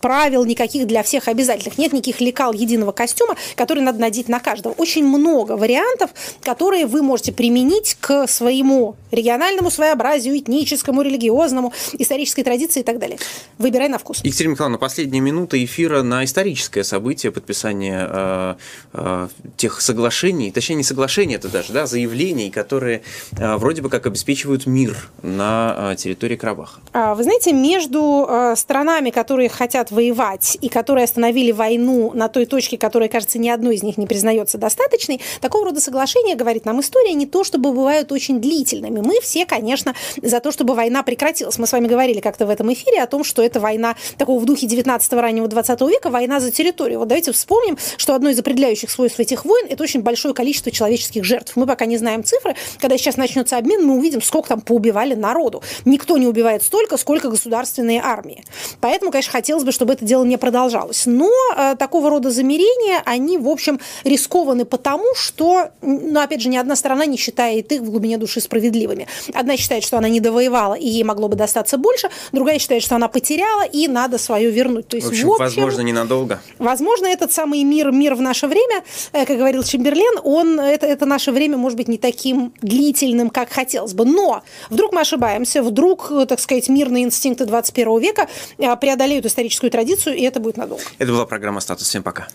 правил 0.00 0.44
никаких 0.44 0.86
для 0.86 1.02
всех 1.02 1.28
обязательных. 1.28 1.78
Нет 1.78 1.92
никаких 1.92 2.20
лекал 2.20 2.52
единого 2.52 2.92
костюма, 2.92 3.36
который 3.54 3.82
надо 3.82 4.00
надеть 4.00 4.28
на 4.28 4.40
каждого. 4.40 4.72
Очень 4.72 5.06
много 5.06 5.52
вариантов, 5.52 6.10
которые 6.42 6.86
вы 6.86 7.02
можете 7.02 7.32
применить 7.32 7.96
к 8.00 8.26
своему 8.26 8.96
региональному 9.12 9.70
своеобразию, 9.70 10.38
этническому, 10.38 11.02
религиозному, 11.02 11.72
исторической 11.98 12.42
традиции 12.42 12.80
и 12.80 12.82
так 12.82 12.98
далее. 12.98 13.18
Выбирай 13.58 13.88
на 13.88 13.98
вкус. 13.98 14.20
Екатерина 14.24 14.52
Михайловна, 14.52 14.78
последняя 14.78 15.20
минута 15.20 15.62
эфира 15.62 16.02
на 16.02 16.24
историческое 16.24 16.82
событие 16.82 17.30
подписания 17.30 18.56
Э, 18.94 19.28
тех 19.56 19.80
соглашений, 19.80 20.50
точнее 20.50 20.76
не 20.76 20.82
соглашений 20.82 21.36
это 21.36 21.48
даже, 21.48 21.72
да, 21.72 21.86
заявлений, 21.86 22.50
которые 22.50 23.02
э, 23.38 23.56
вроде 23.56 23.80
бы 23.80 23.88
как 23.88 24.06
обеспечивают 24.06 24.66
мир 24.66 25.08
на 25.22 25.92
э, 25.92 25.96
территории 25.96 26.36
Карабаха. 26.36 26.80
А, 26.92 27.14
вы 27.14 27.22
знаете, 27.22 27.52
между 27.52 28.28
странами, 28.56 29.10
которые 29.10 29.48
хотят 29.48 29.90
воевать 29.90 30.58
и 30.60 30.68
которые 30.68 31.04
остановили 31.04 31.52
войну 31.52 32.12
на 32.14 32.28
той 32.28 32.44
точке, 32.44 32.76
которая, 32.76 33.08
кажется, 33.08 33.38
ни 33.38 33.48
одной 33.48 33.76
из 33.76 33.82
них 33.82 33.96
не 33.96 34.06
признается 34.06 34.58
достаточной, 34.58 35.20
такого 35.40 35.66
рода 35.66 35.80
соглашения, 35.80 36.34
говорит 36.34 36.64
нам 36.64 36.80
история, 36.80 37.14
не 37.14 37.26
то 37.26 37.44
чтобы 37.44 37.72
бывают 37.72 38.12
очень 38.12 38.40
длительными. 38.40 39.00
Мы 39.00 39.20
все, 39.20 39.46
конечно, 39.46 39.94
за 40.20 40.40
то, 40.40 40.52
чтобы 40.52 40.74
война 40.74 41.02
прекратилась. 41.02 41.58
Мы 41.58 41.66
с 41.66 41.72
вами 41.72 41.88
говорили 41.88 42.20
как-то 42.20 42.46
в 42.46 42.50
этом 42.50 42.72
эфире 42.72 43.02
о 43.02 43.06
том, 43.06 43.24
что 43.24 43.42
это 43.42 43.60
война 43.60 43.96
такого 44.18 44.38
в 44.38 44.44
духе 44.44 44.66
19-го 44.66 45.20
раннего 45.20 45.48
20 45.48 45.80
века, 45.82 46.10
война 46.10 46.40
за 46.40 46.50
территорию. 46.50 46.98
Вот 46.98 47.08
давайте 47.08 47.32
вспомним, 47.32 47.78
что 47.96 48.14
одно 48.14 48.28
из 48.28 48.38
определяющих 48.38 48.61
определяющих 48.62 48.90
свойств 48.90 49.18
этих 49.18 49.44
войн– 49.44 49.66
это 49.68 49.82
очень 49.82 50.02
большое 50.02 50.34
количество 50.34 50.70
человеческих 50.70 51.24
жертв. 51.24 51.56
Мы 51.56 51.66
пока 51.66 51.84
не 51.84 51.98
знаем 51.98 52.22
цифры. 52.22 52.54
Когда 52.80 52.96
сейчас 52.96 53.16
начнется 53.16 53.58
обмен, 53.58 53.84
мы 53.84 53.96
увидим, 53.96 54.22
сколько 54.22 54.50
там 54.50 54.60
поубивали 54.60 55.14
народу. 55.14 55.62
Никто 55.84 56.16
не 56.16 56.26
убивает 56.28 56.62
столько, 56.62 56.96
сколько 56.96 57.28
государственные 57.28 58.00
армии. 58.00 58.44
Поэтому, 58.80 59.10
конечно, 59.10 59.32
хотелось 59.32 59.64
бы, 59.64 59.72
чтобы 59.72 59.94
это 59.94 60.04
дело 60.04 60.24
не 60.24 60.38
продолжалось. 60.38 61.06
Но 61.06 61.30
э, 61.56 61.74
такого 61.76 62.08
рода 62.08 62.30
замерения, 62.30 63.02
они, 63.04 63.36
в 63.36 63.48
общем, 63.48 63.80
рискованы 64.04 64.64
потому, 64.64 65.14
что, 65.16 65.70
ну, 65.80 66.20
опять 66.20 66.40
же, 66.40 66.48
ни 66.48 66.56
одна 66.56 66.76
сторона 66.76 67.04
не 67.06 67.16
считает 67.16 67.72
их 67.72 67.80
в 67.80 67.90
глубине 67.90 68.16
души 68.16 68.40
справедливыми. 68.40 69.08
Одна 69.34 69.56
считает, 69.56 69.82
что 69.82 69.98
она 69.98 70.08
не 70.08 70.20
довоевала, 70.20 70.74
и 70.74 70.86
ей 70.86 71.02
могло 71.02 71.28
бы 71.28 71.34
достаться 71.34 71.78
больше, 71.78 72.10
другая 72.30 72.60
считает, 72.60 72.82
что 72.82 72.94
она 72.94 73.08
потеряла, 73.08 73.64
и 73.64 73.88
надо 73.88 74.18
свое 74.18 74.50
вернуть. 74.50 74.86
То 74.86 74.96
есть, 74.96 75.08
в 75.08 75.10
общем, 75.10 75.28
в 75.28 75.32
общем 75.32 75.44
возможно, 75.44 75.80
ненадолго. 75.80 76.40
Возможно, 76.58 77.06
этот 77.06 77.32
самый 77.32 77.64
мир, 77.64 77.90
мир 77.90 78.14
в 78.14 78.20
наше 78.20 78.46
время 78.46 78.51
время, 78.52 78.84
э, 79.12 79.26
как 79.26 79.36
говорил 79.36 79.62
Чемберлен, 79.62 80.20
он, 80.22 80.60
это, 80.60 80.86
это 80.86 81.06
наше 81.06 81.32
время 81.32 81.56
может 81.56 81.76
быть 81.76 81.88
не 81.88 81.98
таким 81.98 82.52
длительным, 82.62 83.30
как 83.30 83.50
хотелось 83.50 83.94
бы. 83.94 84.04
Но 84.04 84.42
вдруг 84.70 84.92
мы 84.92 85.00
ошибаемся, 85.00 85.62
вдруг, 85.62 86.12
так 86.28 86.40
сказать, 86.40 86.68
мирные 86.68 87.04
инстинкты 87.04 87.44
21 87.44 87.98
века 87.98 88.28
э, 88.58 88.76
преодолеют 88.76 89.26
историческую 89.26 89.70
традицию, 89.70 90.16
и 90.16 90.22
это 90.22 90.40
будет 90.40 90.56
надолго. 90.56 90.82
Это 90.98 91.12
была 91.12 91.26
программа 91.26 91.60
«Статус». 91.60 91.88
Всем 91.88 92.02
пока. 92.02 92.28